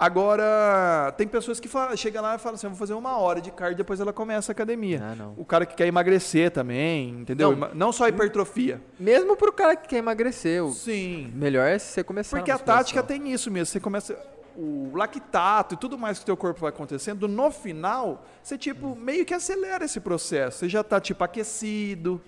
Agora, 0.00 1.12
tem 1.18 1.28
pessoas 1.28 1.60
que 1.60 1.68
fala, 1.68 1.94
chegam 1.94 2.22
lá 2.22 2.34
e 2.34 2.38
falam 2.38 2.54
assim, 2.54 2.66
eu 2.66 2.70
vou 2.70 2.78
fazer 2.78 2.94
uma 2.94 3.18
hora 3.18 3.38
de 3.38 3.50
cardio, 3.50 3.76
depois 3.76 4.00
ela 4.00 4.14
começa 4.14 4.50
a 4.50 4.54
academia. 4.54 4.98
Ah. 5.02 5.28
O 5.36 5.44
cara 5.44 5.66
que 5.66 5.74
quer 5.74 5.86
emagrecer 5.86 6.50
também, 6.50 7.10
entendeu? 7.10 7.54
Não. 7.54 7.74
Não, 7.74 7.92
só 7.92 8.08
hipertrofia. 8.08 8.80
Mesmo 8.98 9.36
pro 9.36 9.52
cara 9.52 9.76
que 9.76 9.86
quer 9.86 9.98
emagrecer, 9.98 10.64
o 10.64 10.72
Sim. 10.72 11.30
melhor 11.34 11.68
é 11.68 11.78
você 11.78 12.02
começar 12.02 12.38
Porque 12.38 12.50
na 12.50 12.56
a 12.56 12.58
tática 12.58 13.02
tem 13.02 13.30
isso 13.30 13.50
mesmo. 13.50 13.66
Você 13.66 13.78
começa 13.78 14.18
o 14.56 14.90
lactato 14.96 15.74
e 15.74 15.76
tudo 15.76 15.98
mais 15.98 16.16
que 16.16 16.22
o 16.22 16.26
teu 16.26 16.36
corpo 16.36 16.62
vai 16.62 16.70
acontecendo, 16.70 17.28
no 17.28 17.50
final, 17.50 18.24
você 18.42 18.56
tipo 18.56 18.96
meio 18.96 19.26
que 19.26 19.34
acelera 19.34 19.84
esse 19.84 20.00
processo. 20.00 20.60
Você 20.60 20.68
já 20.70 20.82
tá 20.82 20.98
tipo 20.98 21.22
aquecido. 21.22 22.22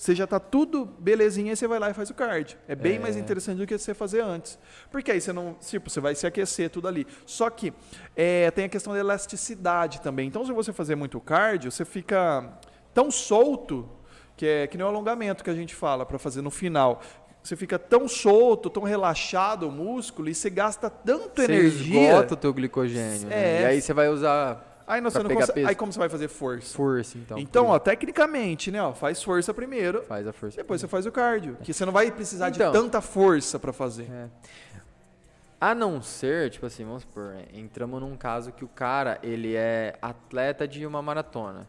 Você 0.00 0.14
já 0.14 0.26
tá 0.26 0.40
tudo 0.40 0.86
belezinha 0.98 1.52
e 1.52 1.56
você 1.56 1.68
vai 1.68 1.78
lá 1.78 1.90
e 1.90 1.92
faz 1.92 2.08
o 2.08 2.14
cardio. 2.14 2.56
É 2.66 2.74
bem 2.74 2.96
É. 2.96 2.98
mais 2.98 3.18
interessante 3.18 3.58
do 3.58 3.66
que 3.66 3.76
você 3.76 3.92
fazer 3.92 4.22
antes. 4.22 4.58
Porque 4.90 5.10
aí 5.12 5.20
você 5.20 5.30
não, 5.30 5.52
tipo, 5.60 5.90
você 5.90 6.00
vai 6.00 6.14
se 6.14 6.26
aquecer 6.26 6.70
tudo 6.70 6.88
ali. 6.88 7.06
Só 7.26 7.50
que 7.50 7.70
é, 8.16 8.50
tem 8.50 8.64
a 8.64 8.68
questão 8.70 8.94
da 8.94 8.98
elasticidade 8.98 10.00
também. 10.00 10.26
Então, 10.26 10.42
se 10.46 10.52
você 10.52 10.72
fazer 10.72 10.94
muito 10.94 11.20
cardio, 11.20 11.70
você 11.70 11.84
fica 11.84 12.50
tão 12.94 13.10
solto 13.10 13.86
que 14.38 14.46
é 14.46 14.66
que 14.66 14.78
nem 14.78 14.86
o 14.86 14.88
alongamento 14.88 15.44
que 15.44 15.50
a 15.50 15.54
gente 15.54 15.74
fala 15.74 16.06
para 16.06 16.18
fazer 16.18 16.40
no 16.40 16.50
final. 16.50 17.02
Você 17.42 17.54
fica 17.54 17.78
tão 17.78 18.08
solto, 18.08 18.70
tão 18.70 18.82
relaxado 18.84 19.68
o 19.68 19.70
músculo 19.70 20.30
e 20.30 20.34
você 20.34 20.48
gasta 20.48 20.88
tanto 20.88 21.42
Você 21.42 21.44
energia. 21.52 22.08
esgota 22.12 22.32
o 22.32 22.36
teu 22.38 22.54
glicogênio. 22.54 23.28
né? 23.28 23.58
É. 23.58 23.62
E 23.62 23.64
aí 23.66 23.82
você 23.82 23.92
vai 23.92 24.08
usar 24.08 24.69
Aí, 24.90 25.00
não, 25.00 25.10
você 25.10 25.22
não 25.22 25.30
consegue, 25.30 25.66
aí 25.66 25.74
como 25.74 25.92
você 25.92 25.98
vai 25.98 26.08
fazer 26.08 26.28
força? 26.28 26.74
força, 26.76 27.16
então. 27.18 27.38
Então, 27.38 27.66
ó, 27.68 27.78
tecnicamente, 27.78 28.70
né, 28.70 28.82
ó, 28.82 28.92
faz 28.92 29.22
força 29.22 29.54
primeiro, 29.54 30.02
faz 30.02 30.26
a 30.26 30.32
força. 30.32 30.56
depois 30.56 30.80
você 30.80 30.88
faz 30.88 31.06
o 31.06 31.12
cardio, 31.12 31.56
que 31.62 31.72
você 31.72 31.84
não 31.84 31.92
vai 31.92 32.10
precisar 32.10 32.48
Então. 32.50 32.72
de 32.72 32.78
tanta 32.78 33.00
força 33.00 33.58
para 33.58 33.72
fazer. 33.72 34.10
É. 34.10 34.28
A 35.60 35.74
não 35.74 36.00
ser, 36.00 36.50
tipo 36.50 36.64
assim, 36.66 36.84
vamos 36.84 37.02
supor, 37.02 37.36
entramos 37.52 38.00
num 38.00 38.16
caso 38.16 38.50
que 38.50 38.64
o 38.64 38.68
cara, 38.68 39.18
ele 39.22 39.54
é 39.54 39.94
atleta 40.00 40.66
de 40.66 40.86
uma 40.86 41.02
maratona. 41.02 41.66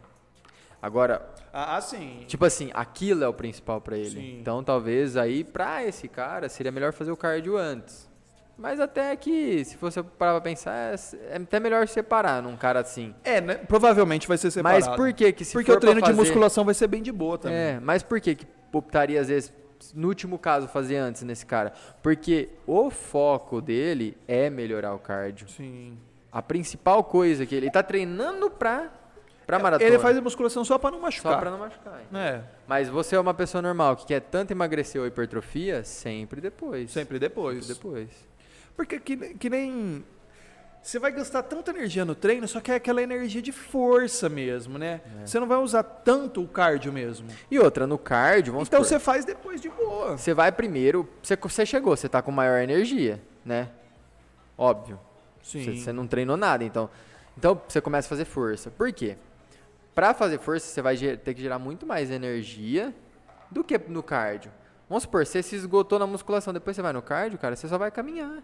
Agora, 0.80 1.24
Ah, 1.52 1.80
sim. 1.80 2.24
tipo 2.26 2.44
assim, 2.44 2.70
aquilo 2.74 3.22
é 3.22 3.28
o 3.28 3.32
principal 3.34 3.80
pra 3.80 3.96
ele. 3.96 4.10
Sim. 4.20 4.38
Então, 4.40 4.64
talvez 4.64 5.16
aí 5.16 5.44
pra 5.44 5.84
esse 5.84 6.08
cara 6.08 6.48
seria 6.48 6.72
melhor 6.72 6.92
fazer 6.92 7.12
o 7.12 7.16
cardio 7.16 7.56
antes. 7.56 8.10
Mas 8.56 8.78
até 8.78 9.16
que, 9.16 9.64
se 9.64 9.76
você 9.76 10.02
parar 10.02 10.32
pra 10.32 10.40
pensar, 10.40 10.72
é, 10.72 10.94
é 11.30 11.36
até 11.36 11.58
melhor 11.58 11.88
separar 11.88 12.42
num 12.42 12.56
cara 12.56 12.80
assim. 12.80 13.14
É, 13.24 13.40
né, 13.40 13.54
provavelmente 13.56 14.28
vai 14.28 14.36
ser 14.38 14.50
separado. 14.50 14.84
Mas 14.86 14.96
por 14.96 15.12
que 15.12 15.32
que 15.32 15.44
se 15.44 15.52
Porque 15.52 15.70
for 15.72 15.78
o 15.78 15.80
treino 15.80 16.00
pra 16.00 16.10
de 16.10 16.16
fazer- 16.16 16.28
musculação 16.28 16.64
vai 16.64 16.74
ser 16.74 16.86
bem 16.86 17.02
de 17.02 17.10
boa 17.10 17.38
também. 17.38 17.56
É, 17.56 17.80
mas 17.80 18.02
por 18.02 18.20
que 18.20 18.34
que 18.36 18.46
optaria 18.72 19.20
às 19.20 19.28
vezes 19.28 19.52
no 19.94 20.06
último 20.08 20.38
caso 20.38 20.68
fazer 20.68 20.96
antes 20.96 21.22
nesse 21.22 21.44
cara? 21.44 21.72
Porque 22.02 22.50
o 22.66 22.88
foco 22.90 23.60
dele 23.60 24.16
é 24.28 24.48
melhorar 24.48 24.94
o 24.94 24.98
cardio. 24.98 25.48
Sim. 25.48 25.98
A 26.30 26.40
principal 26.40 27.02
coisa 27.02 27.44
que 27.44 27.54
ele 27.54 27.70
tá 27.70 27.82
treinando 27.82 28.48
pra 28.50 28.90
pra 29.46 29.58
maratona. 29.58 29.90
Ele 29.90 29.98
faz 29.98 30.16
a 30.16 30.20
musculação 30.20 30.64
só 30.64 30.78
para 30.78 30.92
não 30.92 31.00
machucar. 31.00 31.32
só 31.32 31.38
pra 31.38 31.50
não 31.50 31.58
machucar. 31.58 32.00
hein? 32.00 32.06
É, 32.18 32.40
Mas 32.66 32.88
você 32.88 33.16
é 33.16 33.20
uma 33.20 33.34
pessoa 33.34 33.60
normal 33.60 33.96
que 33.96 34.06
quer 34.06 34.20
tanto 34.20 34.52
emagrecer 34.52 35.00
ou 35.00 35.06
hipertrofia, 35.06 35.82
sempre 35.82 36.40
depois. 36.40 36.90
sempre 36.92 37.18
depois. 37.18 37.64
Sempre 37.66 37.74
depois. 37.74 38.08
Porque 38.76 38.98
que, 38.98 39.16
que 39.34 39.50
nem. 39.50 40.04
Você 40.82 40.98
vai 40.98 41.12
gastar 41.12 41.44
tanta 41.44 41.70
energia 41.70 42.04
no 42.04 42.14
treino, 42.14 42.48
só 42.48 42.60
que 42.60 42.72
é 42.72 42.74
aquela 42.74 43.00
energia 43.00 43.40
de 43.40 43.52
força 43.52 44.28
mesmo, 44.28 44.78
né? 44.78 45.00
É. 45.22 45.26
Você 45.26 45.38
não 45.38 45.46
vai 45.46 45.58
usar 45.58 45.84
tanto 45.84 46.42
o 46.42 46.48
cardio 46.48 46.92
mesmo. 46.92 47.28
E 47.48 47.58
outra, 47.58 47.86
no 47.86 47.96
cardio, 47.96 48.52
vamos 48.52 48.66
então 48.66 48.82
você 48.82 48.98
faz 48.98 49.24
depois 49.24 49.60
de 49.60 49.68
boa. 49.68 50.18
Você 50.18 50.34
vai 50.34 50.50
primeiro, 50.50 51.08
você, 51.22 51.36
você 51.36 51.64
chegou, 51.64 51.96
você 51.96 52.08
tá 52.08 52.20
com 52.20 52.32
maior 52.32 52.60
energia, 52.60 53.22
né? 53.44 53.68
Óbvio. 54.58 54.98
Sim. 55.40 55.62
Você, 55.62 55.76
você 55.76 55.92
não 55.92 56.06
treinou 56.06 56.36
nada, 56.36 56.64
então. 56.64 56.90
Então 57.38 57.60
você 57.68 57.80
começa 57.80 58.08
a 58.08 58.10
fazer 58.10 58.24
força. 58.24 58.68
Por 58.70 58.92
quê? 58.92 59.16
Pra 59.94 60.12
fazer 60.14 60.38
força, 60.38 60.66
você 60.66 60.82
vai 60.82 60.96
ter 60.96 61.34
que 61.34 61.40
gerar 61.40 61.60
muito 61.60 61.86
mais 61.86 62.10
energia 62.10 62.92
do 63.50 63.62
que 63.62 63.78
no 63.78 64.02
cardio. 64.02 64.50
Vamos 64.88 65.04
supor, 65.04 65.24
você 65.24 65.42
se 65.42 65.54
esgotou 65.54 65.98
na 65.98 66.06
musculação, 66.06 66.52
depois 66.52 66.74
você 66.74 66.82
vai 66.82 66.92
no 66.92 67.02
cardio, 67.02 67.38
cara, 67.38 67.54
você 67.54 67.68
só 67.68 67.78
vai 67.78 67.90
caminhar. 67.90 68.42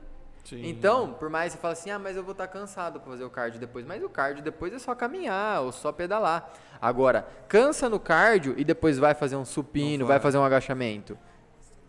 Sim. 0.49 0.67
Então, 0.67 1.13
por 1.13 1.29
mais 1.29 1.53
que 1.53 1.59
você 1.59 1.63
fale 1.63 1.73
assim, 1.73 1.91
ah, 1.91 1.99
mas 1.99 2.17
eu 2.17 2.23
vou 2.23 2.33
estar 2.33 2.49
cansado 2.49 2.99
pra 3.01 3.11
fazer 3.11 3.25
o 3.25 3.29
cardio 3.29 3.61
depois. 3.61 3.85
Mas 3.85 4.03
o 4.03 4.09
cardio 4.09 4.43
depois 4.43 4.73
é 4.73 4.79
só 4.79 4.95
caminhar 4.95 5.61
ou 5.61 5.73
só 5.73 5.93
pedalar. 5.93 6.51
Agora, 6.81 7.29
cansa 7.47 7.89
no 7.89 8.01
cardio 8.01 8.55
e 8.57 8.65
depois 8.65 8.99
vai 8.99 9.13
fazer 9.15 9.37
um 9.37 9.45
supino, 9.45 10.07
vai. 10.07 10.19
fazer 10.19 10.39
um 10.39 10.45
agachamento. 10.45 11.19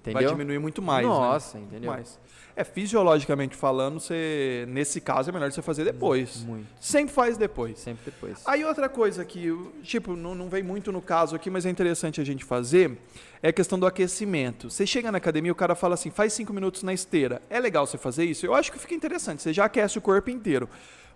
Entendeu? 0.01 0.21
vai 0.21 0.31
diminuir 0.31 0.59
muito 0.59 0.81
mais. 0.81 1.05
né? 1.05 1.13
Nossa, 1.13 1.57
Muito 1.57 1.71
entendeu? 1.71 1.91
mais. 1.91 2.17
É, 2.55 2.63
fisiologicamente 2.63 3.55
falando, 3.55 3.99
você, 4.01 4.65
nesse 4.67 4.99
caso 4.99 5.29
é 5.29 5.33
melhor 5.33 5.49
você 5.51 5.61
fazer 5.61 5.85
depois. 5.85 6.43
Muito. 6.43 6.67
Sempre 6.79 7.13
faz 7.13 7.37
depois. 7.37 7.79
Sempre 7.79 8.11
depois. 8.11 8.41
Aí 8.45 8.65
outra 8.65 8.89
coisa 8.89 9.23
que, 9.23 9.49
tipo, 9.81 10.15
não, 10.15 10.35
não 10.35 10.49
vem 10.49 10.61
muito 10.61 10.91
no 10.91 11.01
caso 11.01 11.35
aqui, 11.35 11.49
mas 11.49 11.65
é 11.65 11.69
interessante 11.69 12.19
a 12.19 12.23
gente 12.23 12.43
fazer, 12.43 12.97
é 13.41 13.47
a 13.49 13.53
questão 13.53 13.79
do 13.79 13.85
aquecimento. 13.85 14.69
Você 14.69 14.85
chega 14.85 15.09
na 15.09 15.17
academia, 15.19 15.51
o 15.51 15.55
cara 15.55 15.73
fala 15.73 15.93
assim, 15.93 16.09
faz 16.11 16.33
cinco 16.33 16.51
minutos 16.51 16.83
na 16.83 16.93
esteira. 16.93 17.41
É 17.49 17.59
legal 17.61 17.87
você 17.87 17.97
fazer 17.97 18.25
isso? 18.25 18.45
Eu 18.45 18.53
acho 18.53 18.71
que 18.71 18.79
fica 18.79 18.93
interessante, 18.93 19.41
você 19.41 19.53
já 19.53 19.63
aquece 19.65 19.97
o 19.97 20.01
corpo 20.01 20.29
inteiro. 20.29 20.67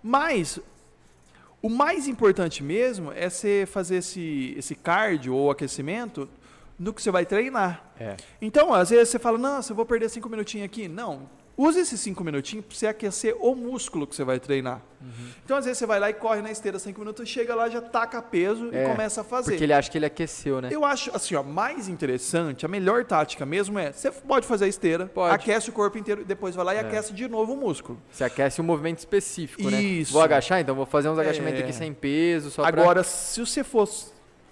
Mas 0.02 0.60
o 1.62 1.70
mais 1.70 2.08
importante 2.08 2.64
mesmo 2.64 3.12
é 3.12 3.30
você 3.30 3.66
fazer 3.70 3.98
esse, 3.98 4.54
esse 4.58 4.76
cardio 4.76 5.34
ou 5.34 5.52
aquecimento 5.52 6.30
no 6.78 6.94
que 6.94 7.02
você 7.02 7.12
vai 7.12 7.26
treinar. 7.26 7.84
É. 8.00 8.16
Então, 8.42 8.74
às 8.74 8.90
vezes 8.90 9.10
você 9.10 9.20
fala, 9.20 9.38
nossa, 9.38 9.72
eu 9.72 9.76
vou 9.76 9.86
perder 9.86 10.10
cinco 10.10 10.30
minutinhos 10.30 10.66
aqui. 10.66 10.88
Não. 10.88 11.30
Use 11.56 11.80
esses 11.80 12.00
cinco 12.02 12.24
minutinhos 12.24 12.66
para 12.66 12.76
você 12.76 12.88
aquecer 12.88 13.36
o 13.40 13.54
músculo 13.54 14.08
que 14.08 14.16
você 14.16 14.24
vai 14.24 14.40
treinar. 14.40 14.82
Uhum. 15.00 15.28
Então, 15.46 15.56
às 15.56 15.66
vezes 15.66 15.78
você 15.78 15.86
vai 15.86 16.00
lá 16.00 16.10
e 16.10 16.14
corre 16.16 16.42
na 16.42 16.50
esteira 16.50 16.80
cinco 16.80 17.00
minutos, 17.02 17.30
chega 17.30 17.54
lá, 17.54 17.70
já 17.70 17.80
taca 17.80 18.20
peso 18.24 18.72
É, 18.74 18.84
e 18.86 18.90
começa 18.90 19.22
a 19.22 19.24
fazer. 19.24 19.52
Porque 19.52 19.64
ele 19.64 19.72
acha 19.74 19.92
que 19.92 19.96
ele 19.96 20.06
aqueceu, 20.08 20.60
né? 20.60 20.70
Eu 20.72 20.84
acho, 20.84 21.16
assim, 21.16 21.36
ó, 21.36 21.44
mais 21.44 21.88
interessante, 21.88 22.66
a 22.66 22.68
melhor 22.68 23.06
tática 23.06 23.46
mesmo 23.46 23.78
é, 23.78 23.92
você 23.92 24.10
pode 24.10 24.48
fazer 24.48 24.66
a 24.66 24.68
esteira, 24.68 25.06
Pode. 25.06 25.36
aquece 25.36 25.70
o 25.70 25.74
corpo 25.74 25.96
inteiro, 25.96 26.26
depois 26.26 26.56
vai 26.56 26.66
lá 26.66 26.74
e 26.74 26.78
É. 26.78 26.80
aquece 26.80 27.14
de 27.14 27.28
novo 27.28 27.54
o 27.54 27.56
músculo. 27.58 28.02
Você 28.10 28.24
aquece 28.24 28.60
um 28.60 28.64
movimento 28.64 28.98
específico, 28.98 29.70
né? 29.70 29.80
Isso. 29.80 30.12
Vou 30.12 30.24
agachar, 30.24 30.60
então 30.60 30.74
vou 30.74 30.88
fazer 30.88 31.08
uns 31.10 31.20
agachamentos 31.20 31.60
É. 31.60 31.64
aqui 31.66 31.74
sem 31.74 31.94
peso, 31.94 32.50
só 32.50 32.64
pra- 32.64 32.82
Agora, 32.82 33.04
se 33.04 33.40
você 33.40 33.64
fosse, 33.64 34.08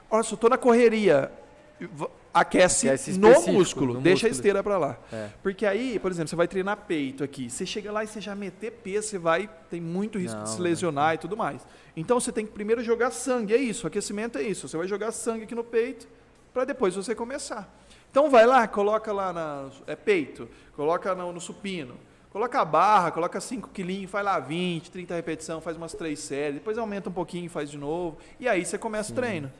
olha, 0.07 0.21
se 0.21 0.31
eu 0.31 0.37
tô 0.37 0.47
na 0.49 0.57
correria, 0.57 1.31
aquece, 2.33 2.87
Aquece 2.87 3.19
no 3.19 3.29
músculo, 3.47 3.95
no 3.95 4.01
deixa 4.01 4.27
a 4.27 4.29
músculo. 4.29 4.31
esteira 4.31 4.63
para 4.63 4.77
lá. 4.77 4.97
É. 5.11 5.29
Porque 5.41 5.65
aí, 5.65 5.99
por 5.99 6.11
exemplo, 6.11 6.29
você 6.29 6.35
vai 6.35 6.47
treinar 6.47 6.77
peito 6.87 7.23
aqui, 7.23 7.49
você 7.49 7.65
chega 7.65 7.91
lá 7.91 8.03
e 8.03 8.07
você 8.07 8.21
já 8.21 8.35
meter 8.35 8.71
peso, 8.71 9.07
você 9.07 9.17
vai, 9.17 9.49
tem 9.69 9.81
muito 9.81 10.17
risco 10.19 10.37
Não, 10.37 10.43
de 10.43 10.49
se 10.51 10.61
lesionar 10.61 11.15
e 11.15 11.17
tudo 11.17 11.35
mais. 11.35 11.65
Então 11.95 12.19
você 12.19 12.31
tem 12.31 12.45
que 12.45 12.51
primeiro 12.51 12.83
jogar 12.83 13.11
sangue, 13.11 13.53
é 13.53 13.57
isso, 13.57 13.87
aquecimento 13.87 14.37
é 14.37 14.43
isso. 14.43 14.67
Você 14.67 14.77
vai 14.77 14.87
jogar 14.87 15.11
sangue 15.11 15.43
aqui 15.43 15.55
no 15.55 15.63
peito 15.63 16.07
para 16.53 16.65
depois 16.65 16.95
você 16.95 17.13
começar. 17.15 17.73
Então 18.09 18.29
vai 18.29 18.45
lá, 18.45 18.67
coloca 18.67 19.11
lá 19.11 19.31
na 19.31 19.69
é 19.87 19.95
peito, 19.95 20.49
coloca 20.75 21.13
no, 21.15 21.31
no 21.31 21.41
supino. 21.41 21.95
Coloca 22.31 22.61
a 22.61 22.63
barra, 22.63 23.11
coloca 23.11 23.41
5 23.41 23.71
quilinhos, 23.73 24.09
faz 24.09 24.23
lá 24.23 24.39
20, 24.39 24.89
30 24.89 25.15
repetições, 25.15 25.61
faz 25.61 25.75
umas 25.75 25.93
3 25.93 26.17
séries, 26.17 26.53
depois 26.55 26.77
aumenta 26.77 27.09
um 27.09 27.11
pouquinho, 27.11 27.49
faz 27.49 27.69
de 27.69 27.77
novo, 27.77 28.17
e 28.39 28.47
aí 28.47 28.63
você 28.63 28.77
começa 28.77 29.11
o 29.11 29.15
treino. 29.15 29.51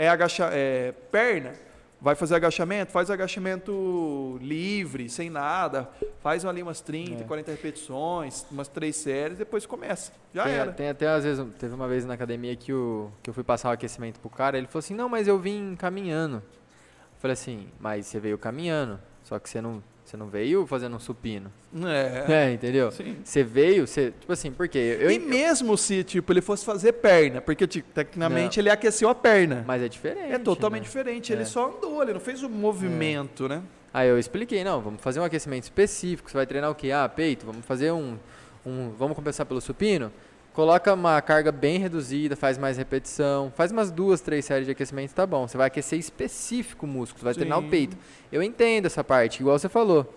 É, 0.00 0.08
agacha, 0.08 0.48
é 0.52 0.92
perna, 1.10 1.54
vai 2.00 2.14
fazer 2.14 2.36
agachamento, 2.36 2.92
faz 2.92 3.10
agachamento 3.10 4.38
livre, 4.40 5.08
sem 5.08 5.28
nada, 5.28 5.90
faz 6.22 6.44
ali 6.44 6.62
umas 6.62 6.80
30, 6.80 7.24
é. 7.24 7.26
40 7.26 7.50
repetições, 7.50 8.46
umas 8.48 8.68
três 8.68 8.94
séries, 8.94 9.36
depois 9.38 9.66
começa. 9.66 10.12
Já 10.32 10.44
tem, 10.44 10.52
era. 10.52 10.72
Tem 10.72 10.88
até, 10.88 11.08
às 11.08 11.24
vezes, 11.24 11.44
teve 11.58 11.74
uma 11.74 11.88
vez 11.88 12.04
na 12.04 12.14
academia 12.14 12.54
que, 12.54 12.72
o, 12.72 13.10
que 13.20 13.28
eu 13.28 13.34
fui 13.34 13.42
passar 13.42 13.70
o 13.70 13.72
aquecimento 13.72 14.20
pro 14.20 14.30
cara, 14.30 14.56
ele 14.56 14.68
falou 14.68 14.78
assim, 14.78 14.94
não, 14.94 15.08
mas 15.08 15.26
eu 15.26 15.36
vim 15.36 15.74
caminhando. 15.74 16.36
Eu 16.36 17.20
falei 17.20 17.32
assim, 17.32 17.68
mas 17.80 18.06
você 18.06 18.20
veio 18.20 18.38
caminhando, 18.38 19.00
só 19.24 19.36
que 19.40 19.50
você 19.50 19.60
não 19.60 19.82
você 20.08 20.16
não 20.16 20.28
veio 20.28 20.66
fazendo 20.66 20.96
um 20.96 20.98
supino. 20.98 21.52
É. 21.84 22.32
É, 22.32 22.52
entendeu? 22.52 22.90
Sim. 22.90 23.16
Você 23.22 23.42
veio, 23.42 23.86
você, 23.86 24.12
tipo 24.18 24.32
assim, 24.32 24.50
por 24.50 24.66
quê? 24.66 24.98
Eu, 25.00 25.10
e 25.10 25.18
mesmo 25.18 25.76
se, 25.76 26.02
tipo, 26.02 26.32
ele 26.32 26.40
fosse 26.40 26.64
fazer 26.64 26.94
perna, 26.94 27.40
porque, 27.40 27.66
tipo, 27.66 27.90
tecnicamente 27.92 28.56
não. 28.56 28.62
ele 28.62 28.70
aqueceu 28.70 29.08
a 29.08 29.14
perna. 29.14 29.64
Mas 29.66 29.82
é 29.82 29.88
diferente. 29.88 30.32
É 30.32 30.38
totalmente 30.38 30.82
né? 30.82 30.86
diferente. 30.86 31.32
É. 31.32 31.36
Ele 31.36 31.44
só 31.44 31.68
andou, 31.68 32.02
ele 32.02 32.14
não 32.14 32.20
fez 32.20 32.42
o 32.42 32.46
um 32.46 32.50
movimento, 32.50 33.44
é. 33.44 33.48
né? 33.48 33.62
Aí 33.92 34.08
eu 34.08 34.18
expliquei, 34.18 34.64
não, 34.64 34.80
vamos 34.80 35.00
fazer 35.00 35.20
um 35.20 35.24
aquecimento 35.24 35.64
específico. 35.64 36.30
Você 36.30 36.36
vai 36.36 36.46
treinar 36.46 36.70
o 36.70 36.74
quê? 36.74 36.90
Ah, 36.90 37.08
peito, 37.08 37.44
vamos 37.44 37.64
fazer 37.66 37.92
um. 37.92 38.16
um 38.64 38.90
vamos 38.98 39.14
começar 39.14 39.44
pelo 39.44 39.60
supino? 39.60 40.10
Coloca 40.58 40.92
uma 40.92 41.22
carga 41.22 41.52
bem 41.52 41.78
reduzida, 41.78 42.34
faz 42.34 42.58
mais 42.58 42.76
repetição, 42.76 43.52
faz 43.54 43.70
umas 43.70 43.92
duas, 43.92 44.20
três 44.20 44.44
séries 44.44 44.66
de 44.66 44.72
aquecimento, 44.72 45.14
tá 45.14 45.24
bom. 45.24 45.46
Você 45.46 45.56
vai 45.56 45.68
aquecer 45.68 45.96
específico 45.96 46.84
o 46.84 46.88
músculo, 46.88 47.22
vai 47.22 47.32
Sim. 47.32 47.38
treinar 47.38 47.60
o 47.60 47.68
peito. 47.68 47.96
Eu 48.32 48.42
entendo 48.42 48.86
essa 48.86 49.04
parte, 49.04 49.38
igual 49.38 49.56
você 49.56 49.68
falou. 49.68 50.12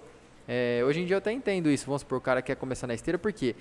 É, 0.47 0.82
hoje 0.84 0.99
em 0.99 1.06
dia 1.06 1.13
eu 1.13 1.19
até 1.19 1.32
entendo 1.32 1.69
isso. 1.69 1.86
Vamos 1.86 2.01
supor, 2.01 2.17
o 2.17 2.21
cara 2.21 2.41
quer 2.41 2.56
começar 2.56 2.88
na 2.88 2.95
esteira, 2.95 3.19
porque 3.19 3.56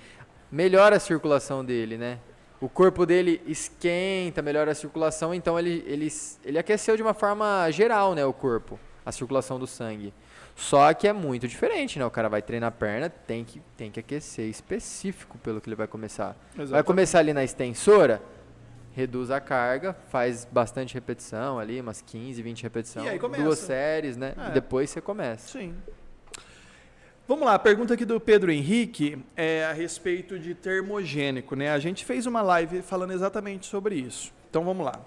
melhora 0.51 0.95
a 0.95 0.99
circulação 0.99 1.63
dele, 1.63 1.99
né? 1.99 2.17
O 2.59 2.67
corpo 2.67 3.05
dele 3.05 3.39
esquenta, 3.45 4.41
melhora 4.41 4.71
a 4.71 4.73
circulação, 4.73 5.35
então 5.35 5.59
ele, 5.59 5.83
ele, 5.85 6.07
ele 6.43 6.57
aqueceu 6.57 6.97
de 6.97 7.03
uma 7.03 7.13
forma 7.13 7.69
geral, 7.69 8.15
né, 8.15 8.25
o 8.25 8.33
corpo, 8.33 8.79
a 9.05 9.11
circulação 9.11 9.59
do 9.59 9.67
sangue. 9.67 10.11
Só 10.55 10.93
que 10.93 11.07
é 11.07 11.13
muito 11.13 11.47
diferente, 11.47 11.97
né? 11.97 12.05
O 12.05 12.11
cara 12.11 12.29
vai 12.29 12.41
treinar 12.41 12.69
a 12.69 12.71
perna, 12.71 13.09
tem 13.09 13.43
que, 13.43 13.61
tem 13.75 13.89
que 13.89 13.99
aquecer 13.99 14.45
específico 14.45 15.37
pelo 15.39 15.59
que 15.59 15.67
ele 15.67 15.75
vai 15.75 15.87
começar. 15.87 16.35
Exatamente. 16.49 16.71
Vai 16.71 16.83
começar 16.83 17.19
ali 17.19 17.33
na 17.33 17.43
extensora, 17.43 18.21
reduz 18.93 19.31
a 19.31 19.39
carga, 19.39 19.95
faz 20.09 20.47
bastante 20.49 20.93
repetição 20.93 21.57
ali, 21.57 21.79
umas 21.79 22.01
15, 22.01 22.41
20 22.41 22.63
repetições, 22.63 23.21
duas 23.37 23.59
séries, 23.59 24.17
né? 24.17 24.33
É. 24.37 24.49
E 24.49 24.51
depois 24.51 24.89
você 24.89 25.01
começa. 25.01 25.57
Sim. 25.57 25.73
Vamos 27.27 27.45
lá, 27.45 27.53
a 27.53 27.59
pergunta 27.59 27.93
aqui 27.93 28.03
do 28.03 28.19
Pedro 28.19 28.51
Henrique 28.51 29.23
é 29.37 29.63
a 29.63 29.71
respeito 29.71 30.37
de 30.37 30.53
termogênico, 30.53 31.55
né? 31.55 31.71
A 31.71 31.79
gente 31.79 32.03
fez 32.03 32.25
uma 32.25 32.41
live 32.41 32.81
falando 32.81 33.13
exatamente 33.13 33.67
sobre 33.67 33.95
isso. 33.95 34.33
Então 34.49 34.65
vamos 34.65 34.85
lá. 34.85 34.99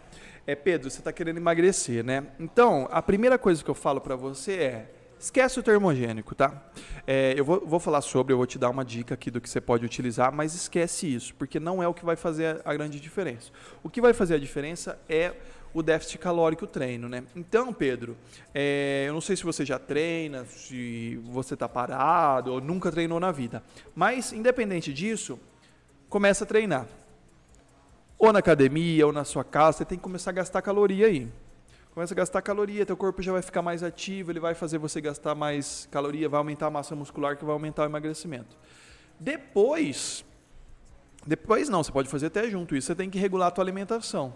É, 0.46 0.54
Pedro, 0.54 0.90
você 0.90 0.98
está 0.98 1.12
querendo 1.12 1.36
emagrecer, 1.36 2.04
né? 2.04 2.24
Então, 2.38 2.88
a 2.90 3.02
primeira 3.02 3.38
coisa 3.38 3.62
que 3.62 3.70
eu 3.70 3.74
falo 3.74 4.00
para 4.00 4.16
você 4.16 4.52
é 4.52 4.93
Esquece 5.18 5.58
o 5.58 5.62
termogênico, 5.62 6.34
tá? 6.34 6.62
É, 7.06 7.34
eu 7.36 7.44
vou, 7.44 7.64
vou, 7.64 7.80
falar 7.80 8.00
sobre, 8.00 8.32
eu 8.32 8.36
vou 8.36 8.46
te 8.46 8.58
dar 8.58 8.68
uma 8.70 8.84
dica 8.84 9.14
aqui 9.14 9.30
do 9.30 9.40
que 9.40 9.48
você 9.48 9.60
pode 9.60 9.84
utilizar, 9.84 10.32
mas 10.32 10.54
esquece 10.54 11.12
isso, 11.12 11.34
porque 11.34 11.58
não 11.58 11.82
é 11.82 11.88
o 11.88 11.94
que 11.94 12.04
vai 12.04 12.16
fazer 12.16 12.60
a, 12.64 12.74
grande 12.74 13.00
diferença. 13.00 13.50
O 13.82 13.88
que 13.88 14.00
vai 14.00 14.12
fazer 14.12 14.34
a 14.34 14.38
diferença 14.38 14.98
é 15.08 15.34
o 15.72 15.82
déficit 15.82 16.18
calórico 16.18 16.66
treino, 16.66 17.08
né? 17.08 17.24
Então, 17.34 17.72
Pedro, 17.72 18.16
é, 18.54 19.04
eu 19.08 19.12
não 19.12 19.20
sei 19.20 19.36
se 19.36 19.44
você 19.44 19.64
já 19.64 19.78
treina, 19.78 20.44
se 20.44 21.20
você 21.24 21.54
está 21.54 21.68
parado 21.68 22.52
ou 22.52 22.60
nunca 22.60 22.92
treinou 22.92 23.18
na 23.18 23.32
vida, 23.32 23.62
mas 23.94 24.32
independente 24.32 24.92
disso, 24.92 25.38
começa 26.08 26.44
a 26.44 26.46
treinar. 26.46 26.86
Ou 28.18 28.32
na 28.32 28.38
academia, 28.38 29.06
ou 29.06 29.12
na 29.12 29.24
sua 29.24 29.42
casa, 29.42 29.78
você 29.78 29.84
tem 29.84 29.98
que 29.98 30.04
começar 30.04 30.30
a 30.30 30.34
gastar 30.34 30.62
caloria 30.62 31.06
aí 31.06 31.28
começa 31.94 32.12
a 32.12 32.16
gastar 32.16 32.42
caloria, 32.42 32.84
teu 32.84 32.96
corpo 32.96 33.22
já 33.22 33.30
vai 33.30 33.40
ficar 33.40 33.62
mais 33.62 33.84
ativo, 33.84 34.32
ele 34.32 34.40
vai 34.40 34.52
fazer 34.52 34.78
você 34.78 35.00
gastar 35.00 35.34
mais 35.34 35.88
caloria, 35.92 36.28
vai 36.28 36.38
aumentar 36.38 36.66
a 36.66 36.70
massa 36.70 36.96
muscular, 36.96 37.36
que 37.36 37.44
vai 37.44 37.52
aumentar 37.52 37.82
o 37.82 37.86
emagrecimento. 37.86 38.56
Depois, 39.18 40.24
depois 41.24 41.68
não, 41.68 41.84
você 41.84 41.92
pode 41.92 42.08
fazer 42.08 42.26
até 42.26 42.50
junto 42.50 42.74
isso, 42.74 42.88
você 42.88 42.96
tem 42.96 43.08
que 43.08 43.16
regular 43.16 43.46
a 43.46 43.50
tua 43.52 43.62
alimentação. 43.62 44.34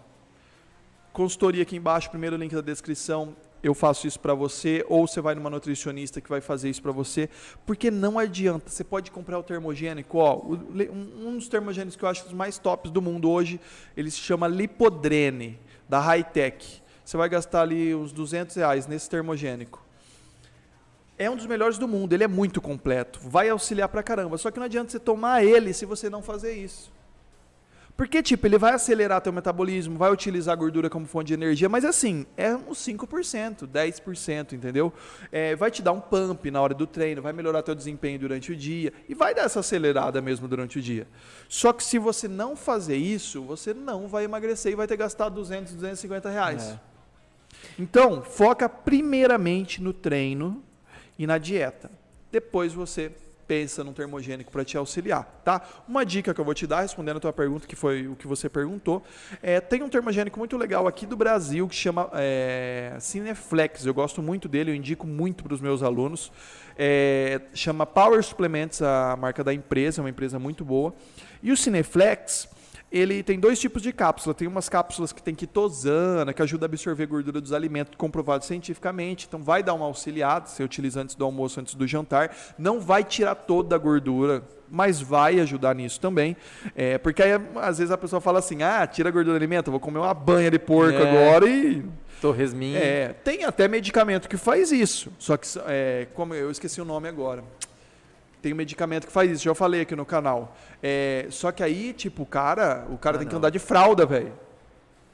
Consultoria 1.13 1.65
aqui 1.65 1.75
embaixo, 1.75 2.09
primeiro 2.11 2.37
link 2.37 2.55
da 2.55 2.61
descrição, 2.61 3.35
eu 3.61 3.75
faço 3.75 4.07
isso 4.07 4.21
para 4.21 4.35
você, 4.35 4.87
ou 4.89 5.09
você 5.09 5.21
vai 5.21 5.35
numa 5.35 5.51
nutricionista 5.51 6.21
que 6.21 6.31
vai 6.31 6.41
fazer 6.41 6.71
isso 6.71 6.81
para 6.81 6.93
você, 6.93 7.29
porque 7.67 7.91
não 7.91 8.21
adianta. 8.21 8.71
Você 8.71 8.85
pode 8.85 9.11
comprar 9.11 9.37
o 9.37 9.43
termogênico, 9.43 10.19
ó, 10.19 10.41
um 10.47 11.37
dos 11.37 11.49
termogênicos 11.49 11.97
que 11.97 12.05
eu 12.05 12.09
acho 12.09 12.25
os 12.25 12.33
mais 12.33 12.57
tops 12.57 12.93
do 12.93 13.03
mundo 13.03 13.29
hoje, 13.29 13.61
ele 13.97 14.13
se 14.13 14.19
chama 14.19 14.47
Lipodrene, 14.47 15.59
da 15.89 15.99
Hightech 15.99 16.87
você 17.09 17.17
vai 17.17 17.27
gastar 17.27 17.63
ali 17.63 17.95
uns 17.95 18.13
200 18.13 18.55
reais 18.57 18.87
nesse 18.87 19.09
termogênico. 19.09 19.83
É 21.17 21.31
um 21.31 21.37
dos 21.37 21.47
melhores 21.47 21.79
do 21.79 21.89
mundo, 21.89 22.13
ele 22.13 22.23
é 22.23 22.29
muito 22.29 22.61
completo, 22.61 23.19
vai 23.23 23.49
auxiliar 23.49 23.89
pra 23.89 24.03
caramba. 24.03 24.37
Só 24.37 24.51
que 24.51 24.59
não 24.59 24.67
adianta 24.67 24.93
você 24.93 25.01
tomar 25.01 25.43
ele 25.43 25.73
se 25.73 25.87
você 25.87 26.11
não 26.11 26.21
fazer 26.21 26.53
isso. 26.53 26.93
Porque, 27.97 28.23
tipo, 28.23 28.47
ele 28.47 28.59
vai 28.59 28.75
acelerar 28.75 29.23
teu 29.23 29.33
metabolismo, 29.33 29.97
vai 29.97 30.13
utilizar 30.13 30.53
a 30.53 30.57
gordura 30.57 30.91
como 30.91 31.07
fonte 31.07 31.29
de 31.29 31.33
energia, 31.33 31.67
mas 31.67 31.83
assim, 31.83 32.27
é 32.37 32.55
uns 32.55 32.77
5%, 32.87 33.67
10%, 33.67 34.53
entendeu? 34.53 34.93
É, 35.33 35.57
vai 35.57 35.71
te 35.71 35.81
dar 35.81 35.93
um 35.93 36.01
pump 36.01 36.51
na 36.51 36.61
hora 36.61 36.75
do 36.75 36.87
treino, 36.87 37.23
vai 37.23 37.33
melhorar 37.33 37.63
teu 37.63 37.75
desempenho 37.75 38.19
durante 38.19 38.53
o 38.53 38.57
dia 38.57 38.93
e 39.09 39.15
vai 39.15 39.35
dar 39.35 39.45
essa 39.45 39.61
acelerada 39.61 40.21
mesmo 40.21 40.47
durante 40.47 40.79
o 40.79 40.83
dia. 40.83 41.09
Só 41.49 41.73
que 41.73 41.83
se 41.83 41.99
você 41.99 42.29
não 42.29 42.55
fazer 42.55 42.97
isso, 42.97 43.43
você 43.43 43.73
não 43.73 44.07
vai 44.07 44.25
emagrecer 44.25 44.73
e 44.73 44.77
vai 44.77 44.87
ter 44.87 44.99
gastado 44.99 45.35
200, 45.37 45.73
250 45.73 46.29
reais. 46.29 46.69
É. 46.69 46.98
Então, 47.79 48.23
foca 48.23 48.69
primeiramente 48.69 49.83
no 49.83 49.93
treino 49.93 50.63
e 51.19 51.27
na 51.27 51.39
dieta. 51.39 51.91
Depois 52.31 52.73
você 52.73 53.13
pensa 53.49 53.83
num 53.83 53.95
termogênico 53.95 54.53
para 54.53 54.63
te 54.63 54.77
auxiliar, 54.77 55.25
tá? 55.43 55.63
Uma 55.89 56.05
dica 56.05 56.35
que 56.35 56.41
eu 56.41 56.45
vou 56.45 56.53
te 56.53 56.67
dar, 56.67 56.83
respondendo 56.83 57.17
a 57.17 57.21
tua 57.21 57.33
pergunta, 57.33 57.67
que 57.67 57.75
foi 57.75 58.07
o 58.07 58.15
que 58.15 58.27
você 58.27 58.47
perguntou, 58.47 59.03
é, 59.43 59.59
tem 59.59 59.83
um 59.83 59.89
termogênico 59.89 60.39
muito 60.39 60.55
legal 60.59 60.87
aqui 60.87 61.07
do 61.07 61.17
Brasil 61.17 61.67
que 61.67 61.75
chama 61.75 62.11
é, 62.13 62.95
Cineflex. 63.01 63.87
Eu 63.87 63.95
gosto 63.95 64.23
muito 64.23 64.49
dele, 64.49 64.71
eu 64.71 64.75
indico 64.75 65.07
muito 65.07 65.43
para 65.43 65.55
os 65.55 65.63
meus 65.63 65.83
alunos. 65.83 66.31
É, 66.77 67.41
chama 67.55 67.87
Power 67.87 68.23
Supplements, 68.23 68.83
a 68.83 69.17
marca 69.19 69.43
da 69.43 69.55
empresa, 69.55 70.01
é 70.01 70.05
uma 70.05 70.11
empresa 70.11 70.39
muito 70.39 70.63
boa. 70.63 70.95
E 71.43 71.51
o 71.51 71.57
Cineflex, 71.57 72.49
ele 72.91 73.23
tem 73.23 73.39
dois 73.39 73.61
tipos 73.61 73.83
de 73.83 73.93
cápsula. 73.93 74.35
Tem 74.35 74.49
umas 74.49 74.69
cápsulas 74.69 75.13
que 75.13 75.23
tem 75.23 75.35
quitosana, 75.35 76.33
que 76.33 76.43
ajuda 76.43 76.65
a 76.65 76.69
absorver 76.69 77.07
gordura 77.07 77.41
dos 77.41 77.53
alimentos, 77.53 77.95
comprovado 77.97 78.45
cientificamente. 78.45 79.27
Então 79.29 79.43
vai 79.43 79.63
dar 79.63 79.75
uma 79.75 79.85
auxiliada, 79.85 80.47
você 80.47 80.63
utiliza 80.63 81.01
antes 81.01 81.15
do 81.15 81.25
almoço, 81.25 81.61
antes 81.61 81.75
do 81.75 81.87
jantar. 81.87 82.35
Não 82.59 82.81
vai 82.81 83.05
tirar 83.05 83.35
toda 83.35 83.77
a 83.77 83.79
gordura, 83.79 84.43
mas 84.71 85.01
vai 85.01 85.39
ajudar 85.41 85.75
nisso 85.75 86.01
também. 86.01 86.37
É, 86.75 86.97
porque 86.99 87.23
aí, 87.23 87.33
às 87.57 87.79
vezes, 87.79 87.91
a 87.91 87.99
pessoa 87.99 88.21
fala 88.21 88.39
assim, 88.39 88.63
ah, 88.63 88.87
tira 88.87 89.11
a 89.11 89.13
gordura 89.13 89.35
do 89.35 89.41
alimento, 89.41 89.71
vou 89.71 89.81
comer 89.81 89.99
uma 89.99 90.15
banha 90.15 90.51
de 90.51 90.59
porco 90.59 90.99
é. 90.99 91.09
agora 91.09 91.49
e... 91.49 91.85
Torresminho. 92.21 92.77
É, 92.77 93.13
tem 93.13 93.45
até 93.45 93.69
medicamento 93.69 94.29
que 94.29 94.37
faz 94.37 94.73
isso. 94.73 95.13
Só 95.21 95.37
que, 95.37 95.47
é, 95.67 96.09
como 96.15 96.35
eu 96.35 96.51
esqueci 96.51 96.81
o 96.81 96.85
nome 96.85 97.07
agora. 97.09 97.45
Tem 98.41 98.53
um 98.53 98.57
medicamento 98.57 99.07
que 99.07 99.13
faz 99.13 99.31
isso, 99.31 99.45
já 99.45 99.55
falei 99.55 99.81
aqui 99.81 99.97
no 99.97 100.07
canal. 100.07 100.57
É, 100.83 101.27
só 101.31 101.51
que 101.51 101.63
aí, 101.63 101.93
tipo, 101.93 102.23
o 102.23 102.27
cara, 102.27 102.87
o 102.91 102.97
cara 102.97 103.17
ah, 103.17 103.19
tem 103.19 103.25
não. 103.27 103.31
que 103.31 103.37
andar 103.37 103.51
de 103.51 103.59
fralda, 103.59 104.07
velho. 104.07 104.33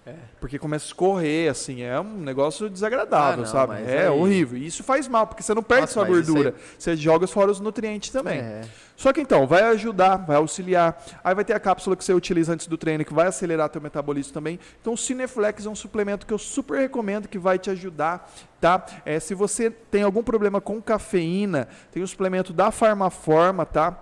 É. 0.07 0.14
Porque 0.38 0.59
começa 0.59 0.85
a 0.85 0.88
escorrer, 0.88 1.51
assim, 1.51 1.83
é 1.83 1.99
um 1.99 2.19
negócio 2.19 2.69
desagradável, 2.69 3.45
ah, 3.45 3.47
não, 3.47 3.47
sabe? 3.47 3.83
É 3.83 4.03
aí... 4.03 4.09
horrível. 4.09 4.59
E 4.59 4.67
isso 4.67 4.85
faz 4.85 5.09
mal, 5.09 5.27
porque 5.27 5.43
você 5.43 5.55
não 5.55 5.62
perde 5.62 5.83
Nossa, 5.83 5.95
sua 5.95 6.05
gordura. 6.05 6.51
Aí... 6.51 6.62
Você 6.79 6.95
joga 6.95 7.27
fora 7.27 7.51
os 7.51 7.59
nutrientes 7.59 8.11
também. 8.11 8.38
É. 8.38 8.62
Só 8.97 9.14
que 9.14 9.21
então, 9.21 9.47
vai 9.47 9.62
ajudar, 9.62 10.17
vai 10.19 10.37
auxiliar. 10.37 11.03
Aí 11.23 11.35
vai 11.35 11.45
ter 11.45 11.55
a 11.55 11.61
cápsula 11.61 11.97
que 11.97 12.05
você 12.05 12.12
utiliza 12.12 12.53
antes 12.53 12.67
do 12.67 12.77
treino, 12.77 13.03
que 13.03 13.14
vai 13.14 13.29
acelerar 13.29 13.71
teu 13.71 13.81
metabolismo 13.81 14.35
também. 14.35 14.61
Então 14.81 14.93
o 14.93 14.97
Cineflex 14.97 15.64
é 15.64 15.71
um 15.71 15.75
suplemento 15.75 16.27
que 16.27 16.35
eu 16.35 16.38
super 16.38 16.79
recomendo, 16.79 17.27
que 17.27 17.38
vai 17.38 17.59
te 17.59 17.71
ajudar, 17.71 18.31
tá? 18.61 18.85
É, 19.07 19.19
se 19.19 19.35
você 19.35 19.71
tem 19.71 20.03
algum 20.03 20.23
problema 20.23 20.61
com 20.61 20.83
cafeína, 20.83 21.67
tem 21.90 22.03
o 22.03 22.05
um 22.05 22.07
suplemento 22.07 22.53
da 22.53 22.71
Farmaforma, 22.71 23.64
tá? 23.64 23.99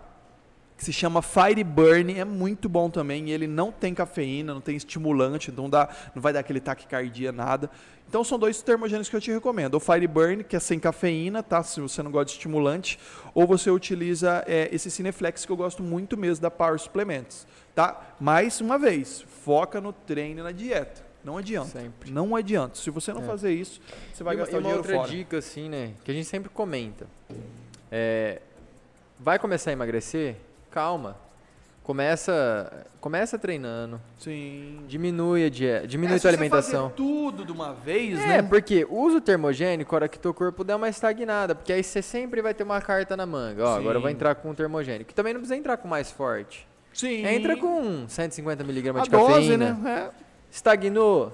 Que 0.83 0.87
se 0.87 0.93
chama 0.93 1.23
Fire 1.23 1.63
Burn, 1.63 2.19
é 2.19 2.25
muito 2.25 2.69
bom 2.69 2.91
também, 2.91 3.31
ele 3.31 3.47
não 3.47 3.71
tem 3.71 3.95
cafeína, 3.95 4.53
não 4.53 4.61
tem 4.61 4.75
estimulante, 4.75 5.49
então 5.49 5.71
dá, 5.71 5.89
não 6.13 6.21
vai 6.21 6.33
dar 6.33 6.41
aquele 6.41 6.59
taquicardia, 6.59 7.31
nada. 7.31 7.71
Então 8.09 8.25
são 8.25 8.37
dois 8.37 8.61
termogênicos 8.63 9.09
que 9.09 9.15
eu 9.15 9.21
te 9.21 9.31
recomendo. 9.31 9.77
O 9.77 9.81
Fire 9.81 10.09
Burn, 10.09 10.43
que 10.43 10.57
é 10.57 10.59
sem 10.59 10.81
cafeína, 10.81 11.41
tá? 11.41 11.63
Se 11.63 11.81
você 11.81 12.03
não 12.03 12.11
gosta 12.11 12.27
de 12.27 12.33
estimulante, 12.33 12.99
ou 13.33 13.47
você 13.47 13.71
utiliza 13.71 14.43
é, 14.45 14.69
esse 14.75 14.91
Cineflex, 14.91 15.47
que 15.47 15.53
eu 15.53 15.57
gosto 15.57 15.85
muito 15.85 16.17
mesmo 16.17 16.43
da 16.43 16.51
Power 16.51 16.77
Supplements, 16.81 17.47
tá? 17.77 18.17
Mais 18.19 18.61
uma 18.61 18.77
vez, 18.77 19.25
foca 19.45 19.81
no 19.81 19.93
treino 19.93 20.41
e 20.41 20.43
na 20.43 20.51
dieta. 20.51 21.01
Não 21.23 21.39
adianta. 21.39 21.81
Sempre. 21.81 22.11
Não 22.11 22.35
adianta. 22.35 22.77
Se 22.77 22.91
você 22.91 23.13
não 23.13 23.23
é. 23.23 23.25
fazer 23.25 23.53
isso, 23.53 23.81
você 24.13 24.25
vai 24.25 24.35
e 24.35 24.39
gastar 24.39 24.57
uma, 24.57 24.63
dinheiro 24.63 24.83
fora. 24.83 24.99
outra 24.99 25.17
dica, 25.17 25.39
assim, 25.39 25.69
né? 25.69 25.93
Que 26.03 26.11
a 26.11 26.15
gente 26.15 26.27
sempre 26.27 26.51
comenta. 26.51 27.07
É, 27.89 28.43
vai 29.21 29.39
começar 29.39 29.71
a 29.71 29.75
emagrecer? 29.75 30.37
Calma. 30.73 31.17
Começa, 31.83 32.87
começa 33.01 33.37
treinando. 33.37 34.01
Sim. 34.17 34.85
Diminui 34.87 35.45
a 35.45 35.51
dieta, 35.51 35.87
diminui 35.87 36.15
É, 36.17 36.19
tua 36.21 36.31
você 36.31 36.37
alimentação. 36.37 36.83
fazer 36.85 36.95
tudo 36.95 37.45
de 37.45 37.51
uma 37.51 37.73
vez, 37.75 38.21
É, 38.21 38.27
né? 38.27 38.43
porque 38.43 38.87
usa 38.89 39.19
o 39.19 39.21
termogênico, 39.21 39.93
a 39.93 39.97
hora 39.97 40.09
que 40.09 40.17
teu 40.17 40.33
corpo 40.33 40.63
der 40.63 40.77
uma 40.77 40.89
estagnada, 40.89 41.57
porque 41.57 41.73
aí 41.73 41.83
você 41.83 42.01
sempre 42.01 42.41
vai 42.41 42.55
ter 42.55 42.63
uma 42.63 42.81
carta 42.81 43.17
na 43.17 43.27
manga. 43.27 43.65
Ó, 43.67 43.77
agora 43.77 43.97
eu 43.97 44.01
vou 44.01 44.09
Sim. 44.09 44.15
entrar 44.15 44.37
com 44.37 44.51
o 44.51 44.55
termogênico. 44.55 45.09
Que 45.09 45.15
também 45.15 45.33
não 45.35 45.41
precisa 45.41 45.57
entrar 45.59 45.77
com 45.77 45.89
mais 45.89 46.11
forte. 46.13 46.69
Sim. 46.95 47.27
Entra 47.27 47.57
com 47.57 48.05
150 48.07 48.63
mg 48.63 48.89
a 48.91 49.03
de 49.03 49.11
dose, 49.11 49.33
cafeína. 49.33 49.73
né? 49.75 50.11
Estagnou, 50.51 51.33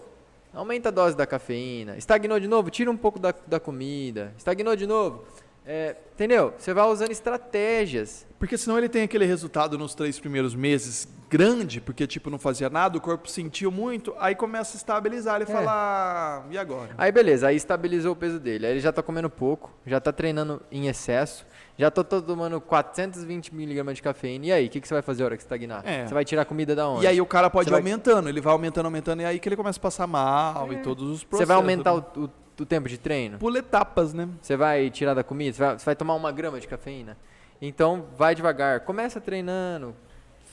aumenta 0.55 0.89
a 0.89 0.93
dose 0.93 1.15
da 1.15 1.27
cafeína. 1.27 1.95
Estagnou 1.99 2.41
de 2.41 2.49
novo, 2.49 2.71
tira 2.71 2.91
um 2.91 2.97
pouco 2.97 3.19
da, 3.19 3.35
da 3.47 3.61
comida. 3.61 4.33
Estagnou 4.39 4.75
de 4.75 4.87
novo. 4.87 5.25
É, 5.71 5.95
entendeu? 6.15 6.55
Você 6.57 6.73
vai 6.73 6.87
usando 6.89 7.11
estratégias. 7.11 8.27
É. 8.31 8.35
Porque 8.39 8.57
senão 8.57 8.79
ele 8.79 8.89
tem 8.89 9.03
aquele 9.03 9.27
resultado 9.27 9.77
nos 9.77 9.95
três 9.95 10.19
primeiros 10.19 10.55
meses 10.55 11.07
grande, 11.29 11.79
porque 11.79 12.07
tipo 12.07 12.31
não 12.31 12.39
fazia 12.39 12.71
nada, 12.71 12.97
o 12.97 13.01
corpo 13.03 13.29
sentiu 13.29 13.71
muito, 13.71 14.15
aí 14.19 14.35
começa 14.35 14.75
a 14.75 14.79
estabilizar, 14.79 15.35
ele 15.37 15.51
É. 15.51 15.53
fala, 15.53 15.71
"Ah, 15.71 16.43
e 16.51 16.57
agora? 16.57 16.89
Aí 16.97 17.13
beleza, 17.13 17.49
aí 17.49 17.57
estabilizou 17.57 18.13
o 18.13 18.17
peso 18.17 18.41
dele. 18.41 18.65
Aí 18.65 18.73
ele 18.73 18.81
já 18.81 18.91
tá 18.93 19.03
comendo 19.03 19.29
pouco, 19.29 19.71
já 19.87 20.01
tá 20.01 20.11
treinando 20.11 20.63
em 20.73 20.87
excesso, 20.89 21.45
já 21.77 21.91
tô, 21.91 22.03
tô 22.03 22.23
tomando 22.23 22.59
420 22.63 23.49
mg 23.53 23.93
de 23.93 24.01
cafeína. 24.03 24.47
E 24.47 24.53
aí, 24.53 24.67
o 24.69 24.71
que, 24.71 24.81
que 24.81 24.89
você 24.89 24.95
vai 24.95 25.03
fazer 25.03 25.23
a 25.25 25.27
hora 25.27 25.37
que 25.37 25.43
estagnar? 25.43 25.83
É. 25.87 26.07
Você 26.07 26.15
vai 26.15 26.25
tirar 26.25 26.47
comida 26.47 26.75
da 26.75 26.89
onde? 26.89 27.05
E 27.05 27.07
aí 27.07 27.21
o 27.21 27.27
cara 27.27 27.51
pode 27.51 27.65
Você 27.69 27.71
ir 27.71 27.73
vai- 27.73 27.81
aumentando, 27.83 28.29
ele 28.31 28.41
vai 28.41 28.53
aumentando, 28.55 28.87
aumentando, 28.87 29.21
e 29.21 29.25
aí 29.27 29.39
que 29.39 29.49
ele 29.51 29.57
começa 29.57 29.79
a 29.79 29.83
passar 29.83 30.07
mal 30.07 30.73
e 30.73 30.77
todos 30.79 31.05
os 31.11 31.25
processos. 31.25 31.41
Você 31.41 31.45
vai 31.47 31.57
aumentar 31.57 31.95
né? 31.95 32.03
o, 32.17 32.21
o- 32.25 32.31
o 32.63 32.67
tempo 32.67 32.89
de 32.89 32.99
treino? 32.99 33.39
Por 33.39 33.55
etapas, 33.57 34.13
né? 34.13 34.29
Você 34.41 34.57
vai 34.57 34.91
tirar 34.91 35.15
da 35.15 35.23
comida? 35.25 35.57
Você 35.57 35.63
vai, 35.65 35.79
você 35.79 35.85
vai 35.85 35.97
tomar 35.97 36.15
uma 36.15 36.33
grama 36.33 36.59
de 36.61 36.67
cafeína? 36.69 37.17
Então, 37.61 38.07
vai 38.17 38.35
devagar. 38.35 38.81
Começa 38.81 39.21
treinando, 39.21 39.95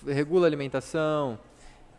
regula 0.07 0.45
a 0.45 0.49
alimentação 0.49 1.37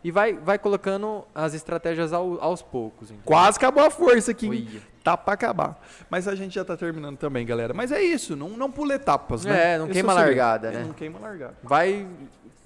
e 0.03 0.11
vai, 0.11 0.33
vai 0.33 0.59
colocando 0.59 1.25
as 1.33 1.53
estratégias 1.53 2.11
ao- 2.13 2.41
aos 2.41 2.61
poucos. 2.61 3.09
entendeu? 3.09 3.25
Quase 3.25 3.57
acabou 3.57 3.83
a 3.83 3.89
força 3.89 4.31
aqui. 4.31 4.47
Uia. 4.49 4.81
Tá 5.03 5.15
pra 5.15 5.33
acabar. 5.35 5.81
Mas 6.09 6.27
a 6.27 6.35
gente 6.35 6.55
já 6.55 6.65
tá 6.65 6.75
terminando 6.75 7.17
também, 7.17 7.45
galera. 7.45 7.73
Mas 7.73 7.91
é 7.93 8.01
isso, 8.01 8.35
não, 8.35 8.49
não 8.49 8.69
pula 8.69 8.95
etapas, 8.95 9.45
né? 9.45 9.75
É, 9.75 9.77
não 9.77 9.85
Esse 9.85 9.93
queima 9.93 10.13
largada, 10.13 10.69
né? 10.71 10.83
Não 10.83 10.93
queima 10.93 11.17
largada. 11.19 11.55
Vai 11.63 12.05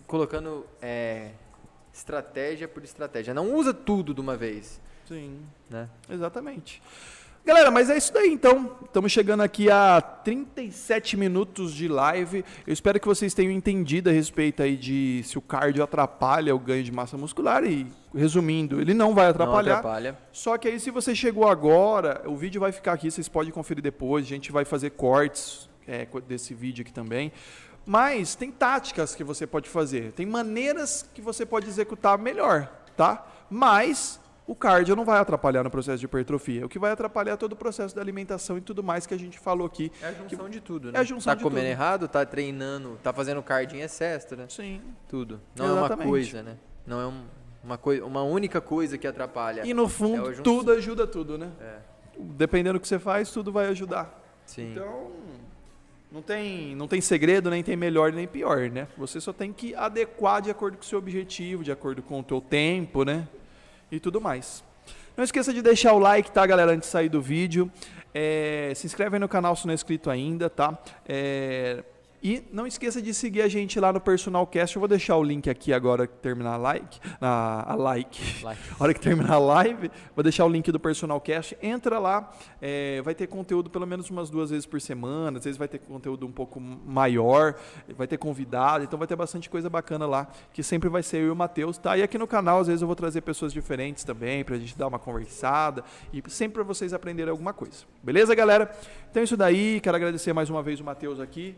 colocando 0.08 0.66
é, 0.82 1.30
estratégia 1.94 2.68
por 2.68 2.84
estratégia. 2.84 3.32
Não 3.34 3.54
usa 3.54 3.72
tudo 3.74 4.12
de 4.14 4.20
uma 4.22 4.36
vez, 4.36 4.82
Sim. 5.08 5.40
né? 5.70 5.88
Exatamente. 6.10 6.82
Galera, 7.44 7.72
mas 7.72 7.90
é 7.90 7.98
isso 7.98 8.14
daí 8.14 8.32
então. 8.32 8.78
Estamos 8.86 9.12
chegando 9.12 9.42
aqui 9.42 9.70
a 9.70 10.00
37 10.00 11.18
minutos 11.18 11.74
de 11.74 11.88
live. 11.88 12.46
Eu 12.68 12.72
espero 12.72 13.00
que 13.00 13.08
vocês 13.08 13.34
tenham 13.34 13.52
entendido 13.52 14.12
a 14.12 14.14
respeito 14.14 14.62
aí 14.62 14.78
de 14.78 15.24
se 15.24 15.40
o 15.40 15.42
cardio 15.42 15.84
atrapalha 15.84 16.56
o 16.56 16.60
ganho 16.60 16.84
de 16.84 16.92
massa 16.92 17.18
muscular 17.18 17.64
e 17.64 17.88
resumindo, 18.14 18.80
ele 18.80 18.94
não 18.94 19.16
vai 19.16 19.28
atrapalhar. 19.28 19.72
Não 19.72 19.80
atrapalha. 19.80 20.18
Só 20.32 20.56
que 20.56 20.68
aí 20.68 20.80
se 20.80 20.92
você 20.92 21.16
chegou 21.16 21.48
agora, 21.48 22.22
o 22.28 22.36
vídeo 22.36 22.62
vai 22.62 22.72
ficar 22.72 22.94
aqui, 22.94 23.10
vocês 23.10 23.28
podem 23.28 23.52
conferir 23.52 23.82
depois, 23.82 24.26
a 24.26 24.30
gente 24.30 24.52
vai 24.52 24.64
fazer 24.64 24.92
cortes 24.92 25.68
é, 25.88 26.08
desse 26.28 26.54
vídeo 26.54 26.84
aqui 26.84 26.94
também. 26.94 27.32
Mas 27.84 28.36
tem 28.36 28.52
táticas 28.52 29.16
que 29.16 29.24
você 29.24 29.48
pode 29.48 29.68
fazer, 29.68 30.12
tem 30.12 30.28
maneiras 30.28 31.10
que 31.12 31.22
você 31.22 31.44
pode 31.44 31.68
executar 31.68 32.20
melhor, 32.20 32.72
tá? 32.96 33.26
Mas 33.50 34.21
o 34.52 34.56
cardio 34.56 34.98
não 34.98 35.06
vai 35.06 35.18
atrapalhar 35.18 35.64
no 35.64 35.72
processo 35.72 35.98
de 36.00 36.06
hipertrofia. 36.06 36.66
O 36.66 36.70
que 36.70 36.78
vai 36.78 36.92
atrapalhar 36.92 37.34
é 37.34 37.38
todo 37.38 37.54
o 37.54 37.56
processo 37.56 37.96
da 37.96 38.02
alimentação 38.02 38.58
e 38.58 38.62
tudo 38.62 38.84
mais 38.84 39.08
que 39.08 39.14
a 39.14 39.18
gente 39.18 39.40
falou 39.40 39.66
aqui. 39.66 39.90
É 40.02 40.08
a 40.08 40.12
junção 40.14 40.50
de 40.50 40.60
tudo, 40.60 40.92
né? 40.92 40.98
É 40.98 41.02
a 41.02 41.04
junção 41.06 41.32
tá 41.32 41.36
de 41.36 41.44
comendo 41.44 41.62
tudo. 41.62 41.72
errado, 41.72 42.08
tá 42.10 42.26
treinando, 42.26 43.00
tá 43.02 43.14
fazendo 43.14 43.42
cardio 43.42 43.78
em 43.80 43.82
excesso, 43.82 44.36
né? 44.36 44.46
Sim. 44.50 44.82
Tudo. 45.08 45.40
Não 45.56 45.66
é 45.66 45.70
uma 45.72 45.80
Exatamente. 45.80 46.10
coisa, 46.10 46.44
né? 46.44 46.58
Não 46.86 47.00
é 47.00 47.08
um- 47.08 47.24
uma, 47.64 47.78
coi 47.78 48.02
uma 48.02 48.24
única 48.24 48.60
coisa 48.60 48.98
que 48.98 49.08
atrapalha. 49.08 49.62
E 49.66 49.74
no 49.74 49.86
É 49.86 49.90
fundo, 49.90 50.26
junção. 50.26 50.44
tudo 50.44 50.72
ajuda 50.74 51.08
tudo, 51.08 51.38
né? 51.38 51.50
É, 51.62 51.76
Dependendo 52.20 52.78
do 52.78 52.82
que 52.82 52.88
você 52.90 53.00
faz, 53.00 53.32
tudo 53.32 53.52
vai 53.54 53.68
ajudar. 53.68 54.22
sim. 54.46 54.72
Então, 54.74 55.12
não 56.12 56.22
tem, 56.22 56.76
não 56.76 56.90
tem 56.90 57.00
segredo, 57.00 57.50
nem 57.50 57.64
tem 57.64 57.78
melhor 57.78 58.12
nem 58.12 58.28
pior, 58.28 58.70
né? 58.70 58.88
Você 58.98 59.22
só 59.22 59.32
tem 59.32 59.54
que 59.54 59.74
adequar 59.76 60.42
de 60.42 60.52
acordo 60.52 60.76
com 60.78 60.84
o 60.84 60.86
seu 60.86 61.00
objetivo, 61.00 61.64
de 61.64 61.72
acordo 61.72 62.02
com 62.04 62.20
o 62.20 62.24
teu 62.24 62.42
tempo, 62.42 63.06
né? 63.06 63.26
E 63.92 64.00
tudo 64.00 64.22
mais. 64.22 64.64
Não 65.18 65.24
esqueça 65.24 65.54
de 65.54 65.62
deixar 65.62 65.94
o 65.94 66.00
like, 66.00 66.32
tá, 66.32 66.46
galera, 66.46 66.72
antes 66.72 66.88
de 66.88 66.92
sair 66.94 67.10
do 67.10 67.22
vídeo. 67.22 67.70
É, 68.14 68.72
se 68.76 68.86
inscreve 68.86 69.18
aí 69.18 69.20
no 69.20 69.28
canal 69.28 69.56
se 69.56 69.66
não 69.66 69.72
é 69.72 69.76
inscrito 69.76 70.10
ainda, 70.10 70.50
tá? 70.50 70.78
É, 71.06 71.84
e 72.24 72.44
não 72.52 72.68
esqueça 72.68 73.02
de 73.02 73.14
seguir 73.14 73.42
a 73.42 73.48
gente 73.48 73.80
lá 73.80 73.92
no 73.92 74.00
Personal 74.00 74.46
Cast. 74.46 74.76
Eu 74.76 74.80
vou 74.80 74.88
deixar 74.88 75.18
o 75.18 75.24
link 75.24 75.50
aqui 75.50 75.74
agora 75.74 76.06
que 76.06 76.14
terminar 76.18 76.54
a 76.54 76.58
like. 76.58 77.00
A, 77.20 77.74
a 77.74 77.76
like. 77.76 78.44
Like. 78.44 78.62
A 78.80 78.84
hora 78.84 78.94
que 78.94 79.00
terminar 79.00 79.34
a 79.34 79.40
live, 79.40 79.92
vou 80.16 80.24
deixar 80.24 80.46
o 80.46 80.50
link 80.50 80.72
do 80.72 80.80
Personal 80.80 81.20
Cast. 81.20 81.58
Entra 81.62 82.00
lá, 82.00 82.32
é, 82.62 83.02
vai 83.02 83.16
ter 83.16 83.28
conteúdo 83.28 83.70
pelo 83.70 83.86
menos 83.86 84.10
umas 84.10 84.30
duas 84.30 84.50
vezes 84.50 84.66
por 84.66 84.80
semana. 84.80 85.38
Às 85.40 85.46
vezes 85.46 85.58
vai 85.58 85.68
ter 85.68 85.80
conteúdo 85.80 86.26
um 86.28 86.32
pouco 86.32 86.60
maior, 86.60 87.56
vai 87.98 88.08
ter 88.08 88.18
convidado. 88.18 88.84
Então 88.84 89.00
vai 89.00 89.08
ter 89.08 89.16
bastante 89.16 89.50
coisa 89.50 89.70
bacana 89.70 90.06
lá, 90.06 90.28
que 90.54 90.62
sempre 90.62 90.90
vai 90.90 91.04
ser 91.04 91.18
eu 91.18 91.28
e 91.28 91.30
o 91.32 91.36
Matheus, 91.36 91.78
tá? 91.78 91.98
E 91.98 92.04
aqui 92.04 92.18
no 92.18 92.28
canal, 92.28 92.60
às 92.60 92.68
vezes 92.68 92.82
eu 92.82 92.88
vou 92.88 92.96
trazer 92.96 93.22
pessoas 93.22 93.52
diferentes 93.52 94.04
também, 94.04 94.44
pra 94.44 94.58
gente 94.58 94.78
dar 94.78 94.88
uma 94.88 95.00
conversada 95.00 95.84
e 96.14 96.22
sempre 96.28 96.56
pra 96.56 96.64
vocês 96.64 96.94
aprenderem 96.94 97.32
alguma 97.32 97.54
coisa. 97.54 97.84
Beleza, 98.04 98.34
galera? 98.36 98.72
Então 99.10 99.22
é 99.22 99.24
isso 99.24 99.38
daí. 99.38 99.80
Quero 99.82 99.96
agradecer 99.96 100.34
mais 100.34 100.50
uma 100.50 100.62
vez 100.62 100.80
o 100.80 100.84
Matheus 100.84 101.20
aqui, 101.20 101.56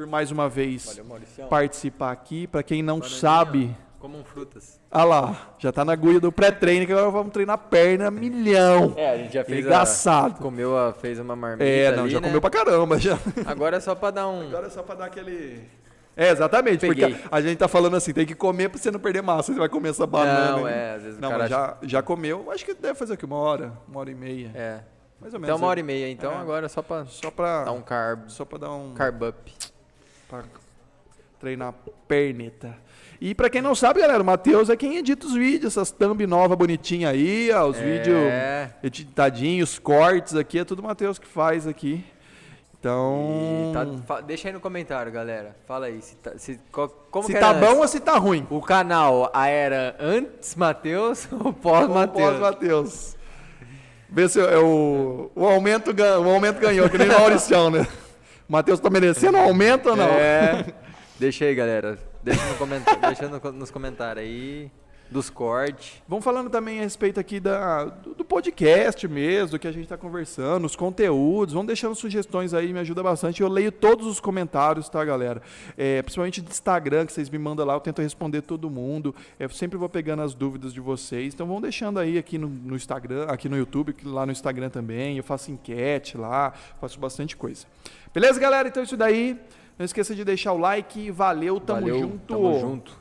por 0.00 0.06
mais 0.06 0.30
uma 0.30 0.48
vez 0.48 0.96
Valeu, 0.96 1.20
participar 1.50 2.10
aqui. 2.10 2.46
Pra 2.46 2.62
quem 2.62 2.82
não 2.82 2.98
Bananinha, 3.00 3.20
sabe. 3.20 3.76
Comam 3.98 4.24
frutas. 4.24 4.80
Ah 4.90 5.04
lá, 5.04 5.54
já 5.58 5.70
tá 5.70 5.84
na 5.84 5.92
agulha 5.92 6.18
do 6.18 6.32
pré-treino, 6.32 6.86
que 6.86 6.92
agora 6.92 7.10
vamos 7.10 7.32
treinar 7.34 7.58
perna 7.58 8.10
milhão. 8.10 8.94
É, 8.96 9.10
a 9.10 9.16
gente 9.18 9.34
já 9.34 9.44
fez 9.44 9.60
Engraçado. 9.60 10.36
a... 10.36 10.38
Comeu, 10.42 10.74
a, 10.76 10.94
fez 10.94 11.18
uma 11.18 11.36
marmita 11.36 11.64
É, 11.64 11.94
não, 11.94 12.04
ali, 12.04 12.12
já 12.12 12.18
né? 12.18 12.28
comeu 12.28 12.40
pra 12.40 12.48
caramba, 12.48 12.98
já. 12.98 13.18
Agora 13.44 13.76
é 13.76 13.80
só 13.80 13.94
pra 13.94 14.10
dar 14.10 14.26
um... 14.26 14.40
Agora 14.48 14.68
é 14.68 14.70
só 14.70 14.82
pra 14.82 14.94
dar 14.94 15.04
aquele... 15.04 15.68
É, 16.16 16.30
exatamente, 16.30 16.78
Peguei. 16.80 17.10
porque 17.14 17.28
a 17.30 17.40
gente 17.42 17.58
tá 17.58 17.68
falando 17.68 17.94
assim, 17.96 18.14
tem 18.14 18.24
que 18.26 18.34
comer 18.34 18.70
pra 18.70 18.78
você 18.78 18.90
não 18.90 18.98
perder 19.00 19.22
massa, 19.22 19.52
você 19.52 19.58
vai 19.58 19.68
comer 19.68 19.90
essa 19.90 20.06
banana. 20.06 20.56
Não, 20.56 20.66
é, 20.68 20.94
às 20.94 21.02
vezes 21.02 21.18
o 21.18 21.20
Não, 21.20 21.30
mas 21.32 21.50
já, 21.50 21.76
já 21.82 22.02
comeu, 22.02 22.50
acha 22.50 22.64
que 22.64 22.72
deve 22.72 22.94
fazer 22.94 23.14
aqui 23.14 23.26
uma 23.26 23.36
hora, 23.36 23.74
uma 23.86 24.00
hora 24.00 24.10
e 24.10 24.14
meia, 24.14 24.50
É. 24.54 24.80
mais 25.20 25.32
ou 25.34 25.40
menos. 25.40 25.54
Então 25.54 25.56
uma 25.56 25.68
hora 25.68 25.78
e 25.78 25.82
aí. 25.82 25.86
meia, 25.86 26.08
então 26.10 26.32
É. 26.32 26.36
agora 26.36 26.66
é 26.66 26.68
só 26.68 26.80
pra 26.82 27.04
Só 27.06 27.30
pra, 27.30 27.64
dar 27.64 27.72
um 27.72 27.80
carb, 27.82 28.28
só 28.28 28.44
pra 28.46 28.58
dar 28.58 28.70
um... 28.72 28.92
carb 28.94 29.22
up. 29.22 29.52
Pra 30.30 30.42
treinar 31.40 31.74
perneta. 32.06 32.76
E 33.20 33.34
pra 33.34 33.50
quem 33.50 33.60
não 33.60 33.74
sabe, 33.74 34.00
galera, 34.00 34.22
o 34.22 34.24
Matheus 34.24 34.70
é 34.70 34.76
quem 34.76 34.96
edita 34.96 35.26
os 35.26 35.34
vídeos, 35.34 35.72
essas 35.76 35.90
thumb 35.90 36.26
nova 36.26 36.56
bonitinha 36.56 37.10
aí, 37.10 37.50
ó, 37.52 37.66
os 37.66 37.76
vídeos 37.78 38.16
É. 38.16 38.70
editadinhos, 38.82 39.78
cortes 39.78 40.34
aqui, 40.36 40.58
é 40.60 40.64
tudo 40.64 40.78
o 40.78 40.82
Matheus 40.84 41.18
que 41.18 41.26
faz 41.26 41.66
aqui. 41.66 42.02
Então, 42.78 43.72
tá- 44.06 44.20
deixa 44.22 44.48
aí 44.48 44.54
no 44.54 44.60
comentário, 44.60 45.12
galera. 45.12 45.54
Fala 45.66 45.84
aí, 45.86 46.00
se 46.00 46.16
tá, 46.16 46.32
se, 46.38 46.58
co- 46.72 46.88
como 47.10 47.26
se 47.26 47.34
tá 47.34 47.52
bom 47.52 47.76
ou 47.78 47.86
se 47.86 48.00
tá 48.00 48.16
ruim? 48.16 48.46
O 48.48 48.62
canal 48.62 49.30
a 49.34 49.48
era 49.48 49.94
antes 50.00 50.54
Matheus 50.54 51.28
ou 51.44 51.52
pós 51.52 51.86
Ou 51.86 51.94
Matheus? 51.94 52.30
Pós-Matheus. 52.30 53.16
Vê 54.08 54.28
se 54.30 54.40
é 54.40 54.56
o, 54.58 55.30
o, 55.36 55.46
aumento, 55.46 55.90
o 55.92 56.28
aumento 56.30 56.58
ganhou, 56.58 56.88
que 56.88 56.96
nem 56.96 57.08
o 57.10 57.12
Mauricião, 57.20 57.68
né? 57.70 57.86
Matheus 58.50 58.80
tá 58.80 58.90
merecendo 58.90 59.38
um 59.38 59.42
aumento 59.42 59.90
ou 59.90 59.96
não? 59.96 60.08
É. 60.08 60.66
Deixa 61.20 61.44
aí, 61.44 61.54
galera. 61.54 61.96
Deixa, 62.20 62.42
no 62.44 63.00
deixa 63.00 63.28
no- 63.28 63.52
nos 63.52 63.70
comentários 63.70 64.24
aí 64.24 64.68
dos 65.08 65.30
cortes. 65.30 66.02
Vamos 66.08 66.24
falando 66.24 66.50
também 66.50 66.80
a 66.80 66.82
respeito 66.82 67.20
aqui 67.20 67.38
da, 67.38 67.84
do, 67.84 68.24
podcast 68.24 69.06
mesmo, 69.06 69.50
do 69.50 69.58
que 69.58 69.68
a 69.68 69.72
gente 69.72 69.84
está 69.84 69.96
conversando, 69.96 70.64
os 70.64 70.74
conteúdos. 70.74 71.52
Vamos 71.54 71.68
deixando 71.68 71.94
sugestões 71.94 72.52
aí, 72.52 72.72
me 72.72 72.80
ajuda 72.80 73.02
bastante. 73.04 73.40
Eu 73.40 73.48
leio 73.48 73.70
todos 73.70 74.06
os 74.08 74.18
comentários, 74.18 74.88
tá, 74.88 75.04
galera? 75.04 75.40
É, 75.76 76.02
principalmente 76.02 76.40
do 76.40 76.50
Instagram, 76.50 77.06
que 77.06 77.12
vocês 77.12 77.30
me 77.30 77.38
mandam 77.38 77.64
lá, 77.64 77.74
eu 77.74 77.80
tento 77.80 78.02
responder 78.02 78.42
todo 78.42 78.68
mundo. 78.68 79.14
Eu 79.38 79.48
sempre 79.48 79.78
vou 79.78 79.88
pegando 79.88 80.22
as 80.22 80.34
dúvidas 80.34 80.72
de 80.72 80.80
vocês. 80.80 81.34
Então 81.34 81.46
vamos 81.46 81.62
deixando 81.62 82.00
aí 82.00 82.18
aqui 82.18 82.36
no, 82.36 82.48
no 82.48 82.74
Instagram, 82.74 83.26
aqui 83.26 83.48
no 83.48 83.56
YouTube, 83.56 83.94
lá 84.04 84.26
no 84.26 84.32
Instagram 84.32 84.70
também. 84.70 85.16
Eu 85.16 85.24
faço 85.24 85.52
enquete 85.52 86.16
lá, 86.16 86.52
faço 86.80 86.98
bastante 86.98 87.36
coisa. 87.36 87.66
Beleza, 88.12 88.40
galera? 88.40 88.68
Então 88.68 88.82
é 88.82 88.84
isso 88.84 88.96
daí. 88.96 89.38
Não 89.78 89.84
esqueça 89.84 90.14
de 90.14 90.24
deixar 90.24 90.52
o 90.52 90.58
like. 90.58 91.10
Valeu, 91.10 91.60
tamo 91.60 91.80
Valeu, 91.80 91.98
junto. 92.00 92.18
Tamo 92.26 92.60
junto. 92.60 92.99